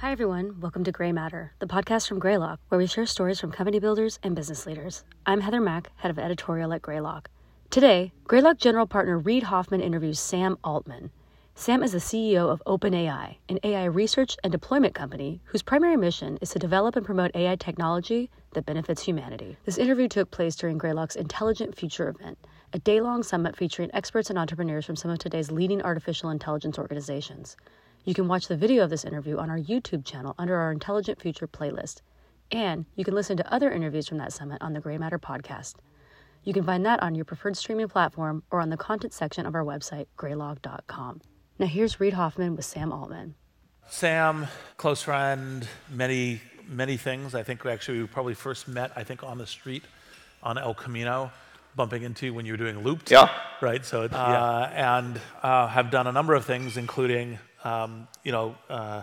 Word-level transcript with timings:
Hi, 0.00 0.12
everyone. 0.12 0.60
Welcome 0.60 0.84
to 0.84 0.92
Greymatter, 0.92 1.50
the 1.58 1.66
podcast 1.66 2.06
from 2.06 2.18
Greylock, 2.18 2.60
where 2.68 2.76
we 2.78 2.86
share 2.86 3.06
stories 3.06 3.40
from 3.40 3.50
company 3.50 3.80
builders 3.80 4.18
and 4.22 4.36
business 4.36 4.66
leaders. 4.66 5.04
I'm 5.24 5.40
Heather 5.40 5.58
Mack, 5.58 5.90
head 5.96 6.10
of 6.10 6.18
editorial 6.18 6.74
at 6.74 6.82
Greylock. 6.82 7.30
Today, 7.70 8.12
Greylock 8.24 8.58
general 8.58 8.86
partner 8.86 9.16
Reid 9.16 9.44
Hoffman 9.44 9.80
interviews 9.80 10.20
Sam 10.20 10.58
Altman. 10.62 11.10
Sam 11.54 11.82
is 11.82 11.92
the 11.92 11.98
CEO 11.98 12.50
of 12.50 12.62
OpenAI, 12.66 13.36
an 13.48 13.58
AI 13.64 13.86
research 13.86 14.36
and 14.44 14.52
deployment 14.52 14.94
company 14.94 15.40
whose 15.44 15.62
primary 15.62 15.96
mission 15.96 16.36
is 16.42 16.50
to 16.50 16.58
develop 16.58 16.94
and 16.94 17.06
promote 17.06 17.34
AI 17.34 17.56
technology 17.56 18.28
that 18.52 18.66
benefits 18.66 19.02
humanity. 19.02 19.56
This 19.64 19.78
interview 19.78 20.08
took 20.08 20.30
place 20.30 20.56
during 20.56 20.76
Greylock's 20.76 21.16
Intelligent 21.16 21.74
Future 21.74 22.10
event, 22.10 22.36
a 22.74 22.78
day 22.78 23.00
long 23.00 23.22
summit 23.22 23.56
featuring 23.56 23.88
experts 23.94 24.28
and 24.28 24.38
entrepreneurs 24.38 24.84
from 24.84 24.96
some 24.96 25.10
of 25.10 25.18
today's 25.18 25.50
leading 25.50 25.80
artificial 25.80 26.28
intelligence 26.28 26.78
organizations. 26.78 27.56
You 28.06 28.14
can 28.14 28.28
watch 28.28 28.46
the 28.46 28.56
video 28.56 28.84
of 28.84 28.90
this 28.90 29.04
interview 29.04 29.36
on 29.38 29.50
our 29.50 29.58
YouTube 29.58 30.04
channel 30.04 30.36
under 30.38 30.54
our 30.54 30.70
Intelligent 30.70 31.20
Future 31.20 31.48
playlist. 31.48 32.02
And 32.52 32.86
you 32.94 33.04
can 33.04 33.16
listen 33.16 33.36
to 33.36 33.52
other 33.52 33.68
interviews 33.68 34.06
from 34.06 34.18
that 34.18 34.32
summit 34.32 34.62
on 34.62 34.74
the 34.74 34.80
Greymatter 34.80 35.18
podcast. 35.18 35.74
You 36.44 36.52
can 36.52 36.62
find 36.62 36.86
that 36.86 37.02
on 37.02 37.16
your 37.16 37.24
preferred 37.24 37.56
streaming 37.56 37.88
platform 37.88 38.44
or 38.52 38.60
on 38.60 38.70
the 38.70 38.76
content 38.76 39.12
section 39.12 39.44
of 39.44 39.56
our 39.56 39.64
website, 39.64 40.06
greylock.com. 40.16 41.20
Now, 41.58 41.66
here's 41.66 41.98
Reid 41.98 42.12
Hoffman 42.12 42.54
with 42.54 42.64
Sam 42.64 42.92
Altman. 42.92 43.34
Sam, 43.88 44.46
close 44.76 45.02
friend, 45.02 45.66
many, 45.90 46.40
many 46.68 46.96
things. 46.96 47.34
I 47.34 47.42
think 47.42 47.66
actually 47.66 48.02
we 48.02 48.06
probably 48.06 48.34
first 48.34 48.68
met, 48.68 48.92
I 48.94 49.02
think, 49.02 49.24
on 49.24 49.36
the 49.36 49.48
street 49.48 49.82
on 50.44 50.58
El 50.58 50.74
Camino, 50.74 51.32
bumping 51.74 52.04
into 52.04 52.26
you 52.26 52.34
when 52.34 52.46
you 52.46 52.52
were 52.52 52.56
doing 52.56 52.84
Loopt. 52.84 53.10
Yeah. 53.10 53.28
Right. 53.60 53.84
So, 53.84 54.04
uh, 54.04 54.08
yeah. 54.12 54.98
and 55.00 55.20
uh, 55.42 55.66
have 55.66 55.90
done 55.90 56.06
a 56.06 56.12
number 56.12 56.34
of 56.34 56.44
things, 56.44 56.76
including 56.76 57.40
um, 57.66 58.06
you 58.22 58.30
know, 58.30 58.54
uh, 58.70 59.02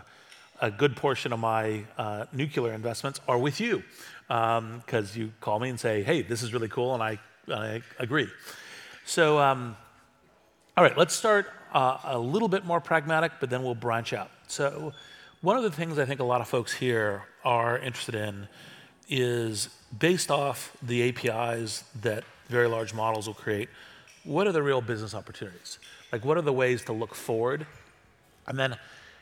a 0.62 0.72
good 0.72 0.96
portion 0.96 1.34
of 1.34 1.40
my 1.40 1.84
uh, 1.98 2.26
nuclear 2.32 2.72
investments 2.72 3.20
are 3.28 3.38
with 3.38 3.60
you 3.60 3.84
because 4.28 5.16
um, 5.16 5.22
you 5.22 5.32
call 5.42 5.60
me 5.60 5.70
and 5.70 5.80
say, 5.80 6.02
hey, 6.02 6.22
this 6.22 6.42
is 6.42 6.54
really 6.54 6.70
cool, 6.70 6.94
and 6.94 7.04
I, 7.04 7.20
I 7.50 7.82
agree. 8.00 8.28
So, 9.06 9.38
um, 9.40 9.76
all 10.78 10.84
right, 10.84 10.98
let's 10.98 11.14
start 11.14 11.48
uh, 11.74 11.98
a 12.06 12.18
little 12.18 12.48
bit 12.48 12.64
more 12.66 12.80
pragmatic, 12.80 13.34
but 13.42 13.50
then 13.50 13.64
we'll 13.64 13.76
branch 13.76 14.14
out. 14.14 14.32
So, 14.48 14.94
one 15.42 15.58
of 15.58 15.64
the 15.64 15.72
things 15.72 16.00
I 16.00 16.06
think 16.06 16.22
a 16.22 16.24
lot 16.24 16.40
of 16.40 16.48
folks 16.48 16.72
here 16.72 17.24
are 17.44 17.78
interested 17.78 18.16
in 18.16 18.48
is 19.10 19.68
based 20.00 20.32
off 20.32 20.78
the 20.82 21.10
APIs 21.10 21.84
that 22.02 22.24
very 22.48 22.70
large 22.70 22.94
models 22.94 23.28
will 23.28 23.34
create, 23.34 23.68
what 24.24 24.48
are 24.48 24.54
the 24.54 24.64
real 24.64 24.80
business 24.80 25.14
opportunities? 25.14 25.80
Like, 26.14 26.24
what 26.24 26.38
are 26.38 26.42
the 26.42 26.54
ways 26.54 26.82
to 26.86 26.94
look 26.94 27.14
forward 27.14 27.68
and 28.48 28.58
then 28.58 28.78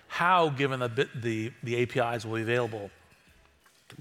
how, 0.08 0.50
given 0.50 0.80
the, 0.80 1.08
the, 1.16 1.52
the 1.64 1.82
APIs 1.82 2.26
will 2.26 2.36
be 2.36 2.42
available 2.42 2.90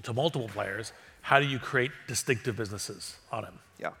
to 0.03 0.13
multiple 0.13 0.47
players, 0.47 0.93
how 1.21 1.39
do 1.39 1.45
you 1.45 1.59
create 1.59 1.91
distinctive 2.07 2.57
businesses 2.57 3.15
on 3.31 3.43
them? 3.43 3.59
Yeah. 3.79 3.91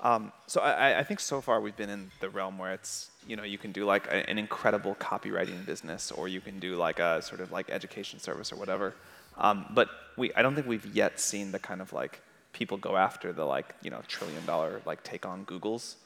Um, 0.00 0.32
so 0.46 0.60
I, 0.60 1.00
I, 1.00 1.02
think 1.02 1.18
so 1.18 1.40
far 1.40 1.60
we've 1.60 1.76
been 1.76 1.90
in 1.90 2.10
the 2.20 2.30
realm 2.30 2.56
where 2.56 2.72
it's 2.72 3.10
you 3.26 3.34
know 3.34 3.42
you 3.42 3.58
can 3.58 3.72
do 3.72 3.84
like 3.84 4.06
a, 4.06 4.30
an 4.30 4.38
incredible 4.38 4.94
copywriting 4.94 5.66
business, 5.66 6.12
or 6.12 6.28
you 6.28 6.40
can 6.40 6.60
do 6.60 6.76
like 6.76 7.00
a 7.00 7.20
sort 7.20 7.40
of 7.40 7.50
like 7.50 7.68
education 7.68 8.20
service 8.20 8.52
or 8.52 8.56
whatever. 8.56 8.94
Um, 9.36 9.66
but 9.74 9.88
we 10.16 10.32
I 10.34 10.42
don't 10.42 10.54
think 10.54 10.68
we've 10.68 10.86
yet 10.86 11.18
seen 11.18 11.50
the 11.50 11.58
kind 11.58 11.80
of 11.80 11.92
like 11.92 12.20
people 12.52 12.76
go 12.76 12.96
after 12.96 13.32
the 13.32 13.44
like 13.44 13.74
you 13.82 13.90
know 13.90 14.00
trillion 14.06 14.46
dollar 14.46 14.80
like 14.86 15.02
take 15.02 15.26
on 15.26 15.42
Google's. 15.44 15.96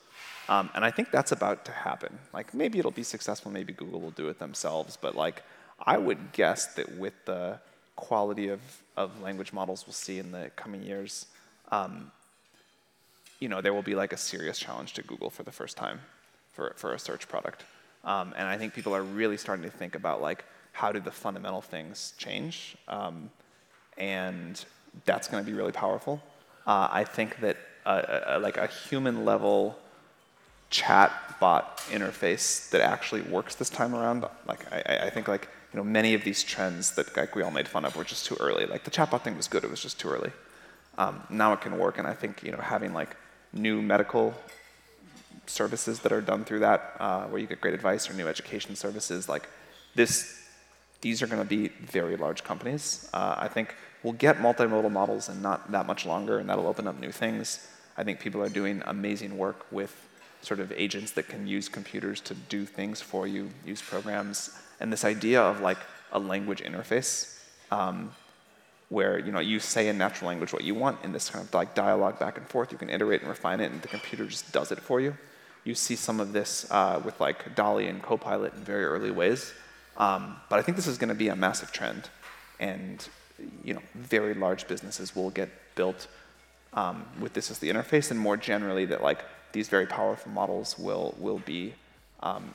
Um, 0.49 0.71
and 0.75 0.85
I 0.85 0.91
think 0.91 1.11
that's 1.11 1.33
about 1.33 1.65
to 1.67 1.73
happen. 1.73 2.19
Like 2.33 2.53
maybe 2.53 2.79
it'll 2.79 2.91
be 2.91 3.03
successful, 3.03 3.51
maybe 3.51 3.73
Google 3.73 4.01
will 4.01 4.11
do 4.11 4.29
it 4.29 4.39
themselves, 4.39 4.99
but 5.01 5.15
like 5.15 5.43
I 5.85 5.99
would 5.99 6.33
guess 6.33 6.67
that 6.75 6.99
with 6.99 7.15
the 7.25 7.59
quality 7.97 8.49
of, 8.49 8.61
of 8.97 9.21
language 9.21 9.53
models 9.53 9.85
we'll 9.87 9.95
see 9.95 10.19
in 10.19 10.33
the 10.33 10.51
coming 10.57 10.83
years, 10.83 11.27
um, 11.71 12.11
you 13.39 13.49
know, 13.49 13.61
there 13.61 13.75
will 13.75 13.83
be 13.83 13.95
like 13.95 14.13
a 14.13 14.17
serious 14.17 14.59
challenge 14.59 14.93
to 14.95 15.03
Google 15.03 15.31
for 15.31 15.43
the 15.43 15.53
first 15.53 15.77
time 15.77 16.01
for, 16.53 16.75
for 16.77 16.93
a 16.93 16.99
search 16.99 17.29
product. 17.29 17.65
Um, 18.05 18.35
and 18.37 18.47
I 18.49 18.59
think 18.59 18.75
people 18.75 18.95
are 18.95 19.03
really 19.03 19.37
starting 19.37 19.65
to 19.65 19.71
think 19.71 19.95
about 19.95 20.21
like 20.21 20.45
how 20.73 20.93
do 20.93 21.01
the 21.01 21.11
fundamental 21.11 21.61
things 21.61 22.15
change, 22.19 22.77
um, 22.89 23.31
and 23.99 24.65
that's 25.05 25.29
going 25.29 25.45
to 25.45 25.49
be 25.49 25.57
really 25.57 25.73
powerful. 25.73 26.21
Uh, 26.67 26.89
I 26.91 27.05
think 27.05 27.41
that 27.41 27.57
a, 27.85 28.37
a, 28.37 28.39
like 28.39 28.57
a 28.57 28.67
human 28.67 29.25
level 29.25 29.77
chat 30.73 31.13
bot 31.39 31.79
interface 31.91 32.71
that 32.71 32.81
actually 32.81 33.21
works 33.23 33.55
this 33.55 33.71
time 33.71 33.95
around. 33.95 34.25
Like 34.47 34.61
I, 34.73 35.07
I 35.07 35.11
think 35.11 35.29
like 35.29 35.49
you 35.73 35.77
know 35.77 35.85
many 35.85 36.15
of 36.15 36.25
these 36.25 36.43
trends 36.43 36.93
that 36.97 37.17
like 37.17 37.37
we 37.37 37.43
all 37.43 37.51
made 37.53 37.69
fun 37.69 37.85
of 37.85 37.95
were 37.95 38.05
just 38.05 38.27
too 38.27 38.37
early. 38.41 38.67
Like 38.67 38.83
the 38.83 38.91
chatbot 38.91 39.23
thing 39.23 39.37
was 39.37 39.47
good, 39.47 39.63
it 39.63 39.71
was 39.71 39.81
just 39.81 40.01
too 40.01 40.09
early. 40.09 40.33
Um, 40.99 41.23
now 41.31 41.53
it 41.53 41.61
can 41.61 41.79
work, 41.79 41.99
and 41.99 42.07
I 42.07 42.15
think 42.15 42.43
you 42.43 42.51
know 42.51 42.59
having 42.59 42.93
like 42.93 43.17
new 43.53 43.81
medical 43.81 44.35
services 45.47 46.01
that 46.01 46.13
are 46.13 46.21
done 46.21 46.45
through 46.45 46.61
that, 46.61 46.97
uh, 46.99 47.25
where 47.27 47.41
you 47.41 47.47
get 47.47 47.61
great 47.61 47.75
advice, 47.75 48.09
or 48.09 48.15
new 48.15 48.27
education 48.27 48.75
services 48.75 49.29
like 49.29 49.49
this. 49.95 50.39
These 51.03 51.21
are 51.21 51.27
going 51.27 51.43
to 51.43 51.49
be 51.49 51.69
very 51.69 52.17
large 52.17 52.45
companies. 52.45 53.11
Uh, 53.13 53.35
I 53.37 53.49
think 53.49 53.75
we'll 54.05 54.13
get 54.13 54.39
multimodal 54.39 54.93
models 54.93 55.29
in 55.29 55.43
not 55.43 55.73
that 55.73 55.87
much 55.87 56.07
longer, 56.07 56.39
and 56.39 56.49
that'll 56.49 56.69
open 56.69 56.87
up 56.87 56.99
new 57.01 57.11
things. 57.11 57.67
I 57.97 58.05
think 58.05 58.21
people 58.21 58.41
are 58.41 58.49
doing 58.49 58.83
amazing 58.87 59.37
work 59.37 59.67
with 59.73 59.93
sort 60.43 60.61
of 60.61 60.73
agents 60.73 61.13
that 61.13 61.29
can 61.29 61.47
use 61.47 61.69
computers 61.69 62.21
to 62.21 62.35
do 62.35 62.67
things 62.67 63.01
for 63.01 63.27
you, 63.27 63.51
use 63.65 63.81
programs, 63.81 64.51
and 64.81 64.93
this 64.93 65.05
idea 65.05 65.41
of 65.41 65.61
like 65.61 65.79
a 66.13 66.19
language 66.19 66.63
interface 66.63 67.39
um, 67.71 68.13
where 68.89 69.19
you 69.19 69.33
know 69.33 69.41
you 69.41 69.59
say 69.59 69.89
in 69.89 69.97
natural 69.97 70.29
language 70.29 70.53
what 70.53 70.65
you 70.65 70.75
want 70.75 71.03
in 71.03 71.13
this 71.13 71.31
kind 71.31 71.45
of 71.45 71.55
like 71.55 71.75
dialogue 71.75 72.19
back 72.19 72.37
and 72.37 72.47
forth. 72.49 72.71
You 72.73 72.79
can 72.79 72.91
iterate 72.91 73.21
and 73.21 73.31
refine 73.31 73.61
it, 73.61 73.73
and 73.73 73.81
the 73.81 73.89
computer 73.89 74.27
just 74.27 74.53
does 74.53 74.71
it 74.71 74.81
for 74.81 75.01
you. 75.01 75.17
You 75.65 75.75
see 75.75 75.97
some 75.97 76.21
of 76.21 76.33
this 76.33 76.67
uh, 76.71 77.01
with 77.05 77.19
like 77.21 77.55
DALL-E 77.55 77.87
and 77.87 78.03
Copilot 78.03 78.53
in 78.55 78.61
very 78.65 78.85
early 78.85 79.11
ways, 79.11 79.53
um, 79.97 80.37
but 80.51 80.59
I 80.59 80.63
think 80.63 80.77
this 80.77 80.89
is 80.89 80.99
going 80.99 81.09
to 81.09 81.15
be 81.15 81.29
a 81.29 81.37
massive 81.37 81.73
trend, 81.73 82.11
and 82.61 83.09
you 83.65 83.75
know 83.75 83.83
very 83.95 84.35
large 84.35 84.69
businesses 84.69 85.17
will 85.17 85.31
get 85.31 85.49
built 85.75 86.09
um, 86.75 87.05
with 87.21 87.33
this 87.33 87.51
as 87.51 87.59
the 87.61 87.71
interface, 87.71 88.11
and 88.11 88.19
more 88.19 88.37
generally 88.37 88.85
that 88.87 89.03
like 89.03 89.25
these 89.53 89.69
very 89.69 89.87
powerful 89.87 90.33
models 90.33 90.79
will, 90.79 91.15
will 91.19 91.39
be 91.39 91.75
um, 92.21 92.55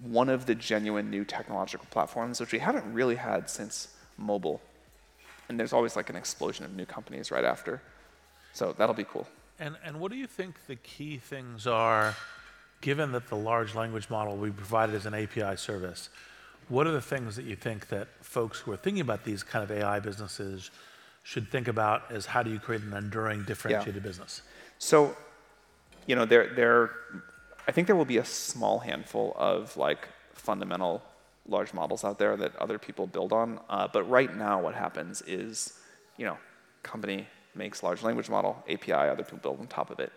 one 0.00 0.28
of 0.28 0.46
the 0.46 0.54
genuine 0.54 1.10
new 1.10 1.24
technological 1.24 1.86
platforms, 1.90 2.40
which 2.40 2.52
we 2.52 2.58
haven't 2.58 2.92
really 2.92 3.16
had 3.16 3.48
since 3.48 3.88
mobile. 4.18 4.60
And 5.48 5.58
there's 5.58 5.72
always 5.72 5.96
like 5.96 6.10
an 6.10 6.16
explosion 6.16 6.64
of 6.64 6.74
new 6.74 6.86
companies 6.86 7.30
right 7.30 7.44
after. 7.44 7.82
So 8.52 8.74
that'll 8.76 8.94
be 8.94 9.04
cool. 9.04 9.26
And, 9.58 9.76
and 9.84 10.00
what 10.00 10.10
do 10.10 10.18
you 10.18 10.26
think 10.26 10.66
the 10.66 10.76
key 10.76 11.18
things 11.18 11.66
are, 11.66 12.16
given 12.80 13.12
that 13.12 13.28
the 13.28 13.36
large 13.36 13.74
language 13.74 14.10
model 14.10 14.36
we 14.36 14.50
provided 14.50 14.94
as 14.94 15.06
an 15.06 15.14
API 15.14 15.56
service? 15.56 16.08
What 16.68 16.86
are 16.86 16.92
the 16.92 17.02
things 17.02 17.36
that 17.36 17.44
you 17.44 17.54
think 17.54 17.88
that 17.88 18.08
folks 18.20 18.58
who 18.58 18.72
are 18.72 18.76
thinking 18.76 19.02
about 19.02 19.24
these 19.24 19.42
kind 19.42 19.62
of 19.62 19.70
AI 19.70 20.00
businesses 20.00 20.70
should 21.22 21.50
think 21.50 21.68
about 21.68 22.10
as 22.10 22.26
how 22.26 22.42
do 22.42 22.50
you 22.50 22.58
create 22.58 22.82
an 22.82 22.92
enduring, 22.92 23.44
differentiated 23.44 24.02
yeah. 24.02 24.08
business? 24.08 24.42
So 24.78 25.16
you 26.06 26.16
know, 26.16 26.24
there, 26.24 26.48
there, 26.54 26.90
I 27.66 27.72
think 27.72 27.86
there 27.86 27.96
will 27.96 28.04
be 28.04 28.18
a 28.18 28.24
small 28.24 28.78
handful 28.78 29.34
of 29.36 29.76
like 29.76 30.08
fundamental 30.34 31.02
large 31.46 31.72
models 31.74 32.04
out 32.04 32.18
there 32.18 32.36
that 32.36 32.54
other 32.56 32.78
people 32.78 33.06
build 33.06 33.32
on. 33.32 33.60
Uh, 33.68 33.88
but 33.92 34.04
right 34.04 34.34
now, 34.36 34.60
what 34.60 34.74
happens 34.74 35.22
is, 35.26 35.74
you 36.16 36.24
know, 36.24 36.36
company 36.82 37.26
makes 37.54 37.82
large 37.82 38.02
language 38.02 38.30
model, 38.30 38.62
API, 38.68 38.92
other 38.92 39.24
people 39.24 39.38
build 39.38 39.60
on 39.60 39.66
top 39.66 39.90
of 39.90 40.00
it. 40.00 40.12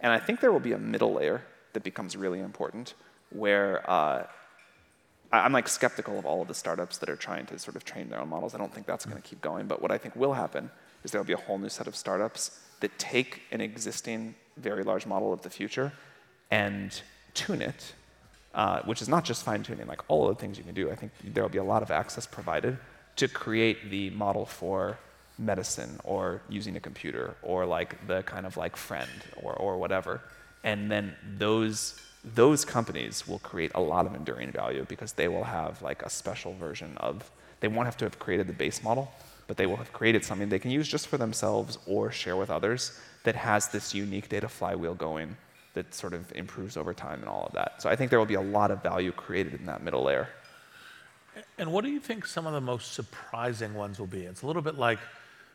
And 0.00 0.12
I 0.12 0.18
think 0.18 0.40
there 0.40 0.52
will 0.52 0.60
be 0.60 0.72
a 0.72 0.78
middle 0.78 1.12
layer 1.12 1.42
that 1.72 1.84
becomes 1.84 2.16
really 2.16 2.40
important 2.40 2.94
where 3.30 3.88
uh, 3.88 4.26
I'm 5.32 5.52
like 5.52 5.68
skeptical 5.68 6.18
of 6.18 6.26
all 6.26 6.42
of 6.42 6.48
the 6.48 6.54
startups 6.54 6.98
that 6.98 7.08
are 7.08 7.16
trying 7.16 7.46
to 7.46 7.58
sort 7.58 7.76
of 7.76 7.84
train 7.84 8.08
their 8.08 8.20
own 8.20 8.28
models. 8.28 8.54
I 8.54 8.58
don't 8.58 8.74
think 8.74 8.86
that's 8.86 9.04
going 9.04 9.20
to 9.20 9.28
keep 9.28 9.40
going. 9.40 9.66
But 9.66 9.80
what 9.80 9.92
I 9.92 9.98
think 9.98 10.16
will 10.16 10.32
happen 10.32 10.70
is 11.04 11.12
there 11.12 11.20
will 11.20 11.26
be 11.26 11.34
a 11.34 11.38
whole 11.38 11.58
new 11.58 11.68
set 11.68 11.86
of 11.86 11.94
startups 11.94 12.58
that 12.80 12.98
take 12.98 13.42
an 13.52 13.60
existing 13.60 14.34
very 14.56 14.82
large 14.82 15.06
model 15.06 15.32
of 15.32 15.42
the 15.42 15.50
future 15.50 15.92
and 16.50 17.02
tune 17.34 17.62
it, 17.62 17.94
uh, 18.54 18.80
which 18.82 19.00
is 19.00 19.08
not 19.08 19.24
just 19.24 19.44
fine 19.44 19.62
tuning, 19.62 19.86
like 19.86 20.02
all 20.08 20.28
of 20.28 20.36
the 20.36 20.40
things 20.40 20.58
you 20.58 20.64
can 20.64 20.74
do. 20.74 20.90
I 20.90 20.94
think 20.94 21.12
there 21.22 21.42
will 21.42 21.50
be 21.50 21.58
a 21.58 21.64
lot 21.64 21.82
of 21.82 21.90
access 21.90 22.26
provided 22.26 22.78
to 23.16 23.28
create 23.28 23.90
the 23.90 24.10
model 24.10 24.46
for 24.46 24.98
medicine 25.38 25.98
or 26.04 26.42
using 26.48 26.76
a 26.76 26.80
computer 26.80 27.34
or 27.42 27.64
like 27.64 28.06
the 28.06 28.22
kind 28.22 28.46
of 28.46 28.56
like 28.56 28.76
friend 28.76 29.10
or, 29.42 29.54
or 29.54 29.78
whatever. 29.78 30.20
And 30.64 30.90
then 30.90 31.14
those 31.38 31.98
those 32.22 32.66
companies 32.66 33.26
will 33.26 33.38
create 33.38 33.70
a 33.74 33.80
lot 33.80 34.04
of 34.04 34.14
enduring 34.14 34.52
value 34.52 34.84
because 34.86 35.14
they 35.14 35.26
will 35.26 35.44
have 35.44 35.80
like 35.80 36.02
a 36.02 36.10
special 36.10 36.52
version 36.52 36.94
of 36.98 37.30
they 37.60 37.68
won't 37.68 37.86
have 37.86 37.96
to 37.96 38.04
have 38.04 38.18
created 38.18 38.46
the 38.46 38.52
base 38.52 38.82
model 38.82 39.10
but 39.50 39.56
they 39.56 39.66
will 39.66 39.78
have 39.78 39.92
created 39.92 40.24
something 40.24 40.48
they 40.48 40.60
can 40.60 40.70
use 40.70 40.86
just 40.86 41.08
for 41.08 41.18
themselves 41.18 41.76
or 41.84 42.12
share 42.12 42.36
with 42.36 42.50
others 42.50 42.96
that 43.24 43.34
has 43.34 43.66
this 43.66 43.92
unique 43.92 44.28
data 44.28 44.48
flywheel 44.48 44.94
going 44.94 45.36
that 45.74 45.92
sort 45.92 46.12
of 46.14 46.30
improves 46.36 46.76
over 46.76 46.94
time 46.94 47.18
and 47.18 47.28
all 47.28 47.46
of 47.46 47.52
that. 47.54 47.82
So 47.82 47.90
I 47.90 47.96
think 47.96 48.10
there 48.10 48.20
will 48.20 48.26
be 48.26 48.34
a 48.34 48.40
lot 48.40 48.70
of 48.70 48.80
value 48.80 49.10
created 49.10 49.54
in 49.54 49.66
that 49.66 49.82
middle 49.82 50.04
layer. 50.04 50.28
And 51.58 51.72
what 51.72 51.82
do 51.82 51.90
you 51.90 51.98
think 51.98 52.26
some 52.26 52.46
of 52.46 52.52
the 52.52 52.60
most 52.60 52.92
surprising 52.92 53.74
ones 53.74 53.98
will 53.98 54.06
be? 54.06 54.20
It's 54.20 54.42
a 54.42 54.46
little 54.46 54.62
bit 54.62 54.76
like, 54.76 55.00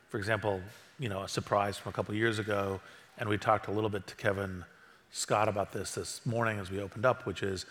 for 0.09 0.17
example, 0.17 0.59
you 0.99 1.07
know, 1.07 1.21
a 1.21 1.29
surprise 1.29 1.77
from 1.77 1.91
a 1.91 1.93
couple 1.93 2.13
years 2.15 2.37
ago, 2.37 2.81
and 3.17 3.29
we 3.29 3.37
talked 3.37 3.69
a 3.69 3.71
little 3.71 3.89
bit 3.89 4.05
to 4.07 4.15
Kevin 4.17 4.65
Scott 5.11 5.47
about 5.47 5.71
this 5.71 5.95
this 5.95 6.19
morning 6.25 6.59
as 6.59 6.69
we 6.69 6.81
opened 6.81 7.05
up, 7.05 7.25
which 7.25 7.41
is 7.41 7.65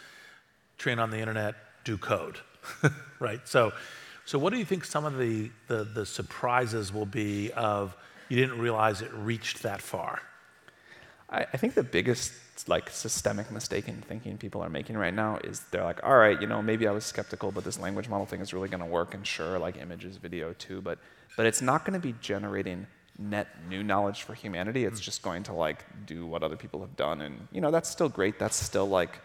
train 0.79 0.99
on 0.99 1.11
the 1.11 1.19
internet, 1.19 1.55
do 1.85 1.99
code, 1.99 2.39
right? 3.21 3.47
So, 3.47 3.75
so 4.25 4.39
what 4.39 4.53
do 4.53 4.59
you 4.59 4.65
think 4.65 4.85
some 4.85 5.05
of 5.05 5.19
the, 5.19 5.51
the, 5.69 5.85
the 5.85 6.07
surprises 6.07 6.93
will 6.93 7.07
be 7.07 7.53
of 7.53 7.97
you 8.29 8.37
didn't 8.37 8.59
realize 8.59 9.03
it 9.03 9.13
reached 9.13 9.63
that 9.63 9.83
far? 9.83 10.23
I, 11.29 11.47
I 11.53 11.57
think 11.57 11.75
the 11.75 11.83
biggest 11.83 12.33
like 12.69 12.89
systemic 12.89 13.51
mistake 13.51 13.89
in 13.89 13.97
thinking 14.03 14.39
people 14.39 14.63
are 14.63 14.71
making 14.71 14.97
right 14.97 15.13
now 15.13 15.39
is 15.45 15.61
they're 15.71 15.85
like, 15.85 16.03
all 16.05 16.17
right, 16.17 16.41
you 16.41 16.47
know, 16.47 16.63
maybe 16.63 16.87
I 16.87 16.93
was 16.93 17.05
skeptical, 17.05 17.51
but 17.53 17.65
this 17.65 17.79
language 17.79 18.09
model 18.09 18.27
thing 18.27 18.41
is 18.41 18.55
really 18.55 18.69
going 18.69 18.81
to 18.81 18.87
work, 18.87 19.15
and 19.15 19.27
sure, 19.27 19.59
like 19.59 19.77
images, 19.77 20.17
video 20.17 20.53
too, 20.55 20.81
but 20.81 20.99
but 21.37 21.47
it's 21.47 21.61
not 21.61 21.85
going 21.85 22.01
to 22.01 22.07
be 22.07 22.15
generating 22.21 22.87
net 23.19 23.49
new 23.69 23.83
knowledge 23.83 24.23
for 24.23 24.35
humanity. 24.35 24.85
It's 24.85 25.01
mm. 25.01 25.05
just 25.05 25.23
going 25.23 25.43
to 25.45 25.53
like 25.53 25.85
do 26.07 26.27
what 26.27 26.43
other 26.43 26.57
people 26.57 26.81
have 26.81 26.97
done, 26.97 27.21
and 27.23 27.49
you 27.53 27.61
know 27.61 27.71
that's 27.71 27.91
still 27.91 28.09
great. 28.09 28.39
That's 28.39 28.57
still 28.57 28.87
like 28.87 29.19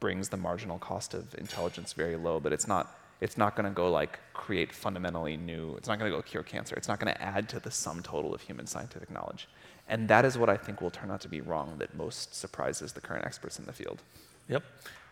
brings 0.00 0.30
the 0.30 0.36
marginal 0.36 0.78
cost 0.78 1.14
of 1.14 1.34
intelligence 1.38 1.92
very 1.92 2.16
low, 2.16 2.40
but 2.40 2.52
it's 2.52 2.66
not 2.66 2.92
it's 3.20 3.36
not 3.36 3.56
going 3.56 3.66
to 3.66 3.74
go 3.74 3.90
like 3.90 4.18
create 4.32 4.72
fundamentally 4.72 5.36
new. 5.36 5.74
It's 5.76 5.88
not 5.88 5.98
going 5.98 6.10
to 6.10 6.16
go 6.16 6.22
cure 6.22 6.42
cancer. 6.42 6.74
It's 6.76 6.88
not 6.88 6.98
going 6.98 7.12
to 7.12 7.22
add 7.22 7.48
to 7.50 7.60
the 7.60 7.70
sum 7.70 8.02
total 8.02 8.34
of 8.34 8.40
human 8.40 8.66
scientific 8.66 9.10
knowledge, 9.10 9.48
and 9.88 10.08
that 10.08 10.24
is 10.24 10.38
what 10.38 10.48
I 10.48 10.56
think 10.56 10.80
will 10.80 10.90
turn 10.90 11.10
out 11.10 11.20
to 11.22 11.28
be 11.28 11.40
wrong. 11.40 11.76
That 11.78 11.94
most 11.94 12.34
surprises 12.34 12.92
the 12.92 13.00
current 13.00 13.24
experts 13.24 13.58
in 13.58 13.66
the 13.66 13.72
field. 13.72 14.02
Yep. 14.48 14.64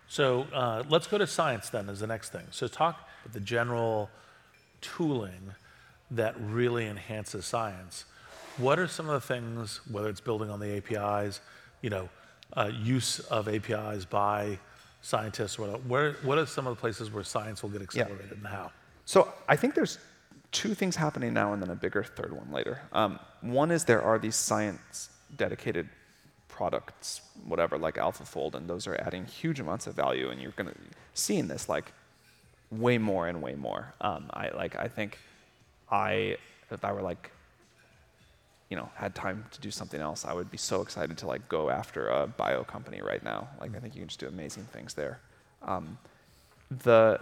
So 0.08 0.46
uh, 0.54 0.84
let's 0.88 1.06
go 1.06 1.18
to 1.18 1.26
science 1.26 1.68
then 1.68 1.88
as 1.90 2.00
the 2.00 2.06
next 2.06 2.30
thing. 2.30 2.46
So 2.50 2.66
talk 2.66 3.08
about 3.22 3.34
the 3.34 3.40
general 3.40 4.08
tooling 4.80 5.52
that 6.10 6.34
really 6.40 6.86
enhances 6.86 7.44
science. 7.44 8.06
What 8.56 8.78
are 8.78 8.88
some 8.88 9.08
of 9.08 9.20
the 9.20 9.26
things, 9.26 9.80
whether 9.90 10.08
it's 10.08 10.20
building 10.20 10.50
on 10.50 10.60
the 10.60 10.78
APIs, 10.78 11.40
you 11.82 11.90
know, 11.90 12.08
uh, 12.56 12.70
use 12.74 13.20
of 13.20 13.48
APIs 13.48 14.04
by 14.06 14.58
scientists, 15.00 15.58
or 15.58 15.68
where, 15.78 16.12
what 16.22 16.38
are 16.38 16.46
some 16.46 16.66
of 16.66 16.76
the 16.76 16.80
places 16.80 17.10
where 17.10 17.24
science 17.24 17.62
will 17.62 17.70
get 17.70 17.82
accelerated 17.82 18.26
yeah. 18.30 18.36
and 18.36 18.46
how? 18.46 18.70
So 19.04 19.32
I 19.48 19.56
think 19.56 19.74
there's 19.74 19.98
two 20.52 20.74
things 20.74 20.96
happening 20.96 21.32
now 21.32 21.52
and 21.52 21.62
then 21.62 21.70
a 21.70 21.74
bigger 21.74 22.02
third 22.02 22.32
one 22.32 22.50
later. 22.52 22.80
Um, 22.92 23.18
one 23.40 23.70
is 23.70 23.84
there 23.84 24.02
are 24.02 24.18
these 24.18 24.36
science 24.36 25.10
dedicated 25.36 25.88
products, 26.48 27.20
whatever, 27.46 27.78
like 27.78 27.96
AlphaFold, 27.96 28.54
and 28.54 28.68
those 28.68 28.86
are 28.86 28.96
adding 29.00 29.24
huge 29.26 29.60
amounts 29.60 29.86
of 29.86 29.94
value, 29.94 30.30
and 30.30 30.40
you're 30.40 30.52
going 30.52 30.68
to 30.68 30.76
see 31.14 31.36
in 31.36 31.48
this 31.48 31.68
like 31.68 31.92
way 32.70 32.98
more 32.98 33.28
and 33.28 33.40
way 33.40 33.54
more. 33.54 33.94
Um, 34.00 34.30
I 34.32 34.50
like 34.50 34.76
I 34.76 34.88
think 34.88 35.18
I, 35.90 36.36
if 36.70 36.84
I 36.84 36.92
were 36.92 37.02
like, 37.02 37.30
you 38.68 38.76
know, 38.76 38.88
had 38.94 39.14
time 39.14 39.44
to 39.50 39.60
do 39.60 39.70
something 39.70 40.00
else, 40.00 40.24
I 40.24 40.34
would 40.34 40.50
be 40.50 40.58
so 40.58 40.82
excited 40.82 41.16
to 41.18 41.26
like 41.26 41.48
go 41.48 41.70
after 41.70 42.08
a 42.08 42.26
bio 42.26 42.64
company 42.64 43.00
right 43.00 43.22
now. 43.22 43.48
Like 43.60 43.74
I 43.74 43.80
think 43.80 43.94
you 43.94 44.02
can 44.02 44.08
just 44.08 44.20
do 44.20 44.28
amazing 44.28 44.64
things 44.64 44.94
there. 44.94 45.20
Um, 45.62 45.98
the 46.70 47.20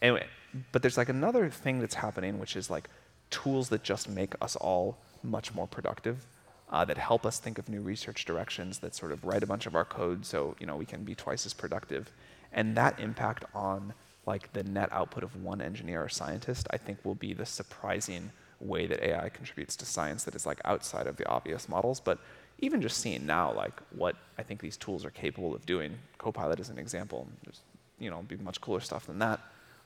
anyway, 0.00 0.26
but 0.72 0.82
there's 0.82 0.96
like 0.96 1.10
another 1.10 1.50
thing 1.50 1.80
that's 1.80 1.96
happening, 1.96 2.38
which 2.38 2.56
is 2.56 2.70
like 2.70 2.88
tools 3.30 3.68
that 3.68 3.82
just 3.82 4.08
make 4.08 4.34
us 4.40 4.56
all 4.56 4.96
much 5.22 5.54
more 5.54 5.66
productive. 5.66 6.26
Uh, 6.72 6.84
that 6.84 6.96
help 6.96 7.26
us 7.26 7.40
think 7.40 7.58
of 7.58 7.68
new 7.68 7.80
research 7.80 8.24
directions, 8.24 8.78
that 8.78 8.94
sort 8.94 9.10
of 9.10 9.24
write 9.24 9.42
a 9.42 9.46
bunch 9.46 9.66
of 9.66 9.74
our 9.74 9.84
code 9.84 10.24
so 10.24 10.54
you 10.60 10.66
know 10.66 10.76
we 10.76 10.86
can 10.86 11.02
be 11.02 11.16
twice 11.16 11.44
as 11.44 11.52
productive, 11.52 12.12
and 12.52 12.76
that 12.76 12.98
impact 13.00 13.44
on 13.54 13.92
like 14.24 14.52
the 14.52 14.62
net 14.62 14.88
output 14.92 15.24
of 15.24 15.42
one 15.42 15.60
engineer 15.60 16.04
or 16.04 16.08
scientist, 16.08 16.68
I 16.70 16.76
think 16.76 17.04
will 17.04 17.16
be 17.16 17.32
the 17.32 17.44
surprising 17.44 18.30
way 18.60 18.86
that 18.86 19.02
AI 19.02 19.28
contributes 19.30 19.74
to 19.76 19.86
science 19.86 20.24
that 20.24 20.34
is 20.34 20.46
like 20.46 20.60
outside 20.64 21.06
of 21.06 21.16
the 21.16 21.26
obvious 21.28 21.68
models. 21.68 22.00
But 22.00 22.18
even 22.58 22.82
just 22.82 22.98
seeing 22.98 23.26
now, 23.26 23.52
like 23.52 23.80
what 23.96 24.16
I 24.38 24.42
think 24.42 24.60
these 24.60 24.76
tools 24.76 25.04
are 25.04 25.10
capable 25.10 25.54
of 25.54 25.64
doing, 25.66 25.98
Copilot 26.18 26.60
is 26.60 26.68
an 26.68 26.78
example. 26.78 27.26
There's, 27.44 27.60
you 27.98 28.10
know, 28.10 28.22
be 28.22 28.36
much 28.36 28.60
cooler 28.60 28.80
stuff 28.80 29.06
than 29.06 29.18
that. 29.20 29.40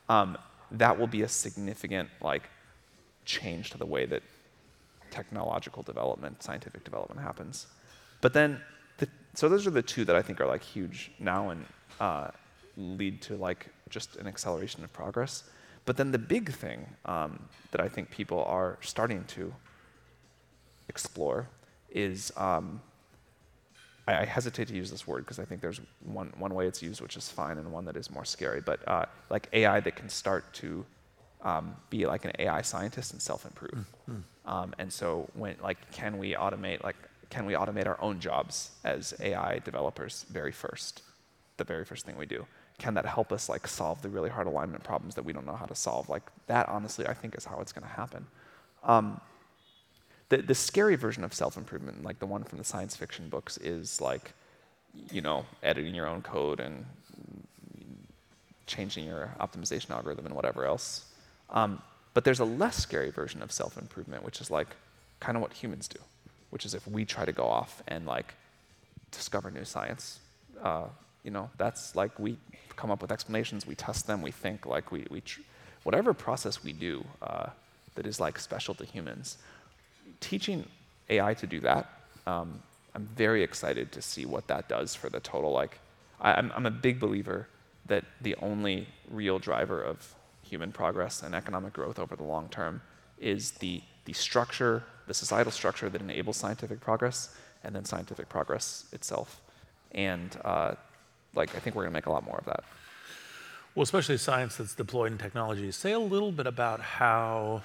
Um, 0.09 0.37
that 0.73 0.99
will 0.99 1.07
be 1.07 1.23
a 1.23 1.29
significant 1.29 2.09
like 2.21 2.49
change 3.25 3.71
to 3.71 3.79
the 3.79 3.87
way 3.87 4.07
that 4.07 4.23
technological 5.11 5.83
development, 5.83 6.43
scientific 6.43 6.83
development 6.85 7.21
happens. 7.21 7.67
But 8.21 8.33
then, 8.33 8.61
the, 8.99 9.09
so 9.35 9.49
those 9.49 9.67
are 9.67 9.71
the 9.71 9.83
two 9.83 10.05
that 10.07 10.17
I 10.17 10.23
think 10.23 10.41
are 10.41 10.47
like 10.47 10.63
huge 10.63 11.13
now 11.21 11.51
and 11.51 11.65
uh, 12.01 12.29
lead 12.77 13.23
to 13.23 13.37
like 13.37 13.69
just 13.89 14.17
an 14.17 14.27
acceleration 14.27 14.83
of 14.83 14.93
progress. 14.93 15.45
But 15.85 15.97
then 15.97 16.13
the 16.13 16.19
big 16.19 16.53
thing 16.53 16.87
um, 17.05 17.49
that 17.71 17.81
I 17.81 17.89
think 17.89 18.11
people 18.11 18.43
are 18.45 18.79
starting 18.81 19.25
to 19.29 19.55
explore 20.89 21.49
is 21.91 22.33
um, 22.37 22.81
I, 24.07 24.23
I, 24.23 24.25
hesitate 24.25 24.69
to 24.69 24.75
use 24.75 24.91
this 24.91 25.07
word 25.07 25.25
because 25.25 25.39
I 25.39 25.45
think 25.45 25.61
there's 25.61 25.81
one, 26.05 26.33
one 26.39 26.55
way 26.55 26.67
it's 26.67 26.83
used 26.83 27.01
which 27.01 27.17
is 27.17 27.29
fine 27.29 27.59
and 27.59 27.73
one 27.73 27.85
that 27.85 27.97
is 27.97 28.11
more 28.11 28.25
scary. 28.25 28.61
But 28.61 28.87
uh, 28.89 29.07
like 29.31 29.49
AI 29.53 29.81
that 29.81 29.97
can 29.97 30.09
start 30.09 30.53
to 30.55 30.85
um, 31.43 31.77
be 31.91 32.07
like 32.07 32.25
an 32.25 32.33
AI 32.39 32.63
scientist 32.63 33.13
and 33.13 33.21
self-improve. 33.21 33.87
Mm-hmm. 34.11 34.51
Um, 34.51 34.75
and 34.79 34.93
so 34.93 35.29
when 35.35 35.57
like 35.63 35.91
can 35.93 36.19
we 36.19 36.35
automate 36.35 36.83
like 36.83 36.97
can 37.31 37.47
we 37.47 37.55
automate 37.55 37.87
our 37.87 38.01
own 38.01 38.21
jobs 38.21 38.71
as 38.85 39.15
AI 39.21 39.59
developers 39.61 40.25
very 40.31 40.53
first, 40.53 41.03
the 41.57 41.65
very 41.65 41.85
first 41.85 42.07
thing 42.07 42.17
we 42.17 42.27
do? 42.27 42.47
Can 42.79 42.95
that 42.95 43.07
help 43.07 43.33
us 43.33 43.49
like 43.49 43.67
solve 43.67 44.03
the 44.03 44.09
really 44.09 44.31
hard 44.31 44.47
alignment 44.47 44.83
problems 44.83 45.15
that 45.15 45.25
we 45.25 45.33
don't 45.33 45.47
know 45.47 45.55
how 45.55 45.67
to 45.67 45.75
solve? 45.75 46.09
Like 46.09 46.23
that, 46.47 46.69
honestly, 46.69 47.07
I 47.07 47.15
think 47.15 47.37
is 47.37 47.45
how 47.45 47.61
it's 47.61 47.73
going 47.73 47.87
to 47.87 47.95
happen. 47.95 48.27
Um, 48.83 49.21
the 50.29 50.39
the 50.39 50.55
scary 50.55 50.97
version 50.97 51.25
of 51.25 51.33
self 51.33 51.57
improvement, 51.57 52.03
like 52.03 52.19
the 52.19 52.27
one 52.27 52.45
from 52.45 52.59
the 52.59 52.65
science 52.65 52.97
fiction 52.97 53.29
books, 53.29 53.57
is 53.59 54.01
like, 54.01 54.33
you 55.11 55.21
know, 55.21 55.47
editing 55.63 55.95
your 55.95 56.07
own 56.07 56.23
code 56.23 56.61
and 56.61 56.85
changing 58.67 59.07
your 59.07 59.35
optimization 59.41 59.91
algorithm 59.91 60.27
and 60.27 60.35
whatever 60.35 60.65
else. 60.65 61.07
Um, 61.51 61.83
but 62.15 62.25
there's 62.25 62.41
a 62.41 62.45
less 62.45 62.77
scary 62.77 63.11
version 63.11 63.43
of 63.43 63.53
self 63.53 63.77
improvement, 63.77 64.25
which 64.25 64.41
is 64.41 64.51
like 64.51 64.69
kind 65.21 65.37
of 65.37 65.43
what 65.43 65.53
humans 65.53 65.89
do, 65.89 65.99
which 66.51 66.65
is 66.65 66.75
if 66.75 66.87
we 66.87 67.05
try 67.05 67.25
to 67.25 67.33
go 67.33 67.45
off 67.45 67.83
and 67.87 68.07
like 68.07 68.35
discover 69.11 69.51
new 69.51 69.65
science, 69.65 70.21
uh, 70.63 70.87
you 71.25 71.31
know, 71.31 71.51
that's 71.57 71.97
like 71.97 72.17
we 72.19 72.37
come 72.77 72.91
up 72.91 73.01
with 73.03 73.11
explanations, 73.11 73.67
we 73.67 73.75
test 73.75 74.07
them, 74.07 74.23
we 74.23 74.31
think, 74.31 74.67
like 74.67 74.93
we, 74.93 75.07
we 75.11 75.21
tr- 75.23 75.41
whatever 75.83 76.13
process 76.15 76.63
we 76.63 76.73
do 76.73 77.05
uh, 77.23 77.47
that 77.95 78.07
is 78.07 78.21
like 78.21 78.39
special 78.39 78.75
to 78.75 78.85
humans, 78.85 79.39
teaching 80.21 80.67
AI 81.09 81.35
to 81.35 81.47
do 81.47 81.61
that, 81.61 81.91
um, 82.27 82.63
I'm 82.95 83.07
very 83.17 83.43
excited 83.43 83.91
to 83.93 84.03
see 84.03 84.25
what 84.25 84.47
that 84.49 84.69
does 84.69 84.95
for 84.95 85.09
the 85.09 85.21
total. 85.21 85.51
Like, 85.51 85.79
I, 86.21 86.35
I'm, 86.35 86.53
I'm 86.55 86.67
a 86.67 86.71
big 86.71 87.01
believer 87.01 87.49
that 87.87 88.05
the 88.21 88.35
only 88.37 88.89
real 89.11 89.39
driver 89.39 89.83
of 89.83 90.15
human 90.43 90.73
progress 90.73 91.23
and 91.23 91.35
economic 91.35 91.73
growth 91.73 91.99
over 91.99 92.17
the 92.17 92.23
long 92.23 92.49
term 92.49 92.81
is 93.19 93.53
the, 93.53 93.83
the 94.05 94.13
structure, 94.13 94.85
the 95.07 95.15
societal 95.15 95.53
structure 95.53 95.89
that 95.89 96.01
enables 96.01 96.37
scientific 96.37 96.81
progress, 96.81 97.35
and 97.63 97.75
then 97.75 97.85
scientific 97.85 98.29
progress 98.29 98.87
itself. 98.93 99.41
And 99.93 100.37
uh, 100.45 100.75
like 101.35 101.55
I 101.55 101.59
think 101.59 101.77
we're 101.77 101.83
going 101.83 101.93
to 101.93 101.97
make 101.97 102.07
a 102.07 102.13
lot 102.13 102.25
more 102.25 102.39
of 102.39 102.47
that. 102.47 102.65
Well, 103.75 103.83
especially 103.83 104.17
science 104.19 104.57
that's 104.57 104.75
deployed 104.75 105.13
in 105.13 105.19
technology. 105.19 105.71
Say 105.73 105.93
a 105.93 105.99
little 105.99 106.31
bit 106.31 106.47
about 106.47 106.81
how, 106.81 107.63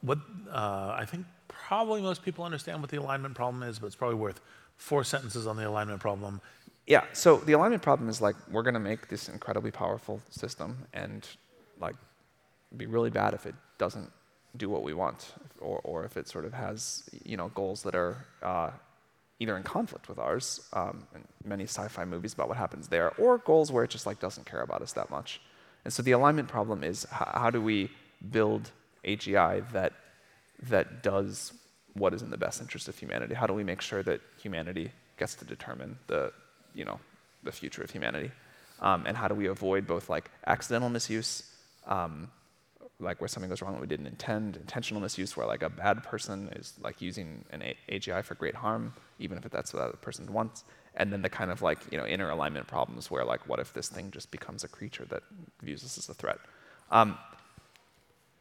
what 0.00 0.18
uh, 0.48 0.94
I 0.96 1.04
think 1.04 1.26
probably 1.48 2.00
most 2.02 2.22
people 2.22 2.44
understand 2.44 2.80
what 2.80 2.90
the 2.90 2.98
alignment 2.98 3.34
problem 3.34 3.64
is, 3.64 3.78
but 3.80 3.86
it's 3.86 3.96
probably 3.96 4.16
worth 4.16 4.40
four 4.76 5.02
sentences 5.02 5.46
on 5.46 5.56
the 5.56 5.68
alignment 5.68 6.00
problem. 6.00 6.40
Yeah. 6.86 7.04
So 7.12 7.38
the 7.38 7.52
alignment 7.52 7.82
problem 7.82 8.08
is 8.08 8.20
like 8.20 8.36
we're 8.50 8.62
going 8.62 8.74
to 8.74 8.80
make 8.80 9.08
this 9.08 9.28
incredibly 9.28 9.70
powerful 9.70 10.20
system, 10.30 10.86
and 10.92 11.26
like 11.80 11.96
be 12.76 12.86
really 12.86 13.10
bad 13.10 13.34
if 13.34 13.46
it 13.46 13.54
doesn't 13.78 14.10
do 14.56 14.68
what 14.68 14.82
we 14.82 14.94
want, 14.94 15.32
or 15.60 15.80
or 15.84 16.04
if 16.04 16.16
it 16.16 16.28
sort 16.28 16.44
of 16.44 16.52
has 16.52 17.08
you 17.24 17.36
know 17.36 17.48
goals 17.54 17.82
that 17.82 17.94
are 17.94 18.24
uh, 18.42 18.70
either 19.40 19.56
in 19.56 19.62
conflict 19.62 20.08
with 20.08 20.18
ours, 20.18 20.60
um, 20.74 21.02
and 21.14 21.24
many 21.44 21.64
sci-fi 21.64 22.04
movies 22.04 22.34
about 22.34 22.48
what 22.48 22.58
happens 22.58 22.88
there, 22.88 23.10
or 23.16 23.38
goals 23.38 23.72
where 23.72 23.82
it 23.82 23.90
just 23.90 24.06
like 24.06 24.20
doesn't 24.20 24.46
care 24.46 24.60
about 24.60 24.82
us 24.82 24.92
that 24.92 25.10
much. 25.10 25.40
And 25.84 25.92
so 25.92 26.02
the 26.02 26.12
alignment 26.12 26.46
problem 26.46 26.84
is 26.84 27.04
how, 27.10 27.30
how 27.34 27.50
do 27.50 27.60
we 27.60 27.90
build 28.30 28.70
AGI 29.04 29.68
that 29.72 29.94
that 30.64 31.02
does 31.02 31.54
what 31.94 32.12
is 32.12 32.20
in 32.22 32.30
the 32.30 32.36
best 32.36 32.60
interest 32.60 32.86
of 32.86 32.96
humanity? 32.98 33.34
How 33.34 33.46
do 33.46 33.54
we 33.54 33.64
make 33.64 33.80
sure 33.80 34.02
that 34.02 34.20
humanity 34.40 34.92
gets 35.18 35.34
to 35.36 35.44
determine 35.44 35.98
the 36.06 36.32
you 36.74 36.84
know 36.84 37.00
the 37.42 37.52
future 37.52 37.82
of 37.82 37.90
humanity? 37.90 38.30
Um, 38.80 39.04
and 39.06 39.16
how 39.16 39.28
do 39.28 39.34
we 39.34 39.46
avoid 39.46 39.86
both 39.86 40.08
like 40.10 40.30
accidental 40.46 40.90
misuse, 40.90 41.42
um, 41.86 42.30
like 43.00 43.20
where 43.20 43.28
something 43.28 43.48
goes 43.48 43.62
wrong 43.62 43.72
that 43.72 43.80
we 43.80 43.86
didn't 43.86 44.06
intend, 44.06 44.56
intentional 44.56 45.00
misuse 45.00 45.36
where 45.36 45.46
like 45.46 45.62
a 45.62 45.70
bad 45.70 46.02
person 46.02 46.48
is 46.56 46.74
like 46.82 47.00
using 47.00 47.44
an 47.50 47.62
AGI 47.88 48.24
for 48.24 48.34
great 48.34 48.54
harm, 48.54 48.92
even 49.18 49.38
if 49.38 49.44
that's 49.50 49.72
what 49.72 49.90
that 49.90 50.00
person 50.00 50.32
wants, 50.32 50.64
and 50.94 51.12
then 51.12 51.22
the 51.22 51.28
kind 51.28 51.50
of 51.50 51.62
like 51.62 51.78
you 51.90 51.98
know 51.98 52.06
inner 52.06 52.30
alignment 52.30 52.66
problems 52.66 53.10
where 53.10 53.24
like 53.24 53.48
what 53.48 53.58
if 53.58 53.72
this 53.72 53.88
thing 53.88 54.10
just 54.10 54.30
becomes 54.30 54.64
a 54.64 54.68
creature 54.68 55.06
that 55.06 55.22
views 55.62 55.84
us 55.84 55.98
as 55.98 56.08
a 56.08 56.14
threat. 56.14 56.38
Um, 56.90 57.18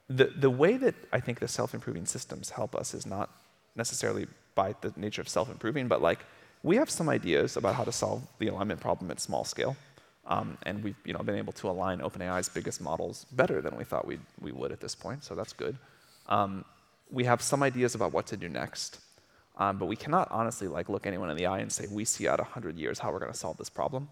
the 0.09 0.25
the 0.25 0.49
way 0.49 0.77
that 0.77 0.95
I 1.13 1.19
think 1.19 1.39
the 1.39 1.47
self-improving 1.47 2.05
systems 2.05 2.49
help 2.51 2.75
us 2.75 2.93
is 2.93 3.05
not 3.05 3.29
necessarily 3.75 4.27
by 4.55 4.75
the 4.81 4.91
nature 4.97 5.21
of 5.21 5.29
self-improving, 5.29 5.87
but 5.87 6.01
like 6.01 6.25
we 6.63 6.75
have 6.75 6.89
some 6.89 7.07
ideas 7.07 7.55
about 7.55 7.75
how 7.75 7.83
to 7.83 7.91
solve 7.91 8.21
the 8.39 8.47
alignment 8.47 8.81
problem 8.81 9.09
at 9.11 9.19
small 9.19 9.45
scale. 9.45 9.77
Um, 10.29 10.57
and 10.63 10.83
we've 10.83 10.95
you 11.03 11.13
know, 11.13 11.19
been 11.19 11.37
able 11.37 11.53
to 11.53 11.69
align 11.69 11.99
OpenAI's 11.99 12.49
biggest 12.49 12.79
models 12.79 13.25
better 13.31 13.61
than 13.61 13.75
we 13.75 13.83
thought 13.83 14.05
we'd, 14.05 14.21
we 14.39 14.51
would 14.51 14.71
at 14.71 14.79
this 14.79 14.93
point, 14.93 15.23
so 15.23 15.33
that's 15.33 15.53
good. 15.53 15.75
Um, 16.27 16.63
we 17.11 17.23
have 17.23 17.41
some 17.41 17.63
ideas 17.63 17.95
about 17.95 18.13
what 18.13 18.27
to 18.27 18.37
do 18.37 18.47
next, 18.47 18.99
um, 19.57 19.79
but 19.79 19.87
we 19.87 19.95
cannot 19.95 20.27
honestly 20.29 20.67
like 20.67 20.87
look 20.87 21.07
anyone 21.07 21.31
in 21.31 21.35
the 21.35 21.47
eye 21.47 21.59
and 21.59 21.71
say, 21.71 21.87
we 21.91 22.05
see 22.05 22.27
out 22.27 22.39
100 22.39 22.77
years 22.77 22.99
how 22.99 23.11
we're 23.11 23.19
going 23.19 23.31
to 23.31 23.37
solve 23.37 23.57
this 23.57 23.71
problem. 23.71 24.07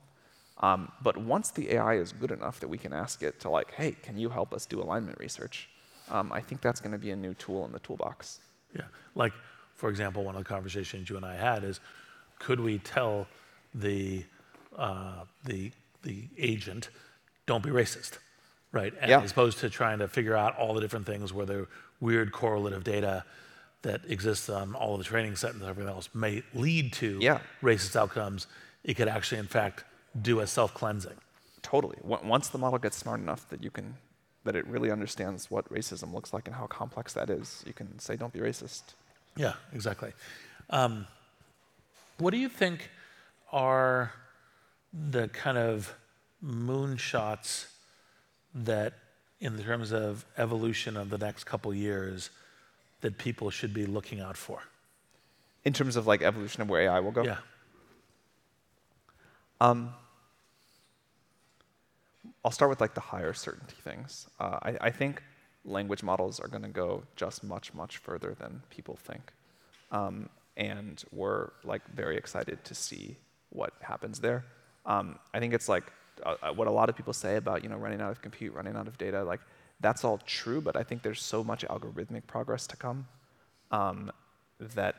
Um, 0.60 0.92
but 1.04 1.18
once 1.18 1.52
the 1.52 1.74
AI 1.74 1.98
is 1.98 2.12
good 2.12 2.32
enough 2.32 2.60
that 2.62 2.68
we 2.68 2.80
can 2.80 2.92
ask 2.92 3.22
it 3.22 3.40
to 3.42 3.50
like, 3.50 3.72
hey, 3.74 3.96
can 4.02 4.18
you 4.18 4.30
help 4.30 4.56
us 4.56 4.66
do 4.66 4.82
alignment 4.82 5.20
research? 5.20 5.70
Um, 6.10 6.32
I 6.34 6.42
think 6.42 6.62
that's 6.62 6.80
going 6.80 6.94
to 6.94 6.98
be 6.98 7.12
a 7.12 7.16
new 7.16 7.36
tool 7.36 7.64
in 7.66 7.72
the 7.72 7.80
toolbox. 7.80 8.40
Yeah, 8.76 8.86
like 9.14 9.34
for 9.76 9.90
example, 9.90 10.24
one 10.24 10.36
of 10.36 10.44
the 10.44 10.50
conversations 10.50 11.10
you 11.10 11.18
and 11.18 11.26
I 11.26 11.36
had 11.36 11.64
is, 11.64 11.80
could 12.40 12.60
we 12.60 12.80
tell 12.80 13.28
the 13.76 14.24
uh, 14.76 15.26
the 15.46 15.72
the 16.04 16.28
agent, 16.38 16.90
don't 17.46 17.64
be 17.64 17.70
racist, 17.70 18.18
right? 18.72 18.94
And 19.02 19.10
Yeah. 19.10 19.22
As 19.22 19.32
opposed 19.32 19.60
to 19.60 19.70
trying 19.70 20.00
to 20.00 20.08
figure 20.08 20.36
out 20.36 20.56
all 20.58 20.74
the 20.74 20.82
different 20.82 21.06
things 21.06 21.34
where 21.34 21.46
the 21.46 21.68
weird 22.00 22.32
correlative 22.32 22.84
data 22.84 23.24
that 23.84 24.02
exists 24.10 24.50
on 24.50 24.74
all 24.76 24.94
of 24.94 25.00
the 25.00 25.04
training 25.06 25.36
set 25.36 25.54
and 25.54 25.64
everything 25.64 25.90
else 25.92 26.10
may 26.14 26.44
lead 26.54 26.94
to 26.94 27.20
Yeah. 27.22 27.40
racist 27.62 27.96
outcomes. 27.96 28.48
It 28.84 28.96
could 28.96 29.08
actually, 29.08 29.40
in 29.40 29.48
fact, 29.48 29.84
do 30.20 30.40
a 30.40 30.48
self-cleansing. 30.48 31.18
Totally. 31.62 31.98
Once 32.02 32.48
the 32.50 32.58
model 32.58 32.80
gets 32.80 32.98
smart 32.98 33.20
enough 33.20 33.48
that 33.50 33.64
you 33.64 33.70
can, 33.72 33.98
that 34.46 34.56
it 34.56 34.66
really 34.68 34.90
understands 34.92 35.52
what 35.52 35.70
racism 35.70 36.14
looks 36.14 36.34
like 36.34 36.48
and 36.48 36.56
how 36.56 36.66
complex 36.68 37.14
that 37.14 37.30
is, 37.30 37.64
you 37.68 37.74
can 37.74 38.00
say, 38.00 38.16
don't 38.16 38.32
be 38.34 38.40
racist. 38.40 38.84
Yeah, 39.36 39.54
exactly. 39.74 40.14
Um, 40.70 41.08
what 42.18 42.32
do 42.32 42.38
you 42.38 42.50
think 42.50 42.90
are 43.52 44.12
the 44.94 45.28
kind 45.30 45.58
of 45.58 45.94
moonshots 46.44 47.68
that, 48.54 48.94
in 49.40 49.58
terms 49.60 49.92
of 49.92 50.26
evolution 50.38 50.98
of 50.98 51.10
the 51.10 51.18
next 51.18 51.44
couple 51.44 51.74
years, 51.74 52.30
that 53.02 53.18
people 53.18 53.50
should 53.50 53.74
be 53.74 53.86
looking 53.86 54.20
out 54.20 54.38
for? 54.38 54.64
In 55.66 55.74
terms 55.74 55.96
of 55.96 56.08
like 56.08 56.22
evolution 56.22 56.62
of 56.62 56.70
where 56.70 56.84
AI 56.84 57.00
will 57.00 57.12
go. 57.12 57.24
Yeah. 57.24 57.38
Um, 59.60 59.94
I'll 62.46 62.52
start 62.52 62.70
with 62.70 62.80
like 62.80 62.94
the 62.94 63.02
higher 63.02 63.34
certainty 63.34 63.76
things. 63.82 64.28
Uh, 64.40 64.60
I, 64.62 64.78
I 64.82 64.92
think 64.92 65.22
language 65.66 66.04
models 66.04 66.40
are 66.40 66.48
going 66.48 66.64
to 66.64 66.70
go 66.70 67.04
just 67.16 67.44
much, 67.44 67.74
much 67.74 67.98
further 67.98 68.36
than 68.40 68.62
people 68.70 68.96
think. 68.96 69.34
Um, 69.92 70.30
and 70.56 71.04
we're 71.12 71.50
like 71.64 71.82
very 71.94 72.18
excited 72.18 72.64
to 72.64 72.76
see 72.76 73.18
what 73.50 73.74
happens 73.82 74.20
there. 74.20 74.46
Um, 74.88 75.20
I 75.34 75.40
think 75.40 75.54
it's 75.54 75.70
like 75.70 75.84
uh, 76.26 76.36
uh, 76.42 76.54
what 76.54 76.68
a 76.68 76.72
lot 76.72 76.90
of 76.90 76.96
people 76.96 77.14
say 77.14 77.36
about 77.36 77.64
you 77.64 77.70
know 77.70 77.78
running 77.78 78.02
out 78.02 78.12
of 78.12 78.22
compute, 78.22 78.54
running 78.54 78.76
out 78.76 78.88
of 78.88 78.98
data. 78.98 79.24
Like 79.24 79.42
that's 79.80 80.04
all 80.04 80.20
true, 80.26 80.62
but 80.62 80.76
I 80.76 80.84
think 80.84 81.04
there's 81.04 81.22
so 81.22 81.44
much 81.44 81.64
algorithmic 81.68 82.26
progress 82.26 82.66
to 82.68 82.76
come 82.76 83.06
um, 83.72 84.12
that 84.76 84.96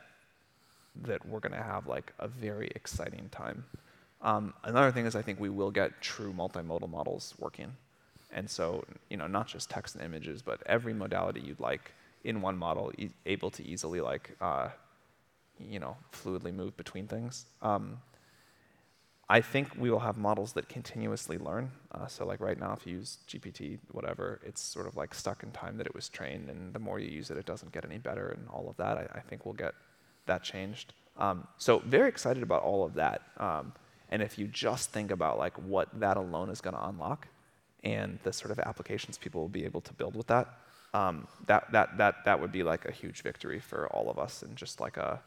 that 1.02 1.24
we're 1.26 1.40
going 1.40 1.52
to 1.52 1.62
have 1.62 1.86
like 1.86 2.12
a 2.18 2.28
very 2.28 2.70
exciting 2.74 3.28
time. 3.30 3.64
Um, 4.20 4.54
another 4.64 4.90
thing 4.90 5.06
is 5.06 5.14
I 5.14 5.22
think 5.22 5.38
we 5.40 5.48
will 5.48 5.70
get 5.70 6.00
true 6.00 6.32
multimodal 6.32 6.90
models 6.90 7.34
working. 7.38 7.72
And 8.32 8.48
so, 8.50 8.84
you 9.08 9.16
know, 9.16 9.26
not 9.26 9.46
just 9.46 9.70
text 9.70 9.94
and 9.94 10.04
images, 10.04 10.42
but 10.42 10.60
every 10.66 10.92
modality 10.92 11.40
you'd 11.40 11.60
like 11.60 11.92
in 12.24 12.42
one 12.42 12.58
model, 12.58 12.92
e- 12.98 13.10
able 13.26 13.50
to 13.50 13.66
easily 13.66 14.00
like, 14.00 14.36
uh, 14.40 14.68
you 15.58 15.78
know, 15.78 15.96
fluidly 16.12 16.52
move 16.52 16.76
between 16.76 17.06
things. 17.06 17.46
Um, 17.62 17.98
I 19.30 19.42
think 19.42 19.68
we 19.76 19.90
will 19.90 19.98
have 20.00 20.16
models 20.16 20.54
that 20.54 20.68
continuously 20.70 21.36
learn. 21.36 21.70
Uh, 21.92 22.06
so 22.06 22.24
like 22.24 22.40
right 22.40 22.58
now, 22.58 22.72
if 22.72 22.86
you 22.86 22.94
use 22.96 23.18
GPT, 23.28 23.78
whatever, 23.92 24.40
it's 24.42 24.60
sort 24.60 24.86
of 24.86 24.96
like 24.96 25.14
stuck 25.14 25.42
in 25.42 25.50
time 25.50 25.76
that 25.76 25.86
it 25.86 25.94
was 25.94 26.08
trained, 26.08 26.48
and 26.48 26.72
the 26.72 26.78
more 26.78 26.98
you 26.98 27.10
use 27.10 27.30
it, 27.30 27.36
it 27.36 27.44
doesn't 27.44 27.72
get 27.72 27.84
any 27.84 27.98
better, 27.98 28.28
and 28.30 28.48
all 28.48 28.68
of 28.70 28.76
that. 28.78 28.96
I, 28.96 29.18
I 29.18 29.20
think 29.20 29.44
we'll 29.44 29.54
get 29.54 29.74
that 30.26 30.42
changed. 30.42 30.94
Um, 31.18 31.46
so 31.58 31.80
very 31.80 32.08
excited 32.08 32.42
about 32.42 32.62
all 32.62 32.84
of 32.84 32.94
that. 32.94 33.22
Um, 33.36 33.72
and 34.10 34.22
if 34.22 34.38
you 34.38 34.46
just 34.46 34.90
think 34.92 35.10
about 35.10 35.38
like 35.38 35.54
what 35.58 35.88
that 36.00 36.16
alone 36.16 36.48
is 36.48 36.62
going 36.62 36.74
to 36.74 36.86
unlock, 36.86 37.28
and 37.84 38.18
the 38.22 38.32
sort 38.32 38.50
of 38.50 38.58
applications 38.60 39.18
people 39.18 39.42
will 39.42 39.48
be 39.48 39.64
able 39.64 39.82
to 39.82 39.92
build 39.92 40.16
with 40.16 40.28
that, 40.28 40.58
um, 40.94 41.28
that 41.46 41.70
that 41.72 41.98
that 41.98 42.24
that 42.24 42.40
would 42.40 42.50
be 42.50 42.62
like 42.62 42.86
a 42.86 42.90
huge 42.90 43.22
victory 43.22 43.60
for 43.60 43.88
all 43.88 44.08
of 44.08 44.18
us, 44.18 44.42
and 44.42 44.56
just 44.56 44.80
like 44.80 44.96
a 44.96 45.20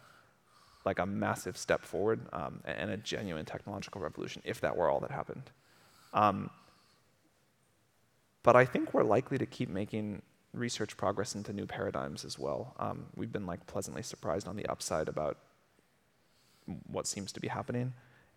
like 0.85 0.99
a 0.99 1.05
massive 1.05 1.57
step 1.57 1.83
forward 1.83 2.21
um, 2.33 2.61
and 2.65 2.91
a 2.91 2.97
genuine 2.97 3.45
technological 3.45 4.01
revolution 4.01 4.41
if 4.45 4.61
that 4.61 4.75
were 4.75 4.89
all 4.89 4.99
that 4.99 5.11
happened. 5.11 5.49
Um, 6.13 6.49
but 8.43 8.55
I 8.55 8.65
think 8.65 8.93
we're 8.93 9.03
likely 9.03 9.37
to 9.37 9.45
keep 9.45 9.69
making 9.69 10.21
research 10.53 10.97
progress 10.97 11.35
into 11.35 11.53
new 11.53 11.65
paradigms 11.65 12.25
as 12.25 12.37
well. 12.37 12.73
Um, 12.79 13.05
we've 13.15 13.31
been 13.31 13.45
like 13.45 13.65
pleasantly 13.67 14.03
surprised 14.03 14.47
on 14.47 14.55
the 14.55 14.65
upside 14.65 15.07
about 15.07 15.37
what 16.87 17.07
seems 17.07 17.31
to 17.33 17.39
be 17.39 17.47
happening, 17.47 17.93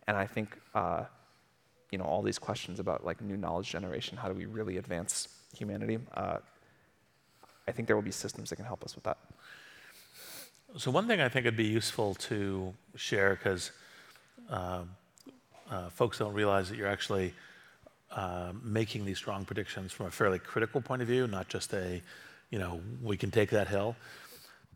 and 0.07 0.17
I 0.17 0.27
think 0.27 0.59
uh, 0.75 1.05
you 1.91 1.99
know 1.99 2.05
all 2.05 2.23
these 2.23 2.39
questions 2.39 2.81
about 2.81 3.05
like 3.05 3.21
new 3.21 3.37
knowledge 3.37 3.71
generation. 3.71 4.17
How 4.17 4.29
do 4.29 4.35
we 4.35 4.47
really 4.47 4.77
advance 4.77 5.29
humanity? 5.57 5.99
Uh, 6.15 6.39
I 7.67 7.73
think 7.73 7.89
there 7.89 7.97
will 7.97 8.03
be 8.03 8.11
systems 8.11 8.51
that 8.51 8.57
can 8.57 8.65
help 8.65 8.85
us 8.85 8.95
with 8.95 9.05
that. 9.05 9.19
So 10.77 10.91
one 10.91 11.07
thing 11.07 11.21
I 11.21 11.29
think 11.29 11.45
would 11.45 11.57
be 11.57 11.67
useful 11.67 12.17
to 12.17 12.75
share, 12.97 13.37
because 13.37 13.71
uh, 14.51 14.81
uh, 15.71 15.89
folks 15.91 16.19
don't 16.19 16.33
realize 16.33 16.69
that 16.69 16.77
you're 16.77 16.89
actually 16.89 17.33
uh, 18.11 18.53
making 18.61 19.05
these 19.05 19.19
strong 19.19 19.45
predictions 19.45 19.93
from 19.93 20.07
a 20.07 20.11
fairly 20.11 20.41
critical 20.41 20.81
point 20.81 21.01
of 21.01 21.07
view, 21.07 21.29
not 21.29 21.49
just 21.49 21.73
a, 21.75 22.03
you 22.51 22.59
know, 22.59 22.81
we 23.03 23.17
can 23.17 23.31
take 23.31 23.51
that 23.51 23.69
hill. 23.69 23.95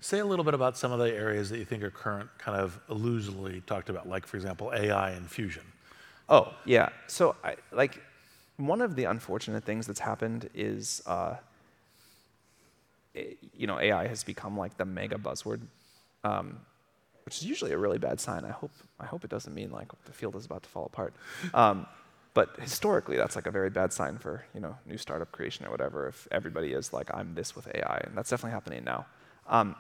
Say 0.00 0.20
a 0.20 0.24
little 0.24 0.44
bit 0.44 0.54
about 0.54 0.78
some 0.78 0.92
of 0.92 1.00
the 1.00 1.12
areas 1.12 1.50
that 1.50 1.58
you 1.58 1.64
think 1.64 1.82
are 1.82 1.90
current, 1.90 2.30
kind 2.38 2.60
of 2.60 2.78
illusively 2.88 3.60
talked 3.66 3.90
about, 3.90 4.08
like 4.08 4.24
for 4.24 4.36
example, 4.36 4.72
AI 4.72 5.10
and 5.10 5.28
fusion. 5.28 5.64
Oh 6.28 6.54
yeah. 6.64 6.90
So 7.08 7.34
I, 7.42 7.56
like 7.72 8.00
one 8.56 8.80
of 8.80 8.94
the 8.94 9.04
unfortunate 9.04 9.64
things 9.64 9.88
that's 9.88 9.98
happened 9.98 10.48
is 10.54 11.02
uh, 11.06 11.34
you 13.14 13.66
know 13.66 13.80
AI 13.80 14.06
has 14.06 14.22
become 14.22 14.56
like 14.56 14.76
the 14.76 14.84
mega 14.84 15.16
buzzword, 15.16 15.62
um, 16.24 16.60
which 17.24 17.36
is 17.36 17.44
usually 17.44 17.72
a 17.72 17.78
really 17.78 17.98
bad 17.98 18.20
sign. 18.20 18.44
I 18.44 18.50
hope 18.50 18.70
I 18.98 19.06
hope 19.06 19.24
it 19.24 19.30
doesn't 19.30 19.54
mean 19.54 19.70
like 19.70 19.88
the 20.04 20.12
field 20.12 20.36
is 20.36 20.46
about 20.46 20.62
to 20.62 20.68
fall 20.68 20.86
apart. 20.86 21.14
Um, 21.54 21.86
but 22.34 22.56
historically, 22.60 23.16
that's 23.16 23.36
like 23.36 23.46
a 23.46 23.50
very 23.50 23.70
bad 23.70 23.92
sign 23.92 24.18
for 24.18 24.44
you 24.54 24.60
know 24.60 24.76
new 24.86 24.96
startup 24.96 25.32
creation 25.32 25.66
or 25.66 25.70
whatever. 25.70 26.08
If 26.08 26.28
everybody 26.30 26.72
is 26.72 26.92
like 26.92 27.10
I'm 27.12 27.34
this 27.34 27.56
with 27.56 27.66
AI, 27.74 28.02
and 28.04 28.16
that's 28.16 28.30
definitely 28.30 28.52
happening 28.52 28.84
now. 28.84 29.06
Um, 29.48 29.76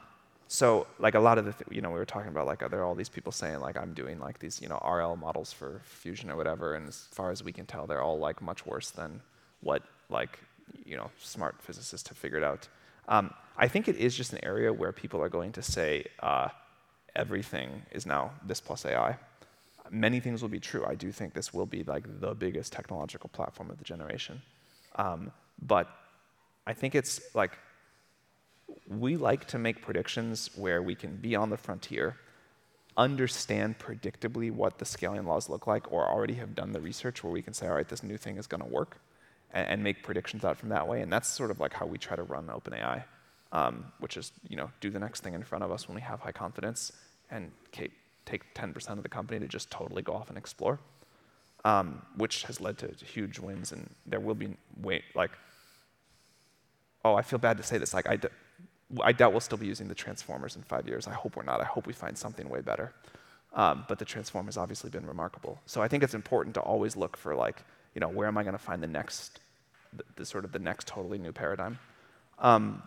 so 0.48 0.86
like 0.98 1.14
a 1.14 1.20
lot 1.20 1.36
of 1.38 1.44
the 1.44 1.52
th- 1.52 1.68
you 1.70 1.82
know 1.82 1.90
we 1.90 1.98
were 1.98 2.06
talking 2.06 2.30
about 2.30 2.46
like 2.46 2.62
are 2.62 2.68
there 2.68 2.82
all 2.82 2.94
these 2.94 3.10
people 3.10 3.32
saying 3.32 3.60
like 3.60 3.76
I'm 3.76 3.92
doing 3.92 4.18
like 4.18 4.38
these 4.38 4.60
you 4.60 4.68
know 4.68 4.78
RL 4.84 5.16
models 5.16 5.52
for 5.52 5.80
fusion 5.84 6.30
or 6.30 6.36
whatever, 6.36 6.74
and 6.74 6.88
as 6.88 7.06
far 7.12 7.30
as 7.30 7.44
we 7.44 7.52
can 7.52 7.66
tell, 7.66 7.86
they're 7.86 8.02
all 8.02 8.18
like 8.18 8.42
much 8.42 8.66
worse 8.66 8.90
than 8.90 9.20
what 9.60 9.82
like 10.10 10.38
you 10.84 10.96
know 10.96 11.10
smart 11.20 11.56
physicists 11.62 12.08
have 12.08 12.18
figured 12.18 12.42
out. 12.42 12.66
Um, 13.08 13.32
I 13.56 13.66
think 13.66 13.88
it 13.88 13.96
is 13.96 14.14
just 14.14 14.32
an 14.32 14.44
area 14.44 14.72
where 14.72 14.92
people 14.92 15.20
are 15.20 15.28
going 15.28 15.52
to 15.52 15.62
say 15.62 16.04
uh, 16.20 16.48
everything 17.16 17.82
is 17.90 18.06
now 18.06 18.30
this 18.46 18.60
plus 18.60 18.84
AI. 18.84 19.16
Many 19.90 20.20
things 20.20 20.42
will 20.42 20.50
be 20.50 20.60
true. 20.60 20.84
I 20.86 20.94
do 20.94 21.10
think 21.10 21.32
this 21.32 21.52
will 21.52 21.66
be 21.66 21.82
like 21.82 22.20
the 22.20 22.34
biggest 22.34 22.72
technological 22.72 23.30
platform 23.30 23.70
of 23.70 23.78
the 23.78 23.84
generation, 23.84 24.42
um, 24.96 25.32
but 25.60 25.88
I 26.66 26.74
think 26.74 26.94
it's 26.94 27.34
like 27.34 27.58
we 28.86 29.16
like 29.16 29.46
to 29.48 29.58
make 29.58 29.80
predictions 29.80 30.50
where 30.54 30.82
we 30.82 30.94
can 30.94 31.16
be 31.16 31.34
on 31.34 31.48
the 31.48 31.56
frontier, 31.56 32.16
understand 32.96 33.78
predictably 33.78 34.50
what 34.50 34.78
the 34.78 34.84
scaling 34.84 35.24
laws 35.24 35.48
look 35.48 35.66
like, 35.66 35.90
or 35.90 36.06
already 36.06 36.34
have 36.34 36.54
done 36.54 36.72
the 36.72 36.80
research 36.80 37.24
where 37.24 37.32
we 37.32 37.40
can 37.40 37.54
say, 37.54 37.66
all 37.66 37.74
right, 37.74 37.88
this 37.88 38.02
new 38.02 38.18
thing 38.18 38.36
is 38.36 38.46
going 38.46 38.62
to 38.62 38.68
work, 38.68 38.98
and, 39.52 39.68
and 39.68 39.84
make 39.84 40.02
predictions 40.02 40.44
out 40.44 40.56
from 40.56 40.68
that 40.70 40.86
way. 40.86 41.00
And 41.02 41.12
that's 41.12 41.28
sort 41.28 41.50
of 41.50 41.60
like 41.60 41.72
how 41.72 41.86
we 41.86 41.98
try 41.98 42.16
to 42.16 42.22
run 42.22 42.46
OpenAI, 42.46 43.04
um, 43.52 43.92
which 43.98 44.16
is 44.16 44.32
you 44.48 44.56
know 44.56 44.70
do 44.80 44.90
the 44.90 44.98
next 44.98 45.22
thing 45.22 45.34
in 45.34 45.42
front 45.42 45.64
of 45.64 45.70
us 45.70 45.88
when 45.88 45.94
we 45.94 46.02
have 46.02 46.20
high 46.20 46.32
confidence, 46.32 46.92
and 47.30 47.50
take 47.72 48.42
10% 48.54 48.90
of 48.90 49.02
the 49.02 49.08
company 49.08 49.40
to 49.40 49.48
just 49.48 49.70
totally 49.70 50.02
go 50.02 50.12
off 50.12 50.28
and 50.28 50.36
explore, 50.36 50.78
um, 51.64 52.02
which 52.16 52.42
has 52.42 52.60
led 52.60 52.76
to 52.76 52.88
huge 53.04 53.38
wins. 53.38 53.72
And 53.72 53.88
there 54.04 54.20
will 54.20 54.34
be 54.34 54.54
wait 54.82 55.04
like 55.14 55.30
oh, 57.04 57.14
I 57.14 57.22
feel 57.22 57.38
bad 57.38 57.56
to 57.56 57.62
say 57.62 57.78
this. 57.78 57.94
Like 57.94 58.08
I, 58.08 58.16
d- 58.16 58.28
I 59.00 59.12
doubt 59.12 59.32
we'll 59.32 59.40
still 59.40 59.58
be 59.58 59.66
using 59.66 59.88
the 59.88 59.94
transformers 59.94 60.56
in 60.56 60.62
five 60.62 60.86
years. 60.86 61.06
I 61.06 61.12
hope 61.12 61.36
we're 61.36 61.42
not. 61.42 61.60
I 61.60 61.64
hope 61.64 61.86
we 61.86 61.92
find 61.92 62.16
something 62.16 62.48
way 62.48 62.60
better. 62.60 62.92
Um, 63.54 63.84
but 63.88 63.98
the 63.98 64.04
transform 64.04 64.46
has 64.46 64.56
obviously 64.56 64.90
been 64.90 65.06
remarkable. 65.06 65.58
So 65.66 65.80
I 65.80 65.88
think 65.88 66.02
it's 66.02 66.14
important 66.14 66.54
to 66.54 66.60
always 66.60 66.96
look 66.96 67.16
for 67.16 67.34
like, 67.34 67.62
you 67.94 68.00
know, 68.00 68.08
where 68.08 68.28
am 68.28 68.38
I 68.38 68.42
going 68.42 68.54
to 68.54 68.62
find 68.62 68.82
the 68.82 68.88
next, 68.88 69.40
the, 69.92 70.04
the, 70.16 70.24
sort 70.24 70.44
of 70.44 70.52
the 70.52 70.58
next 70.58 70.86
totally 70.86 71.18
new 71.18 71.32
paradigm. 71.32 71.78
Um, 72.38 72.82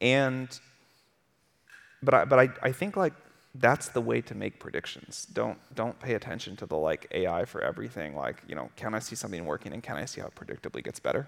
and, 0.00 0.58
but 2.02 2.14
I, 2.14 2.24
but 2.24 2.38
I, 2.38 2.48
I 2.62 2.72
think 2.72 2.96
like 2.96 3.14
that's 3.54 3.88
the 3.88 4.00
way 4.00 4.20
to 4.20 4.34
make 4.34 4.60
predictions. 4.60 5.26
Don't 5.32 5.58
don't 5.74 5.98
pay 5.98 6.14
attention 6.14 6.56
to 6.56 6.66
the 6.66 6.76
like 6.76 7.08
AI 7.10 7.44
for 7.44 7.62
everything. 7.62 8.14
Like 8.14 8.42
you 8.46 8.54
know, 8.54 8.70
can 8.76 8.94
I 8.94 8.98
see 9.00 9.16
something 9.16 9.44
working 9.44 9.72
and 9.72 9.82
can 9.82 9.96
I 9.96 10.04
see 10.04 10.20
how 10.20 10.28
it 10.28 10.34
predictably 10.34 10.84
gets 10.84 11.00
better? 11.00 11.26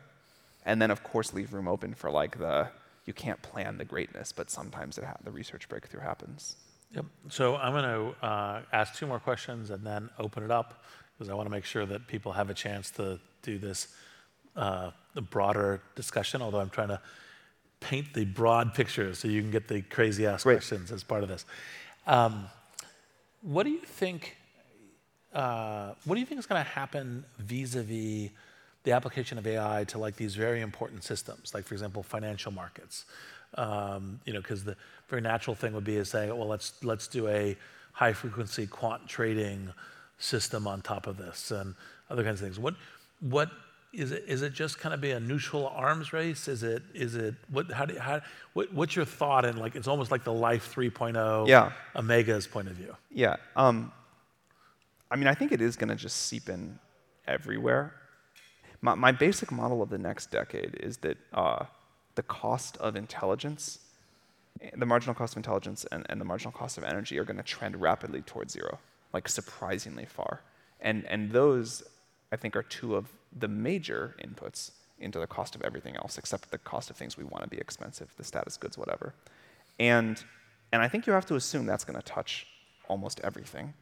And 0.65 0.81
then 0.81 0.91
of 0.91 1.03
course 1.03 1.33
leave 1.33 1.53
room 1.53 1.67
open 1.67 1.95
for 1.95 2.11
like 2.11 2.39
the 2.39 2.69
you 3.07 3.13
can't 3.13 3.41
plan 3.43 3.79
the 3.79 3.85
greatness, 3.85 4.33
but 4.33 4.51
sometimes 4.51 4.99
ha- 4.99 5.17
the 5.25 5.31
research 5.31 5.69
breakthrough 5.69 6.03
happens. 6.03 6.57
Yep. 6.93 7.07
So 7.29 7.57
I'm 7.57 7.73
going 7.73 7.85
to 7.85 8.27
uh, 8.27 8.63
ask 8.73 8.95
two 8.95 9.07
more 9.07 9.21
questions 9.21 9.71
and 9.71 9.87
then 9.87 10.11
open 10.19 10.43
it 10.43 10.51
up 10.51 10.85
because 11.21 11.31
I 11.31 11.35
want 11.35 11.45
to 11.45 11.51
make 11.51 11.67
sure 11.67 11.85
that 11.85 12.07
people 12.07 12.33
have 12.33 12.49
a 12.49 12.55
chance 12.55 12.91
to 12.93 13.21
do 13.43 13.59
this 13.59 13.89
uh, 14.57 14.91
broader 15.29 15.83
discussion. 15.95 16.41
Although 16.41 16.61
I'm 16.61 16.71
trying 16.71 16.89
to 16.89 17.01
paint 17.81 18.15
the 18.15 18.25
broad 18.25 18.73
picture 18.73 19.15
so 19.15 19.29
you 19.29 19.43
can 19.43 19.51
get 19.51 19.69
the 19.69 19.83
crazy 19.83 20.27
ass 20.27 20.45
questions 20.45 20.91
as 20.91 21.05
part 21.05 21.23
of 21.23 21.29
this. 21.29 21.45
Um, 22.07 22.47
what 23.43 23.65
do 23.65 23.71
you 23.71 23.81
think? 23.81 24.39
Uh, 25.35 25.93
what 26.07 26.15
do 26.15 26.21
you 26.21 26.27
think 26.27 26.39
is 26.39 26.47
going 26.47 26.65
to 26.65 26.71
happen 26.71 27.23
vis-a-vis 27.39 28.31
the 28.85 28.93
application 28.93 29.37
of 29.37 29.47
AI 29.47 29.85
to 29.89 29.99
like 29.99 30.17
these 30.17 30.35
very 30.35 30.63
important 30.63 31.05
systems, 31.05 31.53
like 31.53 31.67
for 31.67 31.75
example, 31.75 32.03
financial 32.03 32.51
markets? 32.51 33.05
Um, 33.57 34.21
you 34.25 34.33
know, 34.33 34.41
because 34.41 34.65
the 34.65 34.75
very 35.09 35.21
natural 35.21 35.55
thing 35.55 35.75
would 35.75 35.85
be 35.85 35.97
to 35.97 36.05
say, 36.07 36.29
well, 36.29 36.49
let's 36.49 36.83
let's 36.83 37.09
do 37.09 37.29
a 37.29 37.59
high-frequency 37.93 38.69
quant 38.69 39.07
trading 39.07 39.71
system 40.21 40.69
on 40.69 40.83
top 40.83 41.09
of 41.09 41.17
this 41.17 41.51
and 41.51 41.75
other 42.09 42.23
kinds 42.23 42.41
of 42.41 42.47
things. 42.47 42.59
What 42.59 42.75
what 43.21 43.51
is 43.93 44.13
it, 44.13 44.25
is 44.27 44.43
it 44.43 44.53
just 44.53 44.79
kind 44.79 44.95
of 44.95 45.01
be 45.01 45.11
a 45.11 45.21
neutral 45.21 45.67
arms 45.69 46.13
race? 46.13 46.47
Is 46.49 46.63
it, 46.63 46.83
is 46.95 47.17
it, 47.17 47.35
what, 47.51 47.71
how 47.73 47.87
do, 47.87 47.99
how, 47.99 48.21
what, 48.53 48.73
what's 48.73 48.95
your 48.95 49.05
thought 49.05 49.45
in 49.45 49.57
like, 49.57 49.75
it's 49.75 49.89
almost 49.89 50.11
like 50.11 50.23
the 50.23 50.33
Life 50.33 50.73
3.0 50.75 51.49
yeah. 51.49 51.73
Omega's 51.95 52.47
point 52.47 52.69
of 52.69 52.75
view? 52.75 52.95
Yeah. 53.11 53.37
Um, 53.57 53.93
I 55.11 55.17
mean, 55.17 55.27
I 55.27 55.35
think 55.35 55.51
it 55.51 55.61
is 55.61 55.77
going 55.77 55.89
to 55.89 55.97
just 55.97 56.17
seep 56.29 56.49
in 56.49 56.79
everywhere. 57.27 57.95
My, 58.81 58.95
my, 58.95 59.13
basic 59.13 59.51
model 59.51 59.83
of 59.83 59.91
the 59.91 59.99
next 59.99 60.31
decade 60.31 60.77
is 60.81 60.99
that 60.99 61.19
uh, 61.35 61.65
the 62.15 62.23
cost 62.23 62.77
of 62.77 62.95
intelligence, 62.95 63.81
the 64.77 64.87
marginal 64.87 65.15
cost 65.15 65.35
of 65.35 65.39
intelligence 65.39 65.85
and, 65.91 66.07
and 66.09 66.21
the 66.21 66.25
marginal 66.25 66.53
cost 66.53 66.79
of 66.79 66.85
energy 66.85 67.19
are 67.19 67.25
going 67.25 67.37
to 67.37 67.43
trend 67.43 67.81
rapidly 67.81 68.23
towards 68.23 68.53
zero, 68.53 68.79
like 69.13 69.29
surprisingly 69.29 70.07
far. 70.07 70.43
And, 70.81 71.05
and 71.07 71.31
those, 71.31 71.83
I 72.33 72.37
think, 72.37 72.57
are 72.57 72.63
two 72.63 72.97
of 72.97 73.07
the 73.39 73.49
major 73.49 74.17
inputs 74.25 74.73
into 74.99 75.19
the 75.19 75.27
cost 75.27 75.55
of 75.55 75.63
everything 75.63 75.97
else, 75.97 76.19
except 76.19 76.51
the 76.51 76.59
cost 76.59 76.91
of 76.91 76.97
things 76.97 77.17
we 77.17 77.25
want 77.25 77.43
to 77.43 77.49
be 77.49 77.59
expensive, 77.59 78.13
the 78.17 78.25
status 78.25 78.57
goods, 78.57 78.77
whatever. 78.77 79.15
And, 79.79 80.23
and 80.73 80.83
I 80.83 80.89
think 80.89 81.07
you 81.07 81.13
have 81.13 81.27
to 81.27 81.37
assume 81.37 81.67
that's 81.67 81.85
going 81.85 81.99
to 81.99 82.05
touch 82.05 82.47
almost 82.89 83.21
everything, 83.21 83.73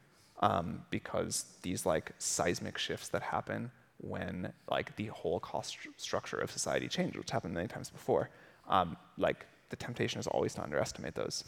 um, 0.40 0.82
because 0.90 1.44
these 1.62 1.84
like 1.84 2.12
seismic 2.18 2.78
shifts 2.78 3.08
that 3.08 3.22
happen 3.22 3.70
when 4.00 4.52
like 4.70 4.94
the 4.96 5.06
whole 5.06 5.40
cost 5.40 5.76
st 5.82 6.00
structure 6.00 6.36
of 6.38 6.50
society 6.50 6.88
changes, 6.88 7.16
which 7.18 7.30
happened 7.30 7.54
many 7.54 7.66
times 7.66 7.90
before, 7.90 8.30
um, 8.68 8.96
like 9.16 9.46
the 9.70 9.76
temptation 9.76 10.20
is 10.20 10.26
always 10.28 10.54
to 10.54 10.62
underestimate 10.62 11.14
those. 11.14 11.44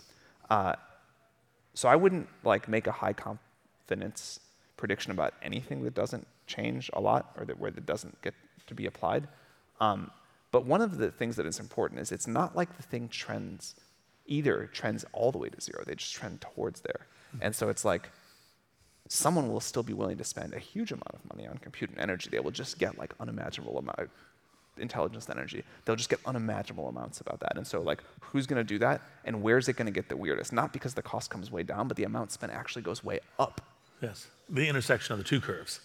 Uh, 0.49 0.75
so 1.75 1.89
I 1.89 1.95
wouldn't 1.95 2.29
like 2.43 2.69
make 2.69 2.89
a 2.89 2.93
high 2.93 3.13
confidence 3.91 4.41
prediction 4.77 5.13
about 5.13 5.35
anything 5.43 5.83
that 5.85 5.95
doesn't 5.95 6.27
change 6.47 6.91
a 6.95 7.01
lot 7.01 7.33
or 7.37 7.45
that 7.45 7.59
where 7.59 7.71
it 7.71 7.87
doesn't 7.87 8.21
get 8.23 8.35
to 8.67 8.75
be 8.75 8.87
applied. 8.87 9.29
Um, 9.81 10.11
but 10.53 10.65
one 10.65 10.81
of 10.81 10.99
the 10.99 11.11
things 11.11 11.37
that 11.37 11.47
is 11.47 11.61
important 11.61 12.01
is 12.01 12.13
it's 12.13 12.27
not 12.27 12.57
like 12.57 12.77
the 12.77 12.83
thing 12.83 13.09
trends 13.09 13.75
either 14.27 14.71
trends 14.73 15.05
all 15.13 15.33
the 15.33 15.39
way 15.39 15.49
to 15.49 15.61
zero. 15.61 15.83
They 15.85 15.95
just 15.97 16.15
trend 16.15 16.41
towards 16.41 16.81
there. 16.81 17.07
Mm-hmm. 17.35 17.47
And 17.47 17.55
so 17.55 17.69
it's 17.69 17.85
like 17.85 18.09
someone 19.09 19.49
will 19.49 19.61
still 19.61 19.83
be 19.83 19.93
willing 19.93 20.19
to 20.19 20.25
spend 20.25 20.55
a 20.55 20.59
huge 20.59 20.93
amount 20.93 21.15
of 21.15 21.21
money 21.35 21.49
on 21.49 21.59
compute 21.59 21.91
and 21.91 21.99
energy. 21.99 22.31
They 22.31 22.41
will 22.41 22.53
just 22.53 22.79
get 22.79 22.97
like 22.97 23.13
unimaginable 23.19 23.77
amount 23.79 23.99
of 23.99 24.09
intelligence 24.79 25.29
and 25.29 25.37
energy. 25.39 25.65
They'll 25.85 25.97
just 25.97 26.11
get 26.11 26.21
unimaginable 26.25 26.89
amounts 26.89 27.21
about 27.21 27.41
that. 27.41 27.57
And 27.57 27.67
so 27.67 27.83
like 27.83 28.03
who's 28.21 28.47
going 28.47 28.61
to 28.61 28.65
do 28.65 28.79
that 28.79 29.03
and 29.25 29.43
where's 29.43 29.69
it 29.69 29.75
going 29.75 29.87
to 29.87 29.93
get 29.93 30.09
the 30.09 30.17
weirdest? 30.17 30.53
Not 30.53 30.73
because 30.73 30.95
the 30.95 31.03
cost 31.03 31.29
comes 31.31 31.51
way 31.51 31.65
down, 31.65 31.89
but 31.89 31.97
the 31.97 32.05
amount 32.05 32.31
spent 32.33 32.53
actually 32.53 32.83
goes 32.83 33.05
way 33.05 33.21
up. 33.39 33.61
Yes. 34.01 34.27
The 34.49 34.69
intersection 34.69 35.13
of 35.13 35.19
the 35.19 35.25
two 35.25 35.41
curves 35.41 35.81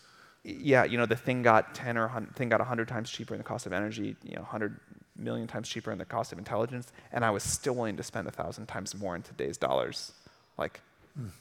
yeah, 0.45 0.84
you 0.84 0.97
know, 0.97 1.08
the 1.08 1.15
thing 1.15 1.41
got 1.41 1.73
10 1.73 1.97
or 1.97 2.04
100, 2.04 2.36
thing 2.36 2.49
got 2.49 2.60
100 2.60 2.88
times 2.88 3.10
cheaper 3.10 3.34
in 3.34 3.39
the 3.39 3.43
cost 3.43 3.65
of 3.65 3.73
energy, 3.73 4.15
you 4.23 4.36
know, 4.36 4.41
100 4.41 4.80
million 5.17 5.47
times 5.47 5.67
cheaper 5.67 5.91
in 5.91 5.97
the 5.97 6.06
cost 6.06 6.32
of 6.32 6.38
intelligence, 6.38 6.91
and 7.12 7.25
I 7.25 7.32
was 7.32 7.41
still 7.41 7.73
willing 7.73 7.97
to 7.97 8.04
spend 8.04 8.25
1,000 8.25 8.67
times 8.67 8.93
more 8.95 9.15
in 9.15 9.23
today's 9.23 9.58
dollars. 9.58 10.12
Like, 10.58 10.82
mm. 11.19 11.32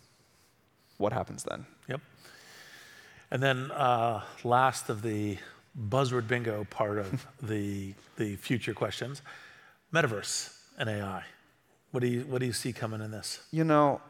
what 0.96 1.12
happens 1.12 1.44
then? 1.44 1.66
Yep. 1.88 2.00
And 3.30 3.42
then 3.42 3.70
uh, 3.72 4.22
last 4.42 4.88
of 4.88 5.02
the 5.02 5.36
buzzword 5.88 6.26
bingo 6.26 6.64
part 6.70 6.98
of 6.98 7.26
the, 7.42 7.94
the 8.16 8.36
future 8.36 8.72
questions, 8.72 9.20
metaverse 9.92 10.56
and 10.78 10.88
AI. 10.88 11.24
What 11.90 12.00
do 12.00 12.06
you, 12.06 12.20
what 12.22 12.40
do 12.40 12.46
you 12.46 12.52
see 12.52 12.72
coming 12.72 13.02
in 13.02 13.10
this? 13.10 13.40
You 13.52 13.64
know, 13.64 14.00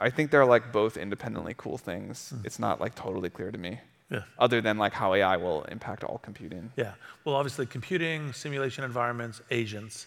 I 0.00 0.10
think 0.10 0.30
they're 0.30 0.46
like 0.46 0.72
both 0.72 0.96
independently 0.96 1.54
cool 1.56 1.78
things. 1.78 2.32
Mm. 2.34 2.46
It's 2.46 2.58
not 2.58 2.80
like 2.80 2.94
totally 2.94 3.30
clear 3.30 3.50
to 3.50 3.58
me. 3.58 3.80
Yeah. 4.10 4.22
Other 4.38 4.60
than 4.60 4.78
like 4.78 4.92
how 4.92 5.14
AI 5.14 5.36
will 5.36 5.64
impact 5.64 6.02
all 6.04 6.18
computing. 6.18 6.72
Yeah. 6.76 6.92
Well, 7.24 7.34
obviously, 7.34 7.66
computing, 7.66 8.32
simulation 8.32 8.84
environments, 8.84 9.42
agents, 9.50 10.06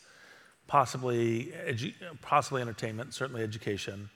possibly 0.67 1.53
edu- 1.67 1.93
possibly 2.21 2.61
entertainment, 2.61 3.13
certainly 3.13 3.43
education, 3.43 4.09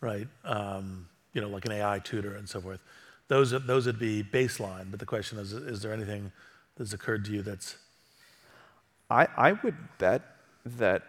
right? 0.00 0.28
Um, 0.44 1.08
you 1.32 1.40
know, 1.40 1.48
like 1.48 1.64
an 1.64 1.72
AI 1.72 2.00
tutor 2.00 2.34
and 2.34 2.46
so 2.48 2.60
forth. 2.60 2.80
Those 3.28 3.52
those 3.66 3.86
would 3.86 3.98
be 3.98 4.22
baseline. 4.22 4.90
But 4.90 5.00
the 5.00 5.06
question 5.06 5.38
is: 5.38 5.52
Is 5.52 5.80
there 5.80 5.92
anything 5.92 6.30
that's 6.76 6.92
occurred 6.92 7.24
to 7.26 7.32
you 7.32 7.42
that's? 7.42 7.76
I 9.08 9.28
I 9.36 9.52
would 9.52 9.76
bet 9.96 10.22
that 10.66 11.04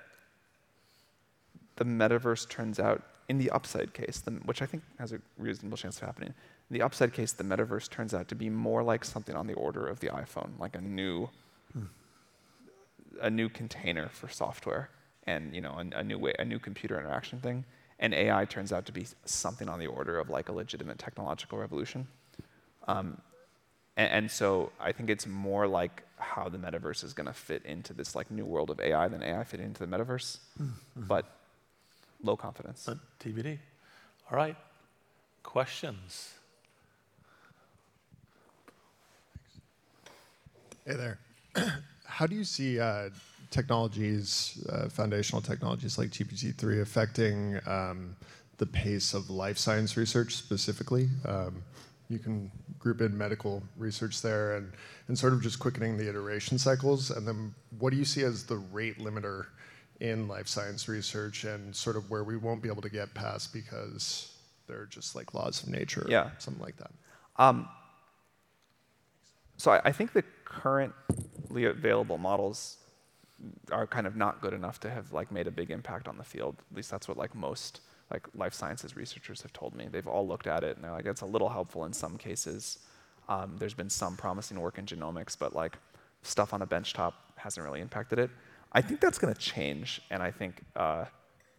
the 1.76 1.84
metaverse 1.84 2.48
turns 2.48 2.80
out 2.80 3.04
in 3.30 3.38
the 3.38 3.50
upside 3.52 3.94
case, 3.94 4.20
the, 4.20 4.32
which 4.32 4.62
I 4.62 4.66
think 4.66 4.84
has 5.00 5.12
a 5.12 5.20
reasonable 5.38 5.78
chance 5.78 5.98
of 5.98 6.06
happening, 6.06 6.34
in 6.70 6.74
the 6.74 6.82
upside 6.82 7.14
case, 7.14 7.32
the 7.32 7.44
metaverse 7.44 7.90
turns 7.90 8.14
out 8.14 8.28
to 8.30 8.36
be 8.36 8.50
more 8.50 8.84
like 8.84 9.06
something 9.06 9.36
on 9.36 9.48
the 9.48 9.54
order 9.54 9.88
of 9.88 10.00
the 10.00 10.08
iPhone, 10.08 10.60
like 10.60 10.76
a 10.76 10.82
new, 10.82 11.30
hmm. 11.72 11.86
a 13.22 13.30
new 13.30 13.50
container 13.50 14.10
for 14.10 14.28
software, 14.28 14.90
and 15.26 15.54
you 15.54 15.62
know, 15.62 15.72
a, 15.72 16.00
a, 16.00 16.04
new 16.04 16.18
way, 16.18 16.34
a 16.40 16.46
new 16.46 16.60
computer 16.60 17.00
interaction 17.00 17.40
thing. 17.40 17.66
And 18.00 18.14
AI 18.14 18.46
turns 18.46 18.74
out 18.74 18.86
to 18.88 18.92
be 18.92 19.08
something 19.24 19.70
on 19.70 19.80
the 19.80 19.88
order 19.88 20.20
of 20.20 20.30
like 20.30 20.50
a 20.50 20.52
legitimate 20.52 20.98
technological 21.00 21.58
revolution. 21.58 22.08
Um, 22.88 23.22
and, 23.96 24.12
and, 24.12 24.32
so 24.32 24.72
I 24.80 24.92
think 24.92 25.10
it's 25.10 25.26
more 25.26 25.68
like 25.68 26.04
how 26.18 26.50
the 26.50 26.58
metaverse 26.58 27.04
is 27.04 27.14
going 27.14 27.28
to 27.28 27.34
fit 27.34 27.64
into 27.64 27.94
this 27.94 28.16
like 28.16 28.30
new 28.30 28.46
world 28.46 28.70
of 28.70 28.80
AI 28.82 29.08
than 29.08 29.24
AI 29.24 29.44
fit 29.44 29.62
into 29.62 29.86
the 29.86 29.88
metaverse. 29.88 30.40
Mm-hmm. 30.62 31.04
But 31.08 31.26
low 32.24 32.36
confidence. 32.36 32.84
But 32.88 32.98
TBD. 33.20 33.60
All 34.32 34.38
right. 34.38 34.56
Questions? 35.44 36.34
Hey 40.86 40.96
there. 40.96 41.20
How 42.06 42.26
do 42.26 42.36
you 42.36 42.44
see 42.44 42.80
uh, 42.80 43.10
technologies, 43.52 44.66
uh, 44.70 44.90
foundational 44.90 45.42
technologies 45.42 45.98
like 45.98 46.10
GPT-3 46.10 46.82
affecting 46.82 47.60
um, 47.66 48.16
the 48.58 48.66
pace 48.66 49.14
of 49.14 49.30
life 49.30 49.58
science 49.58 49.98
research 49.98 50.36
specifically? 50.36 51.10
Um, 51.26 51.64
you 52.10 52.20
can 52.20 52.52
group 52.80 53.02
in 53.02 53.18
medical 53.18 53.64
research 53.78 54.22
there 54.22 54.56
and, 54.56 54.72
and 55.08 55.18
sort 55.18 55.34
of 55.34 55.42
just 55.42 55.60
quickening 55.60 55.98
the 55.98 56.08
iteration 56.08 56.58
cycles. 56.58 57.12
And 57.12 57.28
then 57.28 57.54
what 57.80 57.92
do 57.92 57.98
you 57.98 58.06
see 58.06 58.24
as 58.24 58.44
the 58.44 58.58
rate 58.58 59.00
limiter 59.00 59.46
in 60.00 60.28
life 60.28 60.48
science 60.48 60.88
research 60.88 61.44
and 61.44 61.76
sort 61.76 61.96
of 61.96 62.10
where 62.10 62.24
we 62.24 62.38
won't 62.38 62.62
be 62.62 62.70
able 62.70 62.82
to 62.82 62.90
get 62.90 63.14
past 63.14 63.54
because 63.54 64.34
they're 64.68 64.86
just 64.86 65.16
like 65.16 65.34
laws 65.34 65.64
of 65.64 65.70
nature 65.70 66.06
yeah. 66.10 66.32
something 66.40 66.64
like 66.64 66.78
that? 66.78 66.92
Um, 67.38 67.68
so 69.58 69.72
I, 69.72 69.82
I, 69.86 69.92
think 69.92 70.14
the 70.14 70.24
currently 70.46 71.66
available 71.66 72.18
models 72.18 72.78
are 73.72 73.88
kind 73.88 74.06
of 74.06 74.16
not 74.16 74.42
good 74.42 74.54
enough 74.54 74.80
to 74.82 74.90
have 74.90 75.12
like 75.14 75.32
made 75.32 75.48
a 75.48 75.52
big 75.52 75.72
impact 75.72 76.08
on 76.08 76.18
the 76.18 76.24
field. 76.24 76.56
At 76.72 76.78
least 76.78 76.92
that's 76.92 77.08
what 77.08 77.18
like 77.18 77.34
most 77.36 77.82
like 78.12 78.28
life 78.36 78.54
sciences 78.54 78.96
researchers 78.96 79.42
have 79.42 79.54
told 79.54 79.76
me. 79.76 79.88
They've 79.92 80.08
all 80.08 80.28
looked 80.28 80.48
at 80.48 80.64
it 80.64 80.76
and 80.76 80.84
they're 80.84 80.92
like, 80.92 81.06
it's 81.06 81.22
a 81.22 81.26
little 81.26 81.50
helpful 81.50 81.86
in 81.86 81.94
some 81.94 82.18
cases. 82.18 82.80
Um, 83.30 83.56
there's 83.58 83.74
been 83.74 83.90
some 83.90 84.16
promising 84.16 84.60
work 84.60 84.78
in 84.78 84.86
genomics, 84.86 85.38
but 85.38 85.56
like 85.56 85.78
stuff 86.22 86.54
on 86.54 86.62
a 86.62 86.68
benchtop 86.68 87.14
hasn't 87.36 87.66
really 87.66 87.82
impacted 87.82 88.20
it. 88.20 88.30
I 88.74 88.82
think 88.82 89.00
that's 89.00 89.20
going 89.20 89.34
to 89.34 89.40
change, 89.40 90.02
and 90.10 90.24
I 90.24 90.32
think 90.32 90.62
uh, 90.76 91.06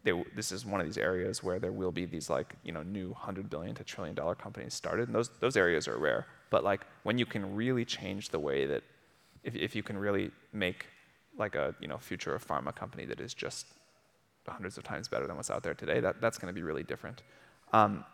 this 0.04 0.52
is 0.52 0.66
one 0.66 0.80
of 0.80 0.86
these 0.86 0.98
areas 0.98 1.42
where 1.42 1.58
there 1.58 1.72
will 1.72 1.92
be 1.92 2.04
these 2.04 2.28
like 2.28 2.54
you 2.64 2.72
know 2.72 2.82
new 2.82 3.14
hundred 3.14 3.48
billion 3.48 3.74
to 3.76 3.84
trillion 3.84 4.14
dollar 4.14 4.34
companies 4.34 4.74
started, 4.74 5.08
and 5.08 5.14
those 5.14 5.30
those 5.40 5.56
areas 5.56 5.86
are 5.88 5.98
rare. 5.98 6.26
But 6.50 6.64
like 6.64 6.82
when 7.04 7.16
you 7.18 7.26
can 7.26 7.54
really 7.54 7.84
change 7.84 8.30
the 8.30 8.38
way 8.38 8.66
that, 8.66 8.82
if 9.44 9.54
if 9.54 9.76
you 9.76 9.82
can 9.82 9.96
really 9.96 10.30
make 10.52 10.86
like 11.38 11.54
a 11.54 11.74
you 11.80 11.88
know 11.88 11.98
future 11.98 12.34
of 12.34 12.46
pharma 12.46 12.74
company 12.74 13.04
that 13.06 13.20
is 13.20 13.32
just 13.32 13.66
hundreds 14.46 14.76
of 14.76 14.84
times 14.84 15.08
better 15.08 15.26
than 15.26 15.36
what's 15.36 15.50
out 15.50 15.62
there 15.62 15.74
today, 15.74 16.00
that 16.00 16.20
that's 16.20 16.38
going 16.38 16.52
to 16.52 16.54
be 16.54 16.62
really 16.62 16.82
different. 16.82 17.22
Um, 17.72 18.04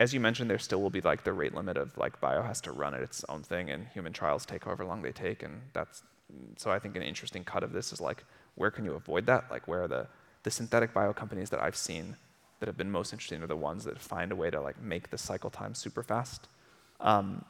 as 0.00 0.12
you 0.12 0.18
mentioned, 0.18 0.50
there 0.50 0.58
still 0.58 0.82
will 0.82 0.90
be 0.90 1.00
like 1.00 1.22
the 1.22 1.32
rate 1.32 1.54
limit 1.54 1.76
of 1.76 1.96
like 1.96 2.20
bio 2.20 2.42
has 2.42 2.60
to 2.62 2.72
run 2.72 2.94
at 2.94 3.02
its 3.02 3.24
own 3.28 3.42
thing, 3.42 3.70
and 3.70 3.86
human 3.88 4.12
trials 4.12 4.44
take 4.44 4.64
however 4.64 4.84
long 4.84 5.02
they 5.02 5.12
take, 5.12 5.42
and 5.42 5.60
that's 5.74 6.02
so 6.56 6.70
I 6.70 6.78
think 6.78 6.96
an 6.96 7.02
interesting 7.02 7.44
cut 7.44 7.62
of 7.62 7.72
this 7.72 7.92
is 7.92 8.00
like 8.00 8.24
where 8.54 8.70
can 8.70 8.84
you 8.84 8.92
avoid 8.92 9.26
that? 9.26 9.50
Like 9.50 9.66
where 9.68 9.82
are 9.84 9.88
the 9.88 10.06
the 10.42 10.50
synthetic 10.50 10.92
bio 10.92 11.12
companies 11.12 11.50
that 11.50 11.62
I've 11.62 11.76
seen 11.76 12.16
that 12.60 12.66
have 12.66 12.76
been 12.76 12.90
most 12.90 13.12
interesting 13.12 13.42
are 13.42 13.46
the 13.46 13.56
ones 13.56 13.84
that 13.84 13.98
find 13.98 14.32
a 14.32 14.36
way 14.36 14.50
to 14.50 14.60
like 14.60 14.80
make 14.80 15.10
the 15.10 15.18
cycle 15.18 15.50
time 15.50 15.74
super 15.74 16.02
fast, 16.02 16.48
um, 17.00 17.44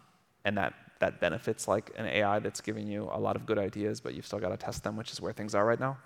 and 0.44 0.56
that 0.58 0.74
that 1.00 1.20
benefits 1.20 1.66
like 1.66 1.90
an 1.96 2.06
AI 2.06 2.38
that's 2.38 2.60
giving 2.60 2.86
you 2.86 3.10
a 3.12 3.18
lot 3.18 3.34
of 3.34 3.44
good 3.44 3.58
ideas, 3.58 4.00
but 4.00 4.14
you've 4.14 4.26
still 4.26 4.38
got 4.38 4.50
to 4.50 4.56
test 4.56 4.84
them, 4.84 4.96
which 4.96 5.10
is 5.10 5.20
where 5.20 5.32
things 5.32 5.54
are 5.54 5.66
right 5.66 5.80
now. 5.80 5.98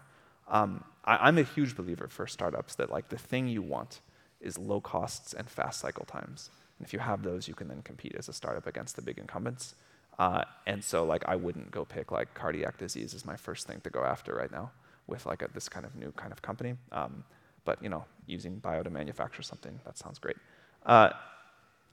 Um, 0.49 0.85
I, 1.05 1.29
am 1.29 1.39
a 1.39 1.43
huge 1.43 1.77
believer 1.77 2.09
for 2.09 2.27
startups 2.27 2.77
that 2.77 2.91
like 2.91 3.11
the 3.11 3.19
thing 3.19 3.47
you 3.47 3.63
want 3.63 4.01
is 4.41 4.59
low 4.59 4.81
costs 4.81 5.35
and 5.35 5.49
fast 5.51 5.81
cycle 5.81 6.05
times. 6.05 6.51
And 6.79 6.87
if 6.87 6.93
you 6.93 6.99
have 6.99 7.23
those, 7.23 7.47
you 7.47 7.55
can 7.55 7.69
then 7.69 7.83
compete 7.83 8.15
as 8.19 8.29
a 8.29 8.33
startup 8.33 8.67
against 8.67 8.97
the 8.97 9.03
big 9.03 9.19
incumbents. 9.19 9.75
Uh, 10.19 10.43
and 10.67 10.83
so 10.83 11.05
like 11.05 11.23
I 11.27 11.37
wouldn't 11.37 11.71
go 11.71 11.85
pick 11.85 12.11
like 12.11 12.33
cardiac 12.35 12.79
disease 12.79 13.15
as 13.15 13.25
my 13.25 13.37
first 13.37 13.67
thing 13.67 13.81
to 13.83 13.91
go 13.91 14.05
after 14.05 14.35
right 14.35 14.51
now 14.51 14.71
with 15.07 15.27
like 15.27 15.43
a, 15.43 15.49
this 15.53 15.69
kind 15.69 15.85
of 15.85 15.95
new 15.95 16.11
kind 16.13 16.33
of 16.33 16.43
company. 16.43 16.75
Um, 16.93 17.25
but 17.65 17.83
you 17.83 17.89
know, 17.89 18.05
using 18.27 18.57
bio 18.57 18.83
to 18.83 18.91
manufacture 18.91 19.43
something, 19.43 19.79
that 19.85 19.99
sounds 19.99 20.19
great. 20.19 20.37
Uh, 20.85 21.11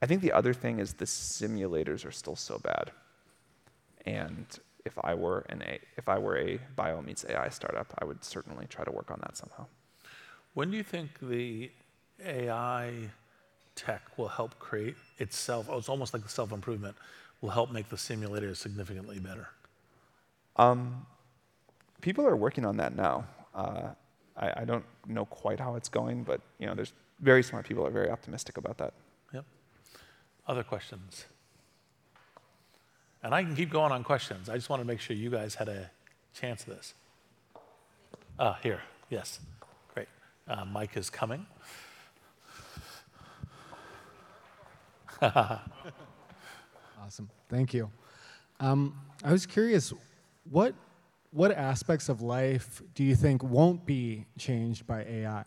I 0.02 0.06
think 0.06 0.22
the 0.22 0.32
other 0.32 0.54
thing 0.54 0.80
is 0.80 0.94
the 0.94 1.06
simulators 1.06 2.06
are 2.06 2.12
still 2.12 2.36
so 2.36 2.60
bad. 2.60 2.92
And 4.06 4.46
if 4.86 4.94
I 5.04 5.14
were 5.14 5.46
an 5.50 5.62
a, 5.64 5.80
if 5.98 6.10
I 6.10 6.18
were 6.18 6.38
a 6.38 6.60
bio 6.76 7.02
meets 7.02 7.26
AI 7.28 7.50
startup, 7.50 7.94
I 8.00 8.06
would 8.06 8.24
certainly 8.24 8.68
try 8.68 8.84
to 8.84 8.92
work 8.92 9.12
on 9.12 9.20
that 9.22 9.38
somehow. 9.38 9.66
When 10.54 10.72
do 10.72 10.78
you 10.78 10.84
think 10.84 11.10
the 11.22 11.72
AI 12.24 12.94
tech 13.76 14.02
will 14.18 14.28
help 14.28 14.60
create 14.60 14.96
itself? 15.20 15.68
Oh, 15.70 15.78
it's 15.78 15.90
almost 15.90 16.14
like 16.14 16.30
self 16.30 16.52
improvement 16.52 16.96
will 17.44 17.50
help 17.50 17.70
make 17.70 17.90
the 17.90 17.98
simulator 17.98 18.56
significantly 18.56 19.20
better. 19.20 19.50
Um, 20.56 21.06
people 22.00 22.26
are 22.26 22.38
working 22.38 22.66
on 22.66 22.78
that 22.78 22.96
now. 22.96 23.26
Uh, 23.54 23.90
I, 24.38 24.62
I, 24.62 24.66
don't 24.66 24.86
know 25.08 25.26
quite 25.26 25.60
how 25.60 25.76
it's 25.76 25.90
going, 25.90 26.24
but 26.24 26.40
you 26.58 26.68
know, 26.68 26.74
there's 26.74 26.94
very 27.20 27.44
smart 27.44 27.68
people 27.68 27.86
are 27.86 27.92
very 27.92 28.10
optimistic 28.10 28.56
about 28.56 28.78
that. 28.78 28.94
Yep. 29.34 29.44
Other 30.48 30.64
questions? 30.64 31.26
And 33.22 33.36
I 33.36 33.44
can 33.44 33.58
keep 33.58 33.70
going 33.70 33.92
on 33.92 34.06
questions. 34.06 34.48
I 34.48 34.56
just 34.56 34.70
want 34.70 34.82
to 34.82 34.88
make 34.88 35.02
sure 35.02 35.14
you 35.14 35.30
guys 35.30 35.56
had 35.56 35.68
a 35.68 35.92
chance 36.34 36.66
of 36.66 36.70
this. 36.70 36.94
Ah, 38.40 38.58
here. 38.64 38.82
Yes. 39.10 39.42
Great. 39.94 40.08
Uh, 40.48 40.64
Mike 40.64 40.96
is 40.96 41.10
coming. 41.10 41.46
awesome. 47.04 47.30
Thank 47.50 47.74
you. 47.74 47.92
Um, 48.60 48.96
I 49.24 49.32
was 49.32 49.46
curious, 49.46 49.94
what 50.50 50.74
what 51.32 51.52
aspects 51.52 52.10
of 52.10 52.22
life 52.22 52.82
do 52.94 53.04
you 53.04 53.16
think 53.16 53.44
won't 53.44 53.86
be 53.86 54.26
changed 54.38 54.86
by 54.86 55.04
AI? 55.04 55.44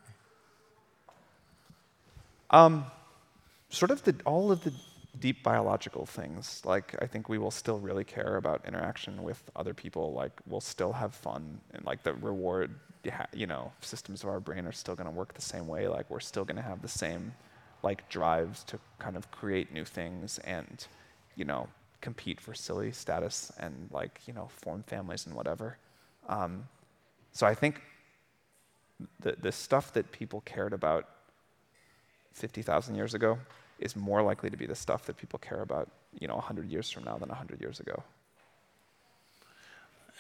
Um, 2.51 2.87
sort 3.69 3.93
of 3.93 4.03
the, 4.03 4.17
all 4.25 4.51
of 4.51 4.65
the 4.65 4.73
deep 5.21 5.45
biological 5.45 6.05
things. 6.05 6.61
Like 6.65 6.97
I 7.01 7.07
think 7.07 7.29
we 7.29 7.39
will 7.39 7.53
still 7.53 7.79
really 7.79 8.05
care 8.05 8.37
about 8.37 8.67
interaction 8.67 9.23
with 9.23 9.43
other 9.55 9.73
people. 9.73 10.13
Like 10.13 10.33
we'll 10.47 10.61
still 10.61 10.93
have 10.93 11.15
fun, 11.15 11.61
and 11.73 11.85
like 11.87 12.03
the 12.03 12.15
reward, 12.15 12.75
you 13.33 13.47
know, 13.47 13.73
systems 13.81 14.25
of 14.25 14.29
our 14.29 14.41
brain 14.41 14.67
are 14.67 14.73
still 14.73 14.97
going 14.97 15.09
to 15.09 15.15
work 15.15 15.35
the 15.35 15.41
same 15.41 15.69
way. 15.69 15.87
Like 15.89 16.11
we're 16.11 16.21
still 16.21 16.45
going 16.45 16.57
to 16.57 16.69
have 16.69 16.83
the 16.83 16.89
same, 16.89 17.33
like 17.83 18.09
drives 18.09 18.65
to 18.65 18.79
kind 18.99 19.17
of 19.17 19.31
create 19.31 19.73
new 19.73 19.85
things 19.85 20.39
and, 20.39 20.87
you 21.37 21.45
know, 21.45 21.69
compete 22.01 22.41
for 22.41 22.55
silly 22.55 22.93
status 22.93 23.53
and 23.59 23.89
like 23.91 24.21
you 24.27 24.33
know 24.33 24.49
form 24.49 24.83
families 24.83 25.27
and 25.27 25.35
whatever. 25.35 25.79
Um, 26.29 26.69
so 27.33 27.47
I 27.47 27.55
think 27.55 27.83
the 29.21 29.37
the 29.41 29.53
stuff 29.53 29.93
that 29.93 30.11
people 30.13 30.41
cared 30.43 30.73
about 30.73 31.09
50,000 32.37 32.95
years 32.95 33.15
ago 33.15 33.39
is 33.79 33.97
more 33.97 34.23
likely 34.23 34.51
to 34.51 34.57
be 34.57 34.67
the 34.67 34.75
stuff 34.75 35.07
that 35.07 35.17
people 35.17 35.39
care 35.39 35.63
about, 35.63 35.89
you 36.19 36.29
know, 36.29 36.35
100 36.35 36.71
years 36.71 36.91
from 36.91 37.05
now 37.05 37.17
than 37.17 37.29
100 37.29 37.61
years 37.61 37.81
ago. 37.81 38.03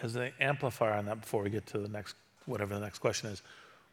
As 0.02 0.16
an 0.16 0.33
amplifier 0.40 0.94
on 0.94 1.07
that, 1.07 1.20
before 1.20 1.42
we 1.42 1.50
get 1.50 1.66
to 1.68 1.79
the 1.79 1.88
next, 1.88 2.16
whatever 2.46 2.74
the 2.74 2.81
next 2.81 2.98
question 2.98 3.31
is, 3.31 3.42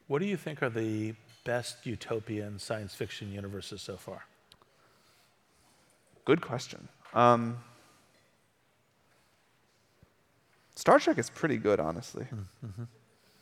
what 0.08 0.20
do 0.20 0.26
you 0.26 0.38
think 0.38 0.62
are 0.62 0.70
the 0.70 1.16
best 1.46 1.86
utopian 1.86 2.60
science 2.60 2.94
fiction 2.94 3.32
universes 3.32 3.82
so 3.82 3.96
far? 3.96 4.26
Good 6.26 6.42
question. 6.42 6.88
Um, 7.14 7.58
Star 10.76 11.00
Trek 11.00 11.18
is 11.18 11.30
pretty 11.30 11.58
good, 11.58 11.80
honestly. 11.80 12.26
Mm-hmm. 12.66 12.84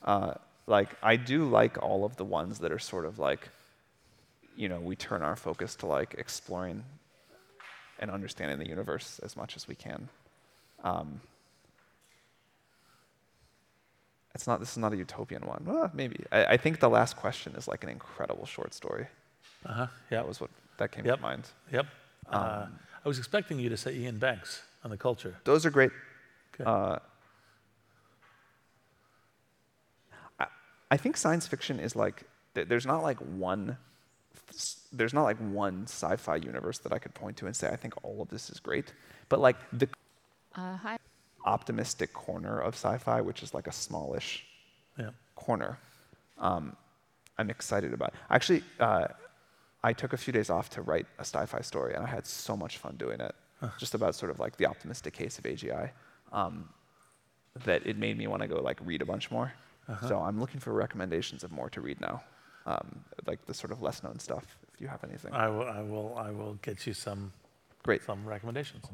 Uh, 0.04 0.34
like, 0.68 0.90
I 1.02 1.16
do 1.16 1.46
like 1.46 1.82
all 1.82 2.06
of 2.06 2.18
the 2.18 2.26
ones 2.26 2.60
that 2.60 2.72
are 2.72 2.80
sort 2.80 3.06
of 3.06 3.20
like 3.20 3.50
you 4.56 4.70
know, 4.70 4.80
we 4.80 4.96
turn 4.96 5.22
our 5.22 5.36
focus 5.36 5.76
to 5.76 5.86
like 5.86 6.16
exploring 6.18 6.84
and 8.00 8.12
understanding 8.12 8.60
the 8.60 8.68
universe 8.68 9.20
as 9.24 9.36
much 9.38 9.56
as 9.56 9.68
we 9.68 9.76
can. 9.76 10.10
Um, 10.84 11.22
it's 14.34 14.48
not. 14.48 14.60
This 14.60 14.72
is 14.72 14.78
not 14.78 14.94
a 14.94 14.98
utopian 14.98 15.46
one. 15.46 15.64
Well, 15.66 15.92
maybe. 15.94 16.24
I, 16.32 16.46
I, 16.46 16.58
think 16.58 16.80
the 16.80 16.90
last 16.90 17.18
question 17.18 17.54
is 17.56 17.68
like 17.68 17.84
an 17.84 17.90
incredible 17.90 18.46
short 18.46 18.74
story. 18.74 19.08
Uh 19.66 19.74
huh. 19.74 19.88
Yeah. 20.10 20.20
That 20.20 20.28
was 20.28 20.40
what 20.40 20.50
that 20.78 20.92
came 20.92 21.06
yep. 21.06 21.18
to 21.18 21.22
mind. 21.22 21.50
Yep. 21.72 21.86
Um, 22.30 22.42
uh, 22.42 22.66
I 23.04 23.08
was 23.08 23.18
expecting 23.18 23.60
you 23.60 23.70
to 23.70 23.78
say 23.78 24.04
Iain 24.04 24.20
Banks 24.20 24.62
on 24.84 24.92
the 24.92 24.98
culture. 24.98 25.36
Those 25.44 25.66
are 25.66 25.72
great. 25.72 25.92
Uh, 26.64 27.00
I, 30.40 30.46
I 30.92 30.98
think 30.98 31.18
science 31.18 31.48
fiction 31.48 31.80
is 31.80 31.96
like 31.96 32.24
there's 32.54 32.86
not 32.86 33.02
like 33.02 33.18
one 33.18 33.78
there's 34.92 35.14
not 35.14 35.24
like 35.24 35.38
one 35.38 35.84
sci-fi 35.84 36.36
universe 36.36 36.80
that 36.80 36.92
I 36.92 37.00
could 37.00 37.14
point 37.14 37.38
to 37.38 37.46
and 37.48 37.56
say 37.56 37.70
I 37.70 37.76
think 37.76 37.94
all 38.04 38.22
of 38.22 38.30
this 38.30 38.50
is 38.50 38.60
great, 38.60 38.94
but 39.30 39.40
like 39.40 39.56
the 39.72 39.88
uh, 40.56 40.78
optimistic 41.46 42.14
corner 42.14 42.60
of 42.60 42.74
sci-fi, 42.76 43.22
which 43.22 43.44
is 43.44 43.54
like 43.54 43.68
a 43.68 43.72
smallish 43.72 44.46
yeah. 45.00 45.12
corner, 45.36 45.80
um, 46.38 46.76
I'm 47.38 47.50
excited 47.50 47.94
about. 47.94 48.14
Actually, 48.30 48.64
uh, 48.80 49.08
I 49.84 49.94
took 49.94 50.14
a 50.14 50.18
few 50.18 50.32
days 50.32 50.50
off 50.50 50.70
to 50.72 50.82
write 50.82 51.08
a 51.18 51.22
sci-fi 51.22 51.62
story, 51.62 51.94
and 51.96 52.04
I 52.04 52.08
had 52.08 52.28
so 52.28 52.56
much 52.56 52.78
fun 52.78 52.96
doing 52.98 53.20
it. 53.20 53.36
Huh. 53.60 53.70
Just 53.78 53.94
about 53.94 54.16
sort 54.16 54.32
of 54.32 54.40
like 54.40 54.58
the 54.58 54.66
optimistic 54.66 55.14
case 55.14 55.38
of 55.38 55.46
AGI, 55.46 55.92
um, 56.32 56.70
that 57.66 57.86
it 57.86 57.98
made 57.98 58.18
me 58.18 58.28
want 58.28 58.42
to 58.42 58.48
go 58.48 58.62
like 58.62 58.80
read 58.84 59.02
a 59.02 59.06
bunch 59.06 59.30
more. 59.32 59.54
Uh-huh. 59.88 60.08
So 60.08 60.20
I'm 60.20 60.40
looking 60.40 60.60
for 60.60 60.74
recommendations 60.74 61.44
of 61.44 61.52
more 61.52 61.70
to 61.72 61.82
read 61.82 62.00
now 62.02 62.24
um, 62.66 63.04
like 63.26 63.46
the 63.46 63.54
sort 63.54 63.72
of 63.72 63.82
less 63.82 64.04
known 64.04 64.20
stuff, 64.20 64.58
if 64.74 64.82
you 64.82 64.88
have 64.88 65.04
anything. 65.04 65.34
I 65.34 65.48
will, 65.48 65.64
I 65.64 65.82
will, 65.82 66.16
I 66.18 66.32
will 66.32 66.56
get 66.62 66.86
you 66.86 66.94
some, 66.94 67.34
Great. 67.84 68.04
some 68.04 68.26
recommendations. 68.26 68.86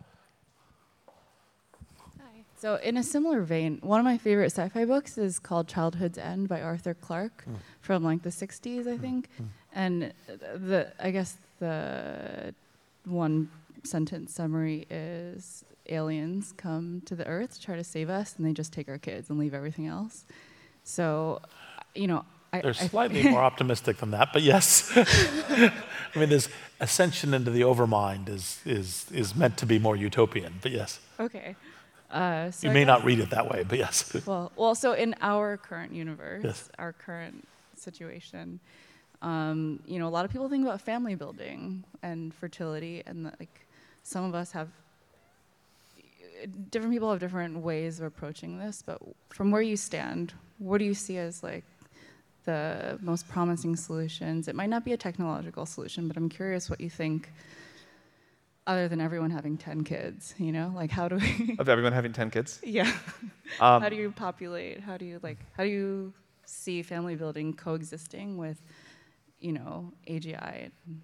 Hi. 2.20 2.44
So 2.58 2.76
in 2.76 2.98
a 2.98 3.04
similar 3.04 3.42
vein, 3.42 3.80
one 3.82 4.00
of 4.00 4.06
my 4.06 4.18
favorite 4.18 4.52
sci-fi 4.52 4.86
books 4.86 5.18
is 5.18 5.40
called 5.40 5.68
Childhood's 5.68 6.18
End 6.18 6.48
by 6.48 6.62
Arthur 6.62 6.94
Clarke 6.94 7.46
mm. 7.50 7.56
from 7.82 8.04
like 8.04 8.24
the 8.24 8.30
60s, 8.30 8.88
I 8.88 8.96
hmm. 8.96 9.02
think. 9.02 9.30
Mm. 9.42 9.48
And 9.78 10.12
the 10.38 10.92
I 11.00 11.12
guess 11.12 11.38
the 11.60 12.54
one 13.06 13.50
sentence 13.84 14.34
summary 14.34 14.88
is 14.90 15.64
aliens 15.88 16.54
come 16.58 17.02
to 17.06 17.16
the 17.16 17.26
earth 17.28 17.54
to 17.54 17.62
try 17.62 17.76
to 17.76 17.84
save 17.84 18.10
us 18.10 18.36
and 18.38 18.46
they 18.46 18.54
just 18.54 18.74
take 18.74 18.90
our 18.90 18.98
kids 18.98 19.30
and 19.30 19.40
leave 19.40 19.54
everything 19.54 19.86
else. 19.86 20.26
So, 20.84 21.42
you 21.94 22.08
know, 22.08 22.26
I, 22.52 22.62
They're 22.62 22.74
slightly 22.74 23.24
more 23.30 23.42
optimistic 23.44 23.98
than 23.98 24.12
that, 24.12 24.30
but 24.34 24.42
yes. 24.42 24.92
I 24.96 25.72
mean, 26.16 26.30
this 26.30 26.50
ascension 26.80 27.34
into 27.34 27.52
the 27.52 27.62
overmind 27.62 28.30
is, 28.30 28.60
is, 28.66 29.06
is 29.12 29.36
meant 29.36 29.58
to 29.58 29.68
be 29.68 29.78
more 29.78 29.96
utopian, 29.96 30.56
but 30.62 30.72
yes. 30.72 31.00
Okay. 31.20 31.56
Uh, 32.10 32.50
so 32.52 32.68
you 32.68 32.74
may 32.74 32.86
not 32.86 33.04
read 33.04 33.20
it 33.20 33.30
that 33.30 33.50
way, 33.50 33.64
but 33.68 33.78
yes. 33.78 34.16
Well, 34.26 34.52
well, 34.56 34.76
so 34.76 34.94
in 34.94 35.14
our 35.22 35.58
current 35.58 35.94
universe, 35.94 36.44
yes. 36.44 36.70
our 36.80 36.94
current 36.94 37.48
situation, 37.76 38.60
um, 39.22 39.80
you 39.86 40.00
know, 40.00 40.08
a 40.08 40.10
lot 40.10 40.26
of 40.26 40.32
people 40.32 40.50
think 40.50 40.66
about 40.66 40.82
family 40.82 41.16
building 41.16 41.84
and 42.04 42.34
fertility, 42.34 43.04
and 43.06 43.26
the, 43.26 43.34
like 43.40 43.68
some 44.04 44.24
of 44.24 44.36
us 44.36 44.52
have 44.52 44.70
different 46.70 46.94
people 46.94 47.10
have 47.12 47.20
different 47.20 47.58
ways 47.58 48.00
of 48.00 48.06
approaching 48.06 48.60
this, 48.60 48.84
but 48.86 49.02
from 49.30 49.52
where 49.52 49.62
you 49.62 49.76
stand, 49.76 50.34
what 50.60 50.78
do 50.78 50.86
you 50.86 50.94
see 50.94 51.18
as 51.18 51.44
like 51.44 51.64
the 52.46 52.98
most 53.02 53.28
promising 53.28 53.76
solutions? 53.76 54.48
It 54.48 54.56
might 54.56 54.70
not 54.70 54.86
be 54.86 54.94
a 54.94 54.98
technological 54.98 55.66
solution, 55.66 56.08
but 56.08 56.18
I'm 56.18 56.30
curious 56.30 56.70
what 56.70 56.80
you 56.80 56.90
think 56.90 57.32
other 58.66 58.88
than 58.88 59.00
everyone 59.00 59.32
having 59.32 59.58
10 59.58 59.84
kids, 59.84 60.36
you 60.38 60.52
know? 60.52 60.72
Like 60.76 60.92
how 60.92 61.08
do 61.08 61.16
we 61.16 61.56
Of 61.58 61.70
everyone 61.70 61.94
having 61.94 62.14
10 62.14 62.30
kids? 62.30 62.60
Yeah. 62.66 62.92
Um, 63.60 63.82
how 63.82 63.90
do 63.90 63.96
you 63.96 64.12
populate? 64.12 64.82
How 64.82 64.98
do 64.98 65.06
you 65.06 65.20
like 65.24 65.38
how 65.56 65.64
do 65.64 65.70
you 65.70 66.14
see 66.46 66.82
family 66.82 67.16
building 67.16 67.54
coexisting 67.54 68.38
with, 68.38 68.62
you 69.40 69.54
know, 69.54 69.94
AGI 70.08 70.66
and 70.66 71.02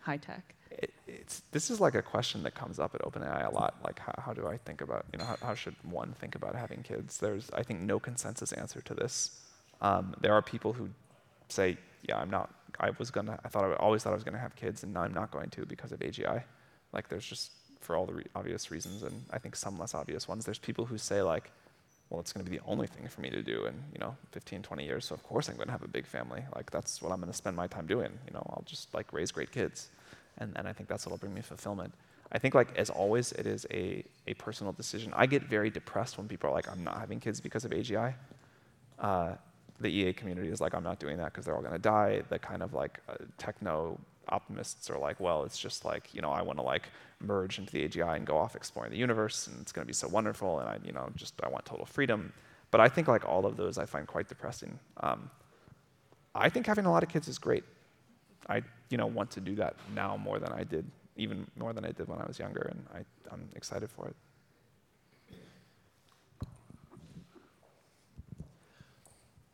high 0.00 0.16
tech? 0.16 0.54
it, 0.78 0.92
it's 1.06 1.42
this 1.52 1.70
is 1.70 1.80
like 1.80 1.94
a 1.94 2.02
question 2.02 2.42
that 2.42 2.54
comes 2.54 2.78
up 2.78 2.94
at 2.94 3.02
OpenAI 3.02 3.50
a 3.50 3.54
lot. 3.54 3.76
Like, 3.84 3.98
how, 3.98 4.14
how 4.18 4.32
do 4.32 4.46
I 4.46 4.56
think 4.56 4.80
about, 4.80 5.04
you 5.12 5.18
know, 5.18 5.24
how, 5.24 5.36
how 5.42 5.54
should 5.54 5.74
one 5.82 6.14
think 6.18 6.34
about 6.34 6.54
having 6.54 6.82
kids? 6.82 7.18
There's, 7.18 7.50
I 7.54 7.62
think, 7.62 7.80
no 7.80 7.98
consensus 7.98 8.52
answer 8.52 8.80
to 8.82 8.94
this. 8.94 9.40
Um, 9.80 10.14
there 10.20 10.32
are 10.32 10.42
people 10.42 10.72
who 10.72 10.88
say, 11.48 11.76
yeah, 12.08 12.18
I'm 12.18 12.30
not. 12.30 12.54
I 12.80 12.90
was 12.98 13.10
gonna. 13.10 13.38
I 13.44 13.48
thought 13.48 13.64
I 13.64 13.74
always 13.74 14.02
thought 14.02 14.10
I 14.10 14.14
was 14.14 14.24
gonna 14.24 14.38
have 14.38 14.56
kids, 14.56 14.82
and 14.82 14.94
now 14.94 15.02
I'm 15.02 15.14
not 15.14 15.30
going 15.30 15.50
to 15.50 15.66
because 15.66 15.92
of 15.92 16.00
AGI. 16.00 16.42
Like, 16.92 17.08
there's 17.08 17.26
just 17.26 17.52
for 17.80 17.96
all 17.96 18.06
the 18.06 18.14
re- 18.14 18.26
obvious 18.34 18.70
reasons, 18.70 19.02
and 19.02 19.24
I 19.30 19.38
think 19.38 19.56
some 19.56 19.78
less 19.78 19.94
obvious 19.94 20.26
ones. 20.28 20.44
There's 20.44 20.58
people 20.58 20.86
who 20.86 20.98
say 20.98 21.22
like, 21.22 21.50
well, 22.12 22.20
it's 22.20 22.32
going 22.32 22.44
to 22.44 22.50
be 22.50 22.58
the 22.58 22.64
only 22.66 22.86
thing 22.86 23.08
for 23.08 23.22
me 23.22 23.30
to 23.30 23.42
do 23.42 23.64
in 23.64 23.74
you 23.94 23.98
know 23.98 24.14
15, 24.32 24.60
20 24.60 24.84
years. 24.84 25.06
So 25.06 25.14
of 25.14 25.22
course 25.22 25.48
I'm 25.48 25.56
going 25.56 25.68
to 25.68 25.72
have 25.72 25.82
a 25.82 25.88
big 25.88 26.06
family. 26.06 26.44
Like 26.54 26.70
that's 26.70 27.00
what 27.00 27.10
I'm 27.10 27.20
going 27.20 27.32
to 27.32 27.36
spend 27.36 27.56
my 27.56 27.66
time 27.66 27.86
doing. 27.86 28.10
You 28.26 28.34
know, 28.34 28.46
I'll 28.50 28.64
just 28.66 28.92
like 28.92 29.10
raise 29.14 29.32
great 29.32 29.50
kids 29.50 29.90
and, 30.38 30.52
and 30.56 30.68
I 30.68 30.74
think 30.74 30.90
that's 30.90 31.06
what'll 31.06 31.16
bring 31.16 31.32
me 31.32 31.40
fulfillment. 31.40 31.94
I 32.30 32.38
think 32.38 32.54
like 32.54 32.76
as 32.76 32.90
always, 32.90 33.32
it 33.32 33.46
is 33.46 33.66
a, 33.70 34.04
a 34.26 34.34
personal 34.34 34.72
decision. 34.74 35.12
I 35.16 35.24
get 35.24 35.42
very 35.42 35.70
depressed 35.70 36.18
when 36.18 36.28
people 36.28 36.50
are 36.50 36.52
like, 36.52 36.70
I'm 36.70 36.84
not 36.84 36.98
having 36.98 37.18
kids 37.18 37.40
because 37.40 37.64
of 37.64 37.70
AGI. 37.70 38.12
Uh, 38.98 39.32
the 39.80 39.88
EA 39.88 40.12
community 40.12 40.48
is 40.48 40.60
like, 40.60 40.74
I'm 40.74 40.84
not 40.84 40.98
doing 40.98 41.16
that 41.16 41.32
because 41.32 41.46
they're 41.46 41.56
all 41.56 41.62
going 41.62 41.72
to 41.72 41.78
die. 41.78 42.22
The 42.28 42.38
kind 42.38 42.62
of 42.62 42.74
like 42.74 43.00
uh, 43.08 43.14
techno 43.38 43.98
optimists 44.32 44.90
are 44.90 44.98
like, 44.98 45.20
well, 45.20 45.44
it's 45.44 45.58
just 45.58 45.84
like, 45.84 46.14
you 46.14 46.22
know, 46.22 46.30
I 46.30 46.42
want 46.42 46.58
to 46.58 46.62
like 46.62 46.88
merge 47.20 47.58
into 47.58 47.72
the 47.72 47.86
AGI 47.86 48.16
and 48.16 48.26
go 48.26 48.36
off 48.36 48.56
exploring 48.56 48.90
the 48.90 48.98
universe 48.98 49.46
and 49.46 49.60
it's 49.60 49.72
going 49.72 49.84
to 49.84 49.86
be 49.86 49.92
so 49.92 50.08
wonderful 50.08 50.58
and 50.60 50.68
I, 50.68 50.78
you 50.84 50.92
know, 50.92 51.08
just 51.14 51.34
I 51.42 51.48
want 51.48 51.64
total 51.66 51.86
freedom. 51.86 52.32
But 52.72 52.80
I 52.80 52.88
think 52.88 53.06
like 53.06 53.28
all 53.28 53.44
of 53.46 53.56
those 53.56 53.78
I 53.78 53.86
find 53.86 54.06
quite 54.06 54.28
depressing. 54.28 54.78
Um, 55.00 55.30
I 56.34 56.48
think 56.48 56.66
having 56.66 56.86
a 56.86 56.90
lot 56.90 57.02
of 57.02 57.08
kids 57.08 57.28
is 57.28 57.38
great. 57.38 57.64
I 58.48 58.62
you 58.90 58.96
know 58.96 59.06
want 59.06 59.30
to 59.32 59.40
do 59.40 59.54
that 59.56 59.76
now 59.94 60.16
more 60.16 60.38
than 60.38 60.52
I 60.52 60.64
did, 60.64 60.84
even 61.16 61.46
more 61.56 61.72
than 61.72 61.84
I 61.84 61.92
did 61.92 62.08
when 62.08 62.18
I 62.18 62.26
was 62.26 62.38
younger, 62.38 62.62
and 62.70 62.84
I, 62.94 63.32
I'm 63.32 63.48
excited 63.54 63.90
for 63.90 64.08
it. 64.08 64.16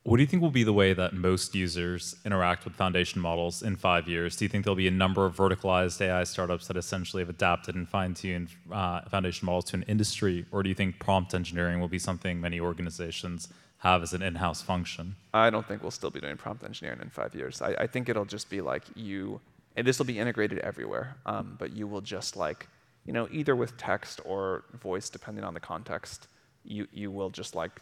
What 0.08 0.16
do 0.16 0.22
you 0.22 0.26
think 0.26 0.40
will 0.40 0.50
be 0.50 0.64
the 0.64 0.72
way 0.72 0.94
that 0.94 1.12
most 1.12 1.54
users 1.54 2.16
interact 2.24 2.64
with 2.64 2.74
foundation 2.74 3.20
models 3.20 3.62
in 3.62 3.76
five 3.76 4.08
years? 4.08 4.36
Do 4.36 4.46
you 4.46 4.48
think 4.48 4.64
there'll 4.64 4.74
be 4.74 4.88
a 4.88 4.90
number 4.90 5.26
of 5.26 5.36
verticalized 5.36 6.00
AI 6.00 6.24
startups 6.24 6.66
that 6.68 6.78
essentially 6.78 7.20
have 7.20 7.28
adapted 7.28 7.74
and 7.74 7.86
fine-tuned 7.86 8.48
uh, 8.72 9.02
foundation 9.02 9.44
models 9.44 9.66
to 9.66 9.76
an 9.76 9.82
industry, 9.82 10.46
or 10.50 10.62
do 10.62 10.70
you 10.70 10.74
think 10.74 10.98
prompt 10.98 11.34
engineering 11.34 11.78
will 11.78 11.88
be 11.88 11.98
something 11.98 12.40
many 12.40 12.58
organizations 12.58 13.48
have 13.80 14.02
as 14.02 14.14
an 14.14 14.22
in-house 14.22 14.62
function? 14.62 15.14
I 15.34 15.50
don't 15.50 15.68
think 15.68 15.82
we'll 15.82 15.90
still 15.90 16.08
be 16.08 16.20
doing 16.20 16.38
prompt 16.38 16.64
engineering 16.64 17.00
in 17.02 17.10
five 17.10 17.34
years. 17.34 17.60
I, 17.60 17.74
I 17.74 17.86
think 17.86 18.08
it'll 18.08 18.24
just 18.24 18.48
be 18.48 18.62
like 18.62 18.84
you, 18.94 19.42
and 19.76 19.86
this 19.86 19.98
will 19.98 20.06
be 20.06 20.18
integrated 20.18 20.58
everywhere. 20.60 21.16
Um, 21.26 21.56
but 21.58 21.76
you 21.76 21.86
will 21.86 22.00
just 22.00 22.34
like, 22.34 22.66
you 23.04 23.12
know, 23.12 23.28
either 23.30 23.54
with 23.54 23.76
text 23.76 24.22
or 24.24 24.64
voice, 24.72 25.10
depending 25.10 25.44
on 25.44 25.52
the 25.52 25.60
context, 25.60 26.28
you 26.64 26.88
you 26.92 27.10
will 27.10 27.28
just 27.28 27.54
like 27.54 27.72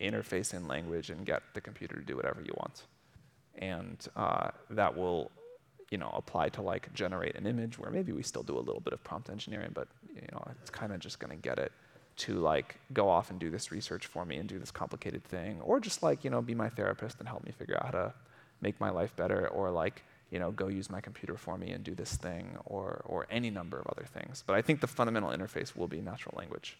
interface 0.00 0.54
in 0.54 0.66
language 0.66 1.10
and 1.10 1.24
get 1.24 1.42
the 1.54 1.60
computer 1.60 1.96
to 1.96 2.02
do 2.02 2.16
whatever 2.16 2.40
you 2.40 2.52
want, 2.56 2.84
and 3.56 4.06
uh, 4.16 4.50
that 4.70 4.96
will. 4.96 5.30
You 5.92 5.98
know, 5.98 6.12
apply 6.14 6.50
to 6.50 6.62
like 6.62 6.94
generate 6.94 7.34
an 7.34 7.48
image 7.48 7.76
where 7.76 7.90
maybe 7.90 8.12
we 8.12 8.22
still 8.22 8.44
do 8.44 8.56
a 8.56 8.62
little 8.62 8.78
bit 8.78 8.92
of 8.92 9.02
prompt 9.02 9.28
engineering, 9.28 9.72
but 9.74 9.88
you 10.14 10.28
know, 10.30 10.40
it's 10.62 10.70
kind 10.70 10.92
of 10.92 11.00
just 11.00 11.18
going 11.18 11.32
to 11.32 11.36
get 11.36 11.58
it 11.58 11.72
to 12.18 12.34
like 12.34 12.76
go 12.92 13.08
off 13.08 13.30
and 13.30 13.40
do 13.40 13.50
this 13.50 13.72
research 13.72 14.06
for 14.06 14.24
me 14.24 14.36
and 14.36 14.48
do 14.48 14.60
this 14.60 14.70
complicated 14.70 15.24
thing. 15.24 15.60
Or 15.62 15.80
just 15.80 16.00
like 16.00 16.22
you 16.22 16.30
know 16.30 16.42
be 16.42 16.54
my 16.54 16.68
therapist 16.68 17.18
and 17.18 17.28
help 17.28 17.44
me 17.44 17.50
figure 17.50 17.76
out 17.76 17.86
how 17.86 17.90
to 17.90 18.14
make 18.60 18.78
my 18.80 18.90
life 18.90 19.16
better. 19.16 19.48
Or 19.48 19.72
like 19.72 20.04
you 20.30 20.38
know 20.38 20.50
go 20.52 20.68
use 20.68 20.88
my 20.88 21.00
computer 21.00 21.36
for 21.36 21.58
me 21.58 21.70
and 21.70 21.82
do 21.82 21.94
this 21.94 22.14
thing 22.14 22.56
or 22.66 23.02
or 23.04 23.26
any 23.30 23.50
number 23.50 23.78
of 23.78 23.86
other 23.88 24.04
things. 24.04 24.44
But 24.46 24.56
i 24.56 24.62
think 24.62 24.80
the 24.80 24.86
fundamental 24.86 25.30
interface 25.30 25.76
will 25.76 25.88
be 25.88 26.00
natural 26.00 26.34
language 26.38 26.78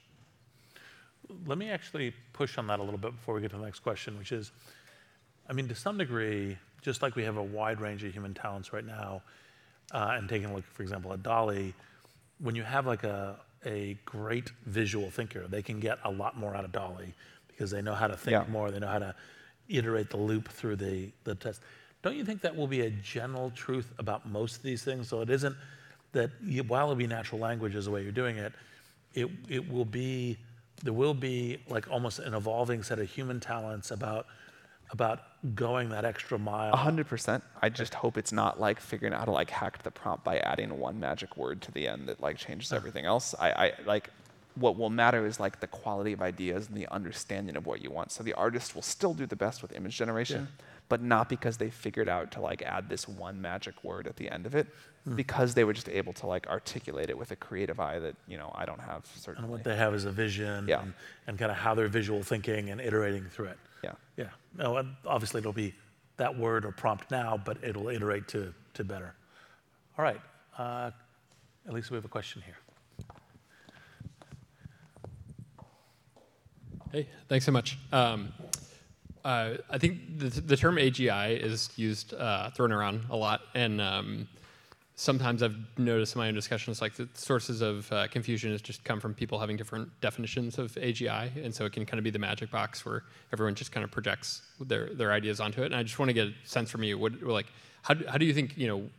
let 1.46 1.58
me 1.58 1.70
actually 1.70 2.12
push 2.32 2.58
on 2.58 2.66
that 2.66 2.78
a 2.78 2.82
little 2.82 2.98
bit 2.98 3.14
before 3.14 3.34
we 3.34 3.40
get 3.40 3.50
to 3.50 3.56
the 3.56 3.64
next 3.64 3.80
question 3.80 4.18
which 4.18 4.32
is 4.32 4.52
i 5.48 5.52
mean 5.52 5.68
to 5.68 5.74
some 5.74 5.98
degree 5.98 6.56
just 6.82 7.02
like 7.02 7.16
we 7.16 7.24
have 7.24 7.36
a 7.36 7.42
wide 7.42 7.80
range 7.80 8.04
of 8.04 8.12
human 8.12 8.34
talents 8.34 8.72
right 8.72 8.86
now 8.86 9.22
uh, 9.92 10.14
and 10.16 10.28
taking 10.28 10.50
a 10.50 10.54
look 10.54 10.64
for 10.64 10.82
example 10.82 11.12
at 11.12 11.22
DALL-E 11.22 11.74
when 12.38 12.54
you 12.54 12.62
have 12.62 12.86
like 12.86 13.04
a 13.04 13.36
a 13.66 13.96
great 14.04 14.50
visual 14.66 15.10
thinker. 15.10 15.46
They 15.46 15.62
can 15.62 15.80
get 15.80 15.98
a 16.04 16.10
lot 16.10 16.36
more 16.36 16.54
out 16.54 16.64
of 16.64 16.72
DALL-E 16.72 17.12
because 17.48 17.70
they 17.70 17.82
know 17.82 17.94
how 17.94 18.06
to 18.06 18.16
think 18.16 18.32
yeah. 18.32 18.52
more. 18.52 18.70
They 18.70 18.78
know 18.78 18.88
how 18.88 18.98
to 18.98 19.14
iterate 19.68 20.10
the 20.10 20.16
loop 20.16 20.48
through 20.48 20.76
the, 20.76 21.10
the 21.24 21.34
test. 21.34 21.60
Don't 22.02 22.16
you 22.16 22.24
think 22.24 22.40
that 22.42 22.56
will 22.56 22.66
be 22.66 22.82
a 22.82 22.90
general 22.90 23.50
truth 23.50 23.92
about 23.98 24.26
most 24.26 24.56
of 24.56 24.62
these 24.62 24.82
things? 24.82 25.08
So 25.08 25.20
it 25.20 25.30
isn't 25.30 25.54
that 26.12 26.30
you, 26.42 26.62
while 26.64 26.84
it'll 26.84 26.96
be 26.96 27.06
natural 27.06 27.40
language 27.40 27.74
is 27.74 27.84
the 27.84 27.90
way 27.90 28.02
you're 28.02 28.12
doing 28.12 28.38
it, 28.38 28.52
it, 29.14 29.28
it 29.48 29.70
will 29.70 29.84
be, 29.84 30.38
there 30.82 30.92
will 30.92 31.14
be 31.14 31.58
like 31.68 31.90
almost 31.90 32.18
an 32.18 32.34
evolving 32.34 32.82
set 32.82 32.98
of 32.98 33.10
human 33.10 33.40
talents 33.40 33.90
about 33.90 34.26
about 34.92 35.20
going 35.54 35.90
that 35.90 36.04
extra 36.04 36.38
mile. 36.38 36.72
A 36.72 36.76
hundred 36.76 37.06
percent. 37.06 37.44
I 37.62 37.68
just 37.68 37.94
hope 37.94 38.18
it's 38.18 38.32
not 38.32 38.58
like 38.58 38.80
figuring 38.80 39.14
out 39.14 39.20
how 39.20 39.24
to 39.26 39.30
like 39.30 39.50
hack 39.50 39.82
the 39.82 39.90
prompt 39.90 40.24
by 40.24 40.38
adding 40.38 40.76
one 40.78 40.98
magic 40.98 41.36
word 41.36 41.62
to 41.62 41.72
the 41.72 41.86
end 41.86 42.08
that 42.08 42.20
like 42.20 42.36
changes 42.36 42.72
everything 42.72 43.04
else. 43.04 43.34
I, 43.38 43.50
I 43.50 43.72
like 43.86 44.10
what 44.56 44.76
will 44.76 44.90
matter 44.90 45.26
is 45.26 45.38
like 45.38 45.60
the 45.60 45.66
quality 45.66 46.12
of 46.12 46.20
ideas 46.20 46.68
and 46.68 46.76
the 46.76 46.88
understanding 46.88 47.56
of 47.56 47.66
what 47.66 47.82
you 47.82 47.90
want. 47.90 48.10
So 48.10 48.24
the 48.24 48.34
artist 48.34 48.74
will 48.74 48.82
still 48.82 49.14
do 49.14 49.26
the 49.26 49.36
best 49.36 49.62
with 49.62 49.72
image 49.72 49.96
generation, 49.96 50.48
yeah. 50.50 50.64
But 50.90 51.00
not 51.00 51.30
because 51.30 51.56
they 51.56 51.70
figured 51.70 52.10
out 52.10 52.30
to 52.32 52.40
like 52.42 52.60
add 52.60 52.90
this 52.90 53.08
one 53.08 53.40
magic 53.40 53.82
word 53.82 54.06
at 54.06 54.16
the 54.16 54.30
end 54.30 54.44
of 54.44 54.54
it, 54.54 54.66
mm. 55.08 55.16
because 55.16 55.54
they 55.54 55.64
were 55.64 55.72
just 55.72 55.88
able 55.88 56.12
to 56.12 56.26
like 56.26 56.46
articulate 56.48 57.08
it 57.08 57.16
with 57.16 57.30
a 57.30 57.36
creative 57.36 57.80
eye 57.80 57.98
that 57.98 58.14
you 58.28 58.36
know 58.36 58.52
I 58.54 58.66
don't 58.66 58.80
have 58.80 59.06
certainly. 59.16 59.44
And 59.44 59.50
what 59.50 59.64
they 59.64 59.76
have 59.76 59.94
is 59.94 60.04
a 60.04 60.12
vision, 60.12 60.68
yeah. 60.68 60.82
and, 60.82 60.92
and 61.26 61.38
kind 61.38 61.50
of 61.50 61.56
how 61.56 61.74
they're 61.74 61.88
visual 61.88 62.22
thinking 62.22 62.68
and 62.68 62.78
iterating 62.78 63.24
through 63.24 63.46
it. 63.46 63.58
Yeah. 63.82 63.92
Yeah. 64.16 64.28
No, 64.58 64.84
obviously 65.06 65.38
it'll 65.38 65.54
be 65.54 65.74
that 66.16 66.36
word 66.36 66.66
or 66.66 66.72
prompt 66.72 67.10
now, 67.10 67.40
but 67.42 67.56
it'll 67.62 67.88
iterate 67.88 68.28
to, 68.28 68.52
to 68.74 68.84
better. 68.84 69.14
All 69.98 70.04
right. 70.04 70.20
Uh, 70.58 70.90
at 71.66 71.72
least 71.72 71.90
we 71.90 71.94
have 71.94 72.04
a 72.04 72.08
question 72.08 72.42
here. 72.44 72.56
Hey, 76.92 77.08
thanks 77.28 77.46
so 77.46 77.52
much. 77.52 77.78
Um, 77.92 78.32
uh, 79.24 79.54
I 79.68 79.78
think 79.78 80.18
the, 80.18 80.28
the, 80.28 80.56
term 80.56 80.76
AGI 80.76 81.38
is 81.38 81.70
used, 81.76 82.14
uh, 82.14 82.50
thrown 82.50 82.72
around 82.72 83.04
a 83.10 83.16
lot, 83.16 83.42
and 83.54 83.80
um, 83.80 84.28
sometimes 85.00 85.42
I've 85.42 85.56
noticed 85.78 86.14
in 86.14 86.20
my 86.20 86.28
own 86.28 86.34
discussions, 86.34 86.82
like 86.82 86.94
the 86.94 87.08
sources 87.14 87.62
of 87.62 87.90
uh, 87.92 88.06
confusion 88.08 88.50
has 88.52 88.60
just 88.60 88.84
come 88.84 89.00
from 89.00 89.14
people 89.14 89.38
having 89.38 89.56
different 89.56 89.88
definitions 90.00 90.58
of 90.58 90.72
AGI, 90.72 91.42
and 91.42 91.54
so 91.54 91.64
it 91.64 91.72
can 91.72 91.86
kind 91.86 91.98
of 91.98 92.04
be 92.04 92.10
the 92.10 92.18
magic 92.18 92.50
box 92.50 92.84
where 92.84 93.04
everyone 93.32 93.54
just 93.54 93.72
kind 93.72 93.84
of 93.84 93.90
projects 93.90 94.42
their 94.60 94.94
their 94.94 95.12
ideas 95.12 95.40
onto 95.40 95.62
it. 95.62 95.66
And 95.66 95.74
I 95.74 95.82
just 95.82 95.98
want 95.98 96.10
to 96.10 96.12
get 96.14 96.28
a 96.28 96.34
sense 96.44 96.70
from 96.70 96.82
you, 96.82 96.98
what 96.98 97.22
like 97.22 97.46
how 97.82 97.94
do, 97.94 98.06
how 98.06 98.18
do 98.18 98.26
you 98.26 98.34
think 98.34 98.56
you 98.56 98.68
know? 98.68 98.90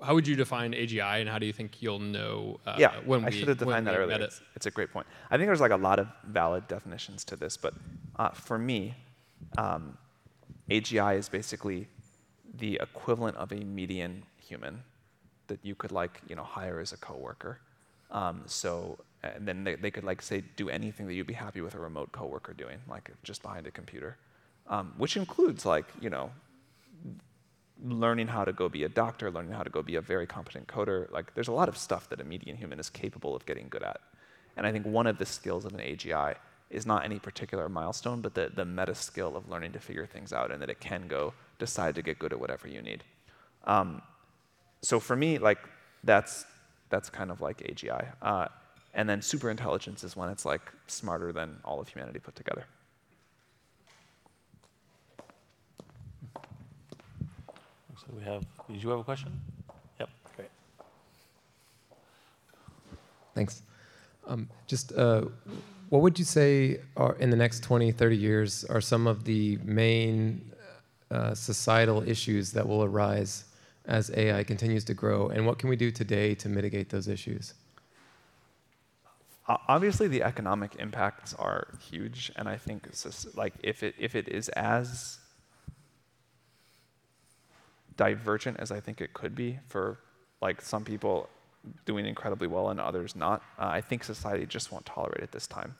How 0.00 0.14
would 0.14 0.28
you 0.28 0.36
define 0.36 0.74
AGI, 0.74 1.20
and 1.20 1.28
how 1.28 1.40
do 1.40 1.46
you 1.46 1.52
think 1.52 1.82
you'll 1.82 1.98
know? 1.98 2.60
Uh, 2.64 2.76
yeah, 2.78 2.92
when 3.04 3.24
I 3.24 3.30
we, 3.30 3.32
should 3.32 3.48
have 3.48 3.58
defined 3.58 3.88
that 3.88 3.96
earlier. 3.96 4.20
It's, 4.20 4.40
it's, 4.54 4.66
a 4.66 4.70
great 4.70 4.92
point. 4.92 5.08
I 5.28 5.36
think 5.36 5.48
there's 5.48 5.60
like 5.60 5.72
a 5.72 5.76
lot 5.76 5.98
of 5.98 6.06
valid 6.22 6.68
definitions 6.68 7.24
to 7.24 7.34
this, 7.34 7.56
but 7.56 7.74
uh, 8.16 8.28
for 8.28 8.60
me, 8.60 8.94
um, 9.56 9.96
AGI 10.70 11.18
is 11.18 11.28
basically 11.28 11.88
the 12.54 12.78
equivalent 12.82 13.36
of 13.36 13.52
a 13.52 13.56
median 13.56 14.24
human 14.36 14.82
that 15.46 15.58
you 15.62 15.74
could 15.74 15.92
like 15.92 16.20
you 16.28 16.36
know 16.36 16.44
hire 16.44 16.80
as 16.80 16.92
a 16.92 16.96
coworker. 16.96 17.60
Um, 18.10 18.42
so 18.46 18.98
and 19.22 19.46
then 19.46 19.64
they, 19.64 19.74
they 19.74 19.90
could 19.90 20.04
like 20.04 20.22
say 20.22 20.42
do 20.56 20.68
anything 20.68 21.06
that 21.06 21.14
you'd 21.14 21.26
be 21.26 21.34
happy 21.34 21.60
with 21.60 21.74
a 21.74 21.78
remote 21.78 22.12
coworker 22.12 22.52
doing, 22.52 22.78
like 22.88 23.10
just 23.22 23.42
behind 23.42 23.66
a 23.66 23.70
computer, 23.70 24.16
um, 24.68 24.94
which 24.96 25.16
includes 25.16 25.66
like 25.66 25.86
you 26.00 26.10
know 26.10 26.30
learning 27.84 28.26
how 28.26 28.44
to 28.44 28.52
go 28.52 28.68
be 28.68 28.84
a 28.84 28.88
doctor, 28.88 29.30
learning 29.30 29.52
how 29.52 29.62
to 29.62 29.70
go 29.70 29.82
be 29.82 29.96
a 29.96 30.00
very 30.00 30.26
competent 30.26 30.66
coder. 30.66 31.10
Like 31.10 31.34
there's 31.34 31.48
a 31.48 31.52
lot 31.52 31.68
of 31.68 31.76
stuff 31.76 32.08
that 32.10 32.20
a 32.20 32.24
median 32.24 32.56
human 32.56 32.78
is 32.78 32.90
capable 32.90 33.34
of 33.34 33.46
getting 33.46 33.68
good 33.68 33.82
at. 33.82 34.00
And 34.56 34.66
I 34.66 34.72
think 34.72 34.86
one 34.86 35.06
of 35.06 35.18
the 35.18 35.26
skills 35.26 35.64
of 35.64 35.74
an 35.74 35.80
AGI 35.80 36.34
is 36.70 36.86
not 36.86 37.04
any 37.04 37.18
particular 37.18 37.68
milestone, 37.68 38.20
but 38.20 38.34
the, 38.34 38.50
the 38.54 38.64
meta 38.64 38.94
skill 38.94 39.36
of 39.36 39.48
learning 39.48 39.72
to 39.72 39.78
figure 39.78 40.06
things 40.06 40.32
out 40.32 40.50
and 40.50 40.60
that 40.60 40.68
it 40.68 40.80
can 40.80 41.08
go 41.08 41.32
decide 41.58 41.94
to 41.94 42.02
get 42.02 42.18
good 42.18 42.32
at 42.32 42.40
whatever 42.40 42.68
you 42.68 42.82
need. 42.82 43.02
Um, 43.64 44.02
so 44.82 45.00
for 45.00 45.16
me, 45.16 45.38
like 45.38 45.58
that's 46.04 46.44
that's 46.90 47.10
kind 47.10 47.30
of 47.30 47.40
like 47.40 47.58
AGI. 47.58 48.12
Uh, 48.22 48.48
and 48.94 49.08
then 49.08 49.20
super 49.20 49.50
intelligence 49.50 50.04
is 50.04 50.16
when 50.16 50.30
it's 50.30 50.44
like 50.44 50.62
smarter 50.86 51.32
than 51.32 51.58
all 51.64 51.80
of 51.80 51.88
humanity 51.88 52.18
put 52.18 52.34
together. 52.34 52.64
So 57.96 58.06
we 58.16 58.22
have, 58.24 58.44
did 58.70 58.82
you 58.82 58.88
have 58.90 59.00
a 59.00 59.04
question? 59.04 59.38
Yep, 60.00 60.08
great. 60.36 60.50
Thanks. 63.34 63.62
Um, 64.26 64.48
just 64.66 64.92
uh, 64.92 65.24
what 65.88 66.02
would 66.02 66.18
you 66.18 66.24
say 66.24 66.80
are 66.96 67.14
in 67.16 67.30
the 67.30 67.36
next 67.36 67.62
20, 67.62 67.92
30 67.92 68.16
years 68.16 68.64
are 68.64 68.80
some 68.80 69.06
of 69.06 69.24
the 69.24 69.58
main 69.64 70.52
uh, 71.10 71.34
societal 71.34 72.06
issues 72.06 72.52
that 72.52 72.66
will 72.66 72.84
arise 72.84 73.44
as 73.86 74.10
AI 74.14 74.44
continues 74.44 74.84
to 74.84 74.94
grow, 74.94 75.28
and 75.28 75.46
what 75.46 75.58
can 75.58 75.70
we 75.70 75.76
do 75.76 75.90
today 75.90 76.34
to 76.34 76.48
mitigate 76.48 76.90
those 76.90 77.08
issues? 77.08 77.54
obviously 79.66 80.08
the 80.08 80.22
economic 80.22 80.76
impacts 80.76 81.34
are 81.34 81.68
huge, 81.90 82.30
and 82.36 82.48
I 82.48 82.56
think 82.56 82.86
just, 82.90 83.36
like 83.36 83.54
if 83.62 83.82
it 83.82 83.94
if 83.98 84.14
it 84.14 84.28
is 84.28 84.48
as 84.50 85.18
divergent 87.96 88.58
as 88.60 88.70
I 88.70 88.80
think 88.80 89.00
it 89.00 89.12
could 89.14 89.34
be 89.34 89.58
for 89.66 89.98
like 90.40 90.60
some 90.60 90.84
people 90.84 91.28
doing 91.84 92.06
incredibly 92.06 92.46
well 92.46 92.70
and 92.70 92.80
others 92.80 93.16
not, 93.16 93.42
uh, 93.58 93.66
I 93.66 93.80
think 93.80 94.04
society 94.04 94.46
just 94.46 94.72
won't 94.72 94.86
tolerate 94.86 95.22
it 95.22 95.32
this 95.32 95.46
time. 95.46 95.74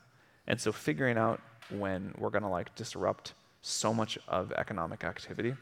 And 0.47 0.59
so 0.59 0.71
figuring 0.71 1.17
out 1.17 1.41
when 1.69 2.13
we're 2.17 2.29
going 2.29 2.43
to 2.43 2.49
like 2.49 2.73
disrupt 2.75 3.33
so 3.61 3.93
much 3.93 4.17
of 4.27 4.51
economic 4.53 5.03
activity, 5.03 5.53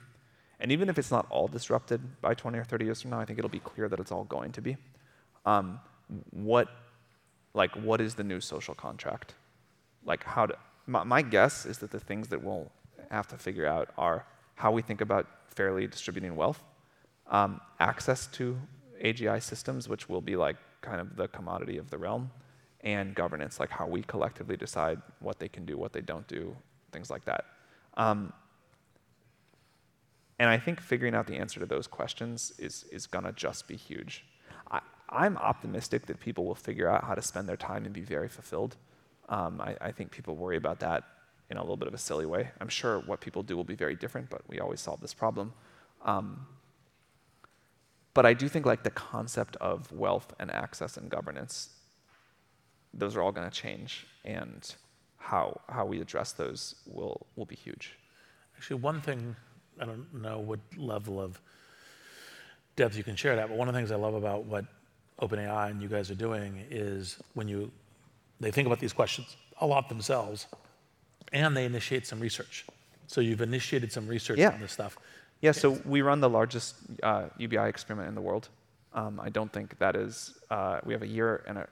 and 0.59 0.71
even 0.71 0.89
if 0.89 0.97
it's 0.97 1.11
not 1.11 1.27
all 1.29 1.47
disrupted 1.47 2.01
by 2.21 2.33
20 2.33 2.57
or 2.57 2.63
30 2.63 2.85
years 2.85 3.01
from 3.01 3.11
now, 3.11 3.19
I 3.19 3.25
think 3.25 3.37
it'll 3.37 3.49
be 3.49 3.59
clear 3.59 3.89
that 3.89 3.99
it's 3.99 4.11
all 4.11 4.23
going 4.23 4.51
to 4.53 4.61
be. 4.61 4.77
Um, 5.45 5.79
what 6.31 6.69
like 7.53 7.71
what 7.75 7.99
is 7.99 8.15
the 8.15 8.23
new 8.23 8.39
social 8.39 8.75
contract? 8.75 9.33
Like 10.05 10.23
how 10.23 10.45
to, 10.45 10.57
my, 10.85 11.03
my 11.03 11.21
guess 11.21 11.65
is 11.65 11.79
that 11.79 11.91
the 11.91 11.99
things 11.99 12.27
that 12.29 12.41
we'll 12.41 12.71
have 13.09 13.27
to 13.27 13.37
figure 13.37 13.65
out 13.65 13.89
are 13.97 14.25
how 14.55 14.71
we 14.71 14.81
think 14.81 15.01
about 15.01 15.27
fairly 15.49 15.87
distributing 15.87 16.35
wealth, 16.35 16.63
um, 17.29 17.59
access 17.79 18.27
to 18.27 18.57
AGI 19.03 19.41
systems, 19.41 19.88
which 19.89 20.10
will 20.10 20.21
be 20.21 20.36
like 20.36 20.57
kind 20.81 21.01
of 21.01 21.15
the 21.15 21.27
commodity 21.27 21.77
of 21.77 21.89
the 21.89 21.97
realm, 21.97 22.31
and 22.81 23.15
governance, 23.15 23.60
like 23.60 23.69
how 23.69 23.88
we 23.88 24.01
collectively 24.03 24.57
decide 24.57 25.01
what 25.19 25.39
they 25.39 25.47
can 25.47 25.65
do, 25.65 25.77
what 25.77 25.93
they 25.93 26.01
don't 26.01 26.27
do, 26.27 26.55
things 26.91 27.10
like 27.10 27.25
that. 27.25 27.45
Um, 27.95 28.33
and 30.39 30.49
I 30.49 30.57
think 30.60 30.79
figuring 30.79 31.15
out 31.15 31.25
the 31.25 31.36
answer 31.36 31.60
to 31.60 31.65
those 31.65 31.88
questions 31.88 32.53
is, 32.60 32.86
is 32.91 33.07
going 33.07 33.25
to 33.25 33.31
just 33.31 33.67
be 33.67 33.75
huge. 33.75 34.23
I'm 35.10 35.38
optimistic 35.38 36.05
that 36.07 36.19
people 36.19 36.45
will 36.45 36.55
figure 36.55 36.89
out 36.89 37.03
how 37.03 37.15
to 37.15 37.21
spend 37.21 37.47
their 37.47 37.57
time 37.57 37.86
and 37.86 37.93
be 37.93 38.01
very 38.01 38.27
fulfilled. 38.27 38.75
Um, 39.29 39.62
I, 39.62 39.75
I, 39.79 39.91
think 39.91 40.12
people 40.12 40.36
worry 40.36 40.57
about 40.57 40.79
that 40.79 41.03
in 41.49 41.57
a 41.57 41.62
little 41.62 41.77
bit 41.77 41.88
of 41.88 41.93
a 41.93 41.97
silly 41.97 42.25
way. 42.25 42.49
I'm 42.62 42.69
sure 42.69 42.99
what 42.99 43.19
people 43.19 43.43
do 43.43 43.57
will 43.57 43.65
be 43.65 43.75
very 43.75 43.95
different, 43.95 44.29
but 44.29 44.41
we 44.47 44.60
always 44.60 44.79
solve 44.79 45.01
this 45.01 45.13
problem. 45.13 45.53
Um, 46.03 46.45
but 48.17 48.25
I 48.25 48.34
do 48.34 48.47
think 48.49 48.65
like 48.65 48.82
the 48.82 48.89
concept 48.89 49.58
of 49.58 49.91
wealth 49.91 50.34
and 50.39 50.49
access 50.49 50.97
and 50.97 51.08
governance, 51.08 51.69
those 52.91 53.15
are 53.15 53.21
all 53.21 53.32
going 53.32 53.47
to 53.47 53.56
change, 53.56 54.08
and 54.25 54.73
how 55.17 55.62
how 55.69 55.86
we 55.86 56.01
address 56.01 56.32
those 56.32 56.73
will 56.88 57.27
will 57.36 57.45
be 57.45 57.53
huge. 57.53 57.95
Actually, 58.56 58.80
one 58.80 59.01
thing 59.01 59.36
I 59.80 59.86
don't 59.86 60.12
know 60.12 60.39
what 60.39 60.60
level 60.75 61.21
of 61.21 61.39
depth 62.75 62.97
you 62.97 63.03
can 63.03 63.15
share 63.15 63.36
that, 63.36 63.49
but 63.49 63.56
one 63.56 63.67
of 63.67 63.75
the 63.75 63.80
things 63.80 63.91
I 63.91 63.97
love 63.97 64.15
about 64.15 64.45
what 64.45 64.65
OpenAI 65.21 65.69
and 65.69 65.80
you 65.80 65.88
guys 65.88 66.10
are 66.10 66.21
doing 66.27 66.65
is 66.71 67.17
when 67.36 67.47
you 67.47 67.71
they 68.39 68.49
think 68.49 68.65
about 68.65 68.80
these 68.80 68.93
questions 68.93 69.38
a 69.62 69.67
lot 69.67 69.89
themselves, 69.89 70.47
and 71.34 71.56
they 71.56 71.65
initiate 71.65 72.08
some 72.08 72.19
research. 72.19 72.65
So 73.06 73.21
you've 73.21 73.41
initiated 73.41 73.91
some 73.91 74.08
research 74.08 74.39
yeah. 74.39 74.53
on 74.56 74.60
this 74.60 74.71
stuff. 74.71 74.97
Yeah. 75.41 75.52
So 75.52 75.80
we 75.86 76.02
run 76.02 76.19
the 76.19 76.30
largest 76.30 76.76
uh, 77.04 77.28
UBI 77.38 77.67
experiment 77.67 78.10
in 78.10 78.15
the 78.15 78.21
world. 78.21 78.50
Um, 78.93 79.19
I 79.19 79.30
don't 79.30 79.52
think 79.52 79.78
that 79.80 79.95
is. 79.95 80.34
Uh, 80.50 80.80
we 80.84 80.93
have 80.93 81.04
a 81.04 81.08
year 81.08 81.43
and 81.47 81.58
a 81.60 81.67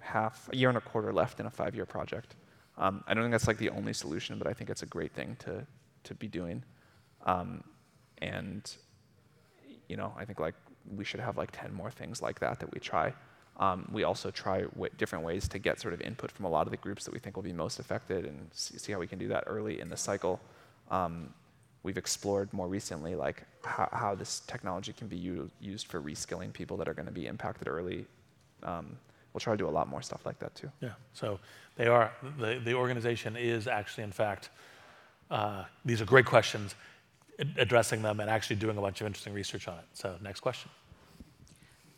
half, 0.00 0.48
a 0.52 0.56
year 0.56 0.68
and 0.68 0.78
a 0.78 0.80
quarter 0.80 1.12
left 1.12 1.40
in 1.40 1.46
a 1.46 1.50
five-year 1.50 1.86
project. 1.86 2.36
Um, 2.76 3.02
I 3.06 3.14
don't 3.14 3.24
think 3.24 3.32
that's 3.32 3.48
like 3.48 3.58
the 3.58 3.70
only 3.70 3.92
solution, 3.92 4.38
but 4.38 4.46
I 4.46 4.52
think 4.52 4.70
it's 4.70 4.82
a 4.82 4.86
great 4.86 5.12
thing 5.12 5.36
to 5.40 5.66
to 6.04 6.14
be 6.14 6.28
doing. 6.28 6.62
Um, 7.24 7.64
and 8.18 8.70
you 9.88 9.96
know, 9.96 10.12
I 10.16 10.24
think 10.24 10.40
like 10.40 10.54
we 10.94 11.04
should 11.04 11.20
have 11.20 11.36
like 11.36 11.50
10 11.52 11.72
more 11.72 11.90
things 11.90 12.22
like 12.22 12.40
that 12.40 12.60
that 12.60 12.72
we 12.72 12.80
try. 12.80 13.12
Um, 13.56 13.88
we 13.92 14.02
also 14.02 14.30
try 14.30 14.64
different 14.98 15.24
ways 15.24 15.48
to 15.48 15.58
get 15.58 15.80
sort 15.80 15.94
of 15.94 16.00
input 16.00 16.30
from 16.30 16.44
a 16.44 16.48
lot 16.48 16.66
of 16.66 16.72
the 16.72 16.76
groups 16.76 17.04
that 17.04 17.12
we 17.12 17.20
think 17.20 17.36
will 17.36 17.42
be 17.42 17.52
most 17.52 17.78
affected 17.78 18.24
and 18.24 18.48
see, 18.52 18.78
see 18.78 18.92
how 18.92 18.98
we 18.98 19.06
can 19.06 19.18
do 19.18 19.28
that 19.28 19.44
early 19.46 19.80
in 19.80 19.88
the 19.88 19.96
cycle. 19.96 20.40
Um, 20.90 21.32
we've 21.84 21.98
explored 21.98 22.52
more 22.52 22.66
recently 22.66 23.14
like 23.14 23.44
how, 23.62 23.88
how 23.92 24.14
this 24.16 24.40
technology 24.48 24.92
can 24.92 25.06
be 25.06 25.16
u- 25.16 25.50
used 25.60 25.86
for 25.86 26.00
reskilling 26.00 26.52
people 26.52 26.76
that 26.78 26.88
are 26.88 26.94
going 26.94 27.06
to 27.06 27.12
be 27.12 27.26
impacted 27.26 27.68
early. 27.68 28.06
Um, 28.64 28.96
we'll 29.32 29.40
try 29.40 29.52
to 29.52 29.56
do 29.56 29.68
a 29.68 29.70
lot 29.70 29.86
more 29.86 30.02
stuff 30.02 30.26
like 30.26 30.38
that 30.40 30.54
too. 30.56 30.70
Yeah. 30.80 30.94
So 31.12 31.38
they 31.76 31.86
are 31.86 32.10
the 32.38 32.60
the 32.64 32.74
organization 32.74 33.36
is 33.36 33.68
actually 33.68 34.04
in 34.04 34.12
fact 34.12 34.50
uh, 35.30 35.64
these 35.84 36.00
are 36.00 36.06
great 36.06 36.26
questions 36.26 36.74
addressing 37.58 38.02
them 38.02 38.20
and 38.20 38.30
actually 38.30 38.56
doing 38.56 38.78
a 38.78 38.80
bunch 38.80 39.00
of 39.00 39.06
interesting 39.06 39.34
research 39.34 39.68
on 39.68 39.78
it. 39.78 39.84
So 39.92 40.16
next 40.22 40.40
question. 40.40 40.70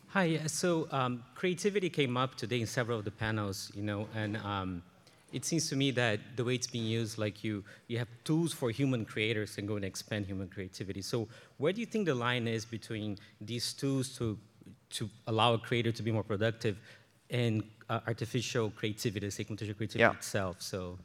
Hi, 0.09 0.39
so 0.47 0.87
um, 0.91 1.23
creativity 1.35 1.89
came 1.89 2.17
up 2.17 2.35
today 2.35 2.61
in 2.61 2.67
several 2.67 2.97
of 2.97 3.05
the 3.05 3.11
panels, 3.11 3.71
you 3.75 3.83
know, 3.83 4.07
and 4.15 4.37
um, 4.37 4.81
it 5.31 5.43
seems 5.43 5.69
to 5.69 5.75
me 5.75 5.91
that 5.91 6.19
the 6.35 6.43
way 6.43 6.55
it's 6.55 6.67
being 6.67 6.85
used, 6.85 7.17
like 7.17 7.43
you, 7.43 7.63
you 7.87 7.97
have 7.97 8.07
tools 8.23 8.53
for 8.53 8.69
human 8.71 9.05
creators 9.05 9.57
and 9.57 9.67
go 9.67 9.75
and 9.75 9.83
expand 9.83 10.25
human 10.25 10.47
creativity. 10.47 11.01
So 11.01 11.27
where 11.57 11.73
do 11.73 11.81
you 11.81 11.85
think 11.85 12.05
the 12.05 12.15
line 12.15 12.47
is 12.47 12.65
between 12.65 13.17
these 13.41 13.73
tools 13.73 14.09
to, 14.17 14.37
to 14.91 15.09
allow 15.27 15.53
a 15.53 15.57
creator 15.57 15.91
to 15.91 16.03
be 16.03 16.11
more 16.11 16.23
productive 16.23 16.77
and 17.29 17.63
uh, 17.89 17.99
artificial 18.07 18.69
creativity, 18.69 19.29
say 19.29 19.43
computational 19.43 19.77
creativity 19.77 19.99
yeah. 19.99 20.11
itself? 20.11 20.61
So 20.61 20.97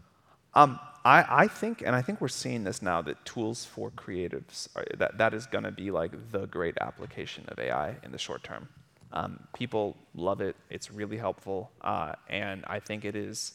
um, 0.55 0.79
I, 1.05 1.25
I, 1.29 1.47
think, 1.49 1.83
and 1.83 1.97
I 1.97 2.03
think 2.03 2.21
we're 2.21 2.29
seeing 2.29 2.63
this 2.63 2.83
now, 2.83 3.03
that 3.03 3.25
tools 3.25 3.65
for 3.65 3.91
creatives, 3.91 4.69
are, 4.77 4.85
that, 4.99 5.19
that 5.19 5.35
is 5.35 5.47
going 5.47 5.65
to 5.65 5.73
be 5.73 5.91
like 5.91 6.13
the 6.31 6.47
great 6.47 6.77
application 6.81 7.45
of 7.49 7.59
AI 7.59 7.97
in 8.05 8.13
the 8.13 8.19
short 8.19 8.45
term. 8.45 8.69
Um, 9.13 9.41
people 9.55 9.97
love 10.15 10.41
it, 10.41 10.57
it's 10.71 10.91
really 10.91 11.17
helpful, 11.17 11.71
uh, 11.83 12.15
and 12.29 12.65
I 12.67 12.81
think 12.81 13.05
it 13.05 13.15
is, 13.17 13.53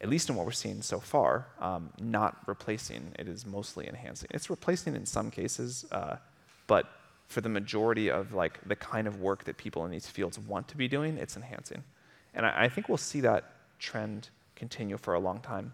at 0.00 0.08
least 0.08 0.28
in 0.28 0.36
what 0.36 0.46
we're 0.46 0.52
seeing 0.52 0.82
so 0.82 1.00
far, 1.00 1.46
um, 1.60 1.90
not 2.00 2.36
replacing, 2.46 3.12
it 3.18 3.28
is 3.28 3.44
mostly 3.44 3.88
enhancing. 3.88 4.28
It's 4.32 4.48
replacing 4.48 4.94
in 4.94 5.06
some 5.06 5.30
cases, 5.30 5.84
uh, 5.90 6.16
but 6.66 6.86
for 7.26 7.40
the 7.40 7.48
majority 7.48 8.10
of 8.10 8.32
like 8.32 8.60
the 8.66 8.76
kind 8.76 9.06
of 9.06 9.20
work 9.20 9.44
that 9.44 9.56
people 9.56 9.84
in 9.84 9.90
these 9.90 10.06
fields 10.06 10.38
want 10.38 10.68
to 10.68 10.76
be 10.76 10.88
doing, 10.88 11.18
it's 11.18 11.36
enhancing. 11.36 11.82
And 12.34 12.46
I, 12.46 12.64
I 12.64 12.68
think 12.68 12.88
we'll 12.88 12.96
see 12.96 13.20
that 13.20 13.52
trend 13.78 14.30
continue 14.54 14.96
for 14.96 15.14
a 15.14 15.20
long 15.20 15.40
time. 15.40 15.72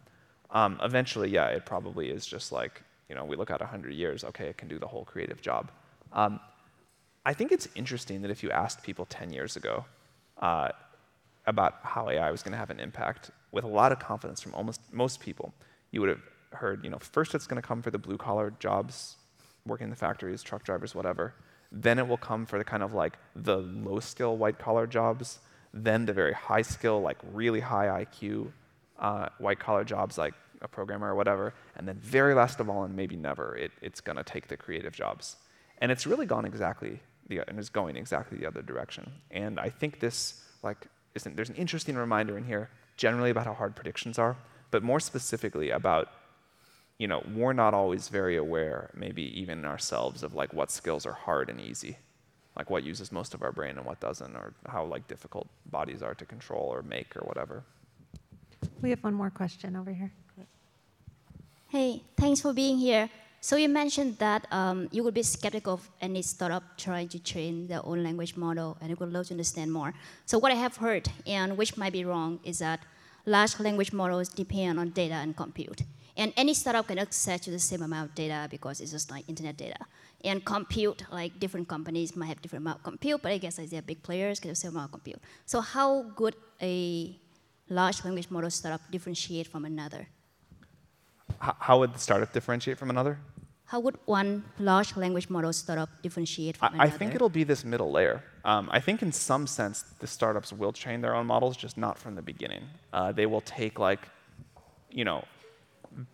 Um, 0.50 0.78
eventually, 0.82 1.30
yeah, 1.30 1.46
it 1.46 1.66
probably 1.66 2.10
is 2.10 2.26
just 2.26 2.52
like, 2.52 2.82
you 3.08 3.14
know, 3.14 3.24
we 3.24 3.36
look 3.36 3.50
at 3.50 3.60
100 3.60 3.92
years, 3.92 4.24
okay, 4.24 4.46
it 4.46 4.56
can 4.56 4.68
do 4.68 4.78
the 4.78 4.86
whole 4.86 5.04
creative 5.04 5.40
job. 5.40 5.70
Um, 6.12 6.40
I 7.26 7.34
think 7.34 7.52
it's 7.52 7.68
interesting 7.74 8.22
that 8.22 8.30
if 8.30 8.42
you 8.42 8.50
asked 8.50 8.82
people 8.82 9.06
10 9.06 9.32
years 9.32 9.56
ago 9.56 9.84
uh, 10.38 10.68
about 11.46 11.76
how 11.82 12.08
AI 12.08 12.30
was 12.30 12.42
going 12.42 12.52
to 12.52 12.58
have 12.58 12.70
an 12.70 12.80
impact, 12.80 13.30
with 13.54 13.64
a 13.64 13.68
lot 13.68 13.92
of 13.92 14.00
confidence 14.00 14.40
from 14.40 14.52
almost 14.54 14.80
most 14.92 15.20
people, 15.20 15.54
you 15.92 16.00
would 16.00 16.10
have 16.10 16.20
heard, 16.50 16.82
you 16.84 16.90
know, 16.90 16.98
first 16.98 17.34
it's 17.34 17.46
going 17.46 17.60
to 17.60 17.66
come 17.66 17.80
for 17.80 17.92
the 17.92 17.98
blue 17.98 18.16
collar 18.16 18.52
jobs, 18.58 19.16
working 19.64 19.84
in 19.84 19.90
the 19.90 19.96
factories, 19.96 20.42
truck 20.42 20.64
drivers, 20.64 20.94
whatever. 20.94 21.34
Then 21.70 21.98
it 21.98 22.06
will 22.06 22.18
come 22.18 22.46
for 22.46 22.58
the 22.58 22.64
kind 22.64 22.82
of 22.82 22.92
like 22.92 23.16
the 23.36 23.58
low 23.58 24.00
skill 24.00 24.36
white 24.36 24.58
collar 24.58 24.86
jobs. 24.86 25.38
Then 25.72 26.04
the 26.04 26.12
very 26.12 26.32
high 26.32 26.62
skill, 26.62 27.00
like 27.00 27.18
really 27.32 27.60
high 27.60 28.04
IQ 28.04 28.50
uh, 28.98 29.28
white 29.38 29.60
collar 29.60 29.84
jobs 29.84 30.18
like 30.18 30.34
a 30.60 30.68
programmer 30.68 31.12
or 31.12 31.14
whatever, 31.14 31.54
and 31.76 31.86
then 31.86 31.96
very 31.96 32.34
last 32.34 32.58
of 32.58 32.68
all, 32.68 32.84
and 32.84 32.96
maybe 32.96 33.16
never, 33.16 33.56
it, 33.56 33.70
it's 33.82 34.00
going 34.00 34.16
to 34.16 34.24
take 34.24 34.48
the 34.48 34.56
creative 34.56 34.94
jobs. 34.94 35.36
And 35.78 35.92
it's 35.92 36.06
really 36.06 36.26
gone 36.26 36.44
exactly 36.44 37.00
the, 37.28 37.48
and 37.48 37.58
is 37.58 37.70
going 37.70 37.96
exactly 37.96 38.38
the 38.38 38.46
other 38.46 38.62
direction. 38.62 39.10
And 39.30 39.60
I 39.60 39.68
think 39.68 40.00
this, 40.00 40.42
like, 40.62 40.86
isn't, 41.14 41.36
there's 41.36 41.50
an 41.50 41.56
interesting 41.56 41.96
reminder 41.96 42.38
in 42.38 42.44
here, 42.44 42.70
generally 42.96 43.30
about 43.30 43.46
how 43.46 43.54
hard 43.54 43.74
predictions 43.76 44.18
are, 44.18 44.36
but 44.70 44.82
more 44.82 45.00
specifically 45.00 45.70
about, 45.70 46.08
you 46.98 47.08
know, 47.08 47.22
we're 47.34 47.52
not 47.52 47.74
always 47.74 48.08
very 48.08 48.36
aware, 48.36 48.90
maybe 48.94 49.22
even 49.40 49.64
ourselves, 49.64 50.22
of 50.22 50.34
like 50.34 50.52
what 50.52 50.70
skills 50.70 51.06
are 51.06 51.12
hard 51.12 51.48
and 51.48 51.60
easy, 51.60 51.98
like 52.56 52.70
what 52.70 52.84
uses 52.84 53.10
most 53.10 53.34
of 53.34 53.42
our 53.42 53.52
brain 53.52 53.76
and 53.76 53.84
what 53.84 54.00
doesn't, 54.00 54.34
or 54.36 54.54
how 54.66 54.84
like 54.84 55.06
difficult 55.08 55.48
bodies 55.66 56.02
are 56.02 56.14
to 56.14 56.24
control 56.24 56.66
or 56.72 56.82
make 56.82 57.16
or 57.16 57.20
whatever. 57.20 57.62
We 58.80 58.90
have 58.90 59.02
one 59.02 59.14
more 59.14 59.30
question 59.30 59.76
over 59.76 59.92
here. 59.92 60.12
Hey, 61.68 62.02
thanks 62.16 62.40
for 62.40 62.52
being 62.52 62.78
here. 62.78 63.10
So 63.44 63.56
you 63.56 63.68
mentioned 63.68 64.16
that 64.20 64.46
um, 64.50 64.88
you 64.90 65.04
would 65.04 65.12
be 65.12 65.22
skeptical 65.22 65.74
of 65.74 65.90
any 66.00 66.22
startup 66.22 66.62
trying 66.78 67.08
to 67.08 67.18
train 67.18 67.66
their 67.66 67.84
own 67.84 68.02
language 68.02 68.38
model, 68.38 68.78
and 68.80 68.88
you 68.88 68.96
would 68.98 69.12
love 69.12 69.26
to 69.26 69.34
understand 69.34 69.70
more. 69.70 69.92
So 70.24 70.38
what 70.38 70.50
I 70.50 70.54
have 70.54 70.78
heard, 70.78 71.10
and 71.26 71.58
which 71.58 71.76
might 71.76 71.92
be 71.92 72.06
wrong, 72.06 72.40
is 72.42 72.60
that 72.60 72.80
large 73.26 73.60
language 73.60 73.92
models 73.92 74.30
depend 74.30 74.80
on 74.80 74.92
data 74.92 75.16
and 75.16 75.36
compute. 75.36 75.82
And 76.16 76.32
any 76.38 76.54
startup 76.54 76.88
can 76.88 76.98
access 76.98 77.40
to 77.40 77.50
the 77.50 77.58
same 77.58 77.82
amount 77.82 78.08
of 78.08 78.14
data 78.14 78.48
because 78.50 78.80
it's 78.80 78.92
just 78.92 79.10
like 79.10 79.28
internet 79.28 79.58
data. 79.58 79.80
And 80.24 80.42
compute, 80.42 81.04
like 81.12 81.38
different 81.38 81.68
companies 81.68 82.16
might 82.16 82.28
have 82.28 82.40
different 82.40 82.62
amount 82.62 82.78
of 82.78 82.84
compute, 82.84 83.20
but 83.20 83.30
I 83.30 83.36
guess 83.36 83.58
like 83.58 83.68
they're 83.68 83.82
big 83.82 84.02
players 84.02 84.40
get 84.40 84.48
the 84.48 84.54
same 84.54 84.70
amount 84.70 84.86
of 84.86 84.92
compute. 84.92 85.20
So 85.44 85.60
how 85.60 86.04
good 86.16 86.34
a 86.62 87.14
large 87.68 88.02
language 88.06 88.30
model 88.30 88.48
startup 88.48 88.80
differentiate 88.90 89.48
from 89.48 89.66
another? 89.66 90.08
how 91.40 91.78
would 91.78 91.92
the 91.92 91.98
startup 91.98 92.32
differentiate 92.32 92.78
from 92.78 92.90
another? 92.90 93.18
How 93.66 93.80
would 93.80 93.96
one 94.04 94.44
large 94.58 94.94
language 94.96 95.30
model 95.30 95.52
startup 95.52 95.88
differentiate 96.02 96.58
from 96.58 96.66
I, 96.66 96.74
another? 96.74 96.94
I 96.94 96.98
think 96.98 97.14
it'll 97.14 97.30
be 97.30 97.44
this 97.44 97.64
middle 97.64 97.90
layer. 97.90 98.22
Um, 98.44 98.68
I 98.70 98.80
think 98.80 99.02
in 99.02 99.10
some 99.10 99.46
sense 99.46 99.82
the 100.00 100.06
startups 100.06 100.52
will 100.52 100.72
train 100.72 101.00
their 101.00 101.14
own 101.14 101.26
models, 101.26 101.56
just 101.56 101.78
not 101.78 101.98
from 101.98 102.14
the 102.14 102.22
beginning. 102.22 102.64
Uh, 102.92 103.12
they 103.12 103.24
will 103.24 103.40
take 103.40 103.78
like, 103.78 104.08
you 104.90 105.04
know, 105.04 105.24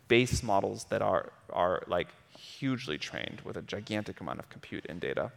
base 0.06 0.42
models 0.42 0.84
that 0.90 1.02
are 1.02 1.32
are 1.52 1.82
like 1.88 2.08
hugely 2.38 2.98
trained 2.98 3.40
with 3.44 3.56
a 3.56 3.62
gigantic 3.62 4.20
amount 4.20 4.38
of 4.38 4.48
compute 4.48 4.86
and 4.88 5.00
data, 5.00 5.32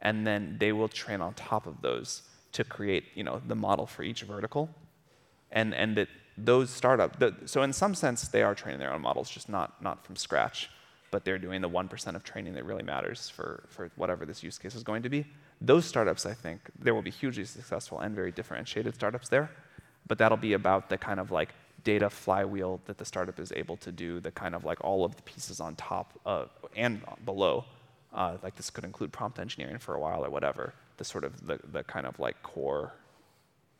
and 0.00 0.26
then 0.26 0.56
they 0.60 0.72
will 0.72 0.88
train 0.88 1.22
on 1.22 1.32
top 1.34 1.66
of 1.66 1.80
those 1.80 2.22
to 2.52 2.62
create 2.62 3.04
you 3.14 3.24
know 3.24 3.40
the 3.46 3.54
model 3.54 3.86
for 3.86 4.02
each 4.02 4.22
vertical, 4.22 4.68
and 5.50 5.74
and 5.74 5.96
that 5.96 6.08
those 6.36 6.68
startup. 6.68 7.18
The, 7.18 7.34
so 7.46 7.62
in 7.62 7.72
some 7.72 7.94
sense 7.94 8.28
they 8.28 8.42
are 8.42 8.54
training 8.54 8.80
their 8.80 8.92
own 8.92 9.00
models, 9.00 9.30
just 9.30 9.48
not 9.48 9.82
not 9.82 10.04
from 10.04 10.16
scratch 10.16 10.68
but 11.14 11.24
they're 11.24 11.38
doing 11.38 11.60
the 11.60 11.70
1% 11.70 12.16
of 12.16 12.24
training 12.24 12.54
that 12.54 12.64
really 12.64 12.82
matters 12.82 13.28
for, 13.28 13.62
for 13.68 13.88
whatever 13.94 14.26
this 14.26 14.42
use 14.42 14.58
case 14.58 14.74
is 14.74 14.82
going 14.82 15.00
to 15.00 15.08
be. 15.08 15.24
Those 15.60 15.84
startups, 15.84 16.26
I 16.26 16.34
think, 16.34 16.58
there 16.76 16.92
will 16.92 17.02
be 17.02 17.12
hugely 17.12 17.44
successful 17.44 18.00
and 18.00 18.16
very 18.16 18.32
differentiated 18.32 18.96
startups 18.96 19.28
there, 19.28 19.48
but 20.08 20.18
that'll 20.18 20.36
be 20.36 20.54
about 20.54 20.88
the 20.88 20.98
kind 20.98 21.20
of 21.20 21.30
like 21.30 21.50
data 21.84 22.10
flywheel 22.10 22.80
that 22.86 22.98
the 22.98 23.04
startup 23.04 23.38
is 23.38 23.52
able 23.54 23.76
to 23.76 23.92
do, 23.92 24.18
the 24.18 24.32
kind 24.32 24.56
of 24.56 24.64
like 24.64 24.82
all 24.82 25.04
of 25.04 25.14
the 25.14 25.22
pieces 25.22 25.60
on 25.60 25.76
top 25.76 26.18
of, 26.26 26.50
and 26.74 27.00
below. 27.24 27.64
Uh, 28.12 28.36
like 28.42 28.56
this 28.56 28.68
could 28.68 28.82
include 28.82 29.12
prompt 29.12 29.38
engineering 29.38 29.78
for 29.78 29.94
a 29.94 30.00
while 30.00 30.24
or 30.24 30.30
whatever, 30.30 30.74
the 30.96 31.04
sort 31.04 31.22
of 31.22 31.46
the, 31.46 31.60
the 31.70 31.84
kind 31.84 32.06
of 32.06 32.18
like 32.18 32.42
core 32.42 32.92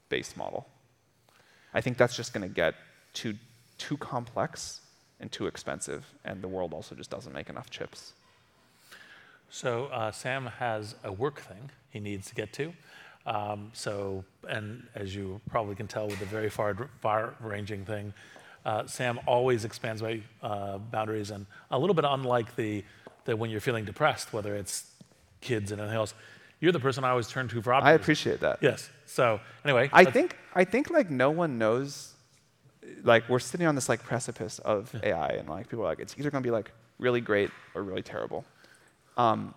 base 0.08 0.36
model. 0.36 0.68
I 1.72 1.80
think 1.80 1.98
that's 1.98 2.14
just 2.14 2.32
going 2.32 2.48
to 2.48 2.54
get 2.54 2.76
too, 3.12 3.34
too 3.76 3.96
complex 3.96 4.82
and 5.24 5.32
too 5.32 5.46
expensive, 5.46 6.04
and 6.24 6.42
the 6.42 6.48
world 6.48 6.74
also 6.74 6.94
just 6.94 7.10
doesn't 7.10 7.32
make 7.32 7.48
enough 7.48 7.70
chips. 7.70 8.12
So 9.48 9.86
uh, 9.86 10.12
Sam 10.12 10.46
has 10.58 10.94
a 11.02 11.10
work 11.10 11.40
thing 11.40 11.70
he 11.88 11.98
needs 11.98 12.28
to 12.28 12.34
get 12.34 12.52
to. 12.52 12.74
Um, 13.26 13.70
so, 13.72 14.24
and 14.46 14.86
as 14.94 15.16
you 15.16 15.40
probably 15.48 15.76
can 15.76 15.86
tell 15.86 16.06
with 16.06 16.18
the 16.18 16.26
very 16.26 16.50
far, 16.50 16.90
far-ranging 17.00 17.86
thing, 17.86 18.12
uh, 18.66 18.86
Sam 18.86 19.18
always 19.26 19.64
expands 19.64 20.02
my 20.02 20.20
uh, 20.42 20.76
boundaries, 20.76 21.30
and 21.30 21.46
a 21.70 21.78
little 21.78 21.94
bit 21.94 22.04
unlike 22.06 22.54
the, 22.56 22.84
the 23.24 23.34
when 23.34 23.48
you're 23.50 23.60
feeling 23.60 23.86
depressed, 23.86 24.32
whether 24.34 24.54
it's 24.54 24.90
kids 25.40 25.72
and 25.72 25.80
anything 25.80 25.96
else, 25.96 26.12
you're 26.60 26.72
the 26.72 26.80
person 26.80 27.02
I 27.02 27.10
always 27.10 27.28
turn 27.28 27.48
to 27.48 27.62
for 27.62 27.72
optimism. 27.72 27.92
I 27.92 27.94
appreciate 27.94 28.40
that. 28.40 28.58
Yes. 28.60 28.90
So 29.06 29.40
anyway, 29.64 29.88
I 29.92 30.04
think 30.04 30.36
I 30.54 30.64
think 30.64 30.90
like 30.90 31.10
no 31.10 31.30
one 31.30 31.58
knows 31.58 32.13
like 33.02 33.28
we're 33.28 33.38
sitting 33.38 33.66
on 33.66 33.74
this 33.74 33.88
like 33.88 34.02
precipice 34.02 34.58
of. 34.60 34.94
AI, 35.02 35.28
and 35.28 35.48
like 35.48 35.68
people 35.68 35.84
are 35.84 35.88
like, 35.88 36.00
it's 36.00 36.16
either 36.18 36.30
going 36.30 36.42
to 36.42 36.46
be 36.46 36.52
like 36.52 36.70
really 36.98 37.20
great 37.20 37.50
or 37.74 37.82
really 37.82 38.02
terrible. 38.02 38.44
Um, 39.16 39.54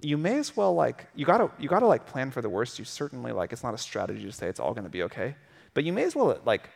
you 0.00 0.18
may 0.18 0.38
as 0.38 0.56
well 0.56 0.74
like 0.74 1.06
you 1.14 1.24
gotta 1.24 1.50
you 1.58 1.68
gotta 1.68 1.86
like 1.86 2.06
plan 2.06 2.30
for 2.30 2.42
the 2.42 2.48
worst. 2.48 2.78
You 2.78 2.84
certainly 2.84 3.32
like 3.32 3.52
it's 3.52 3.62
not 3.62 3.74
a 3.74 3.78
strategy 3.78 4.24
to 4.24 4.32
say 4.32 4.48
it's 4.48 4.60
all 4.60 4.74
going 4.74 4.84
to 4.84 4.90
be 4.90 5.04
okay, 5.04 5.36
but 5.74 5.84
you 5.84 5.92
may 5.92 6.04
as 6.04 6.14
well 6.14 6.38
like 6.44 6.68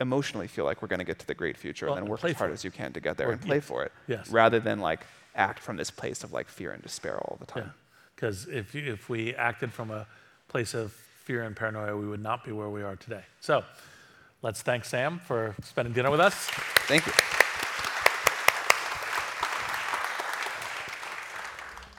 emotionally 0.00 0.48
feel 0.48 0.64
like 0.64 0.82
we're 0.82 0.88
going 0.88 0.98
to 0.98 1.04
get 1.04 1.18
to 1.20 1.26
the 1.26 1.34
great 1.34 1.56
future 1.56 1.86
well, 1.86 1.94
and 1.94 2.04
then 2.04 2.10
work 2.10 2.24
as 2.24 2.32
hard 2.32 2.50
as 2.50 2.64
you 2.64 2.70
can 2.70 2.92
to 2.92 3.00
get 3.00 3.16
there 3.16 3.28
or, 3.28 3.32
and 3.32 3.40
play 3.40 3.56
yeah. 3.56 3.60
for 3.60 3.84
it, 3.84 3.92
yes. 4.08 4.28
rather 4.30 4.58
than 4.58 4.80
like 4.80 5.06
act 5.34 5.60
from 5.60 5.76
this 5.76 5.90
place 5.90 6.24
of 6.24 6.32
like 6.32 6.48
fear 6.48 6.72
and 6.72 6.82
despair 6.82 7.18
all 7.18 7.36
the 7.38 7.46
time. 7.46 7.72
Because 8.14 8.48
yeah. 8.48 8.58
if 8.58 8.74
if 8.74 9.08
we 9.08 9.34
acted 9.34 9.72
from 9.72 9.90
a 9.90 10.06
place 10.48 10.74
of 10.74 10.94
fear 11.22 11.42
and 11.44 11.54
paranoia, 11.56 11.96
we 11.96 12.06
would 12.06 12.22
not 12.22 12.44
be 12.44 12.52
where 12.52 12.68
we 12.68 12.82
are 12.82 12.96
today. 12.96 13.22
So 13.40 13.64
let's 14.42 14.62
thank 14.62 14.84
Sam 14.84 15.18
for 15.20 15.54
spending 15.62 15.94
dinner 15.94 16.10
with 16.10 16.20
us. 16.20 16.34
Thank 16.86 17.06
you. 17.06 17.12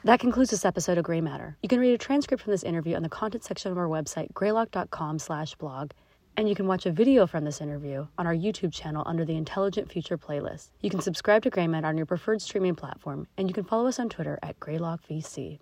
That 0.05 0.19
concludes 0.19 0.51
this 0.51 0.65
episode 0.65 0.97
of 0.97 1.05
Greymatter. 1.05 1.55
You 1.63 1.69
can 1.69 1.79
read 1.79 1.93
a 1.93 1.97
transcript 1.97 2.43
from 2.43 2.51
this 2.51 2.63
interview 2.63 2.95
on 2.97 3.03
the 3.03 3.09
content 3.09 3.45
section 3.45 3.71
of 3.71 3.77
our 3.77 3.87
website, 3.87 4.33
greylock.com 4.33 5.17
slash 5.17 5.55
blog, 5.55 5.91
And 6.35 6.49
you 6.49 6.55
can 6.55 6.67
watch 6.67 6.85
a 6.85 6.91
video 6.91 7.27
from 7.27 7.45
this 7.45 7.61
interview 7.61 8.07
on 8.17 8.27
our 8.27 8.33
YouTube 8.33 8.73
channel 8.73 9.03
under 9.05 9.23
the 9.23 9.37
Intelligent 9.37 9.91
Future 9.91 10.17
playlist. 10.17 10.71
You 10.81 10.89
can 10.89 10.99
subscribe 10.99 11.43
to 11.43 11.51
Greymatter 11.51 11.85
on 11.85 11.95
your 11.95 12.07
preferred 12.07 12.41
streaming 12.41 12.75
platform, 12.75 13.27
and 13.37 13.47
you 13.47 13.53
can 13.53 13.63
follow 13.63 13.87
us 13.87 13.99
on 13.99 14.09
Twitter 14.09 14.39
at 14.41 14.59
GreylockVC. 14.59 15.59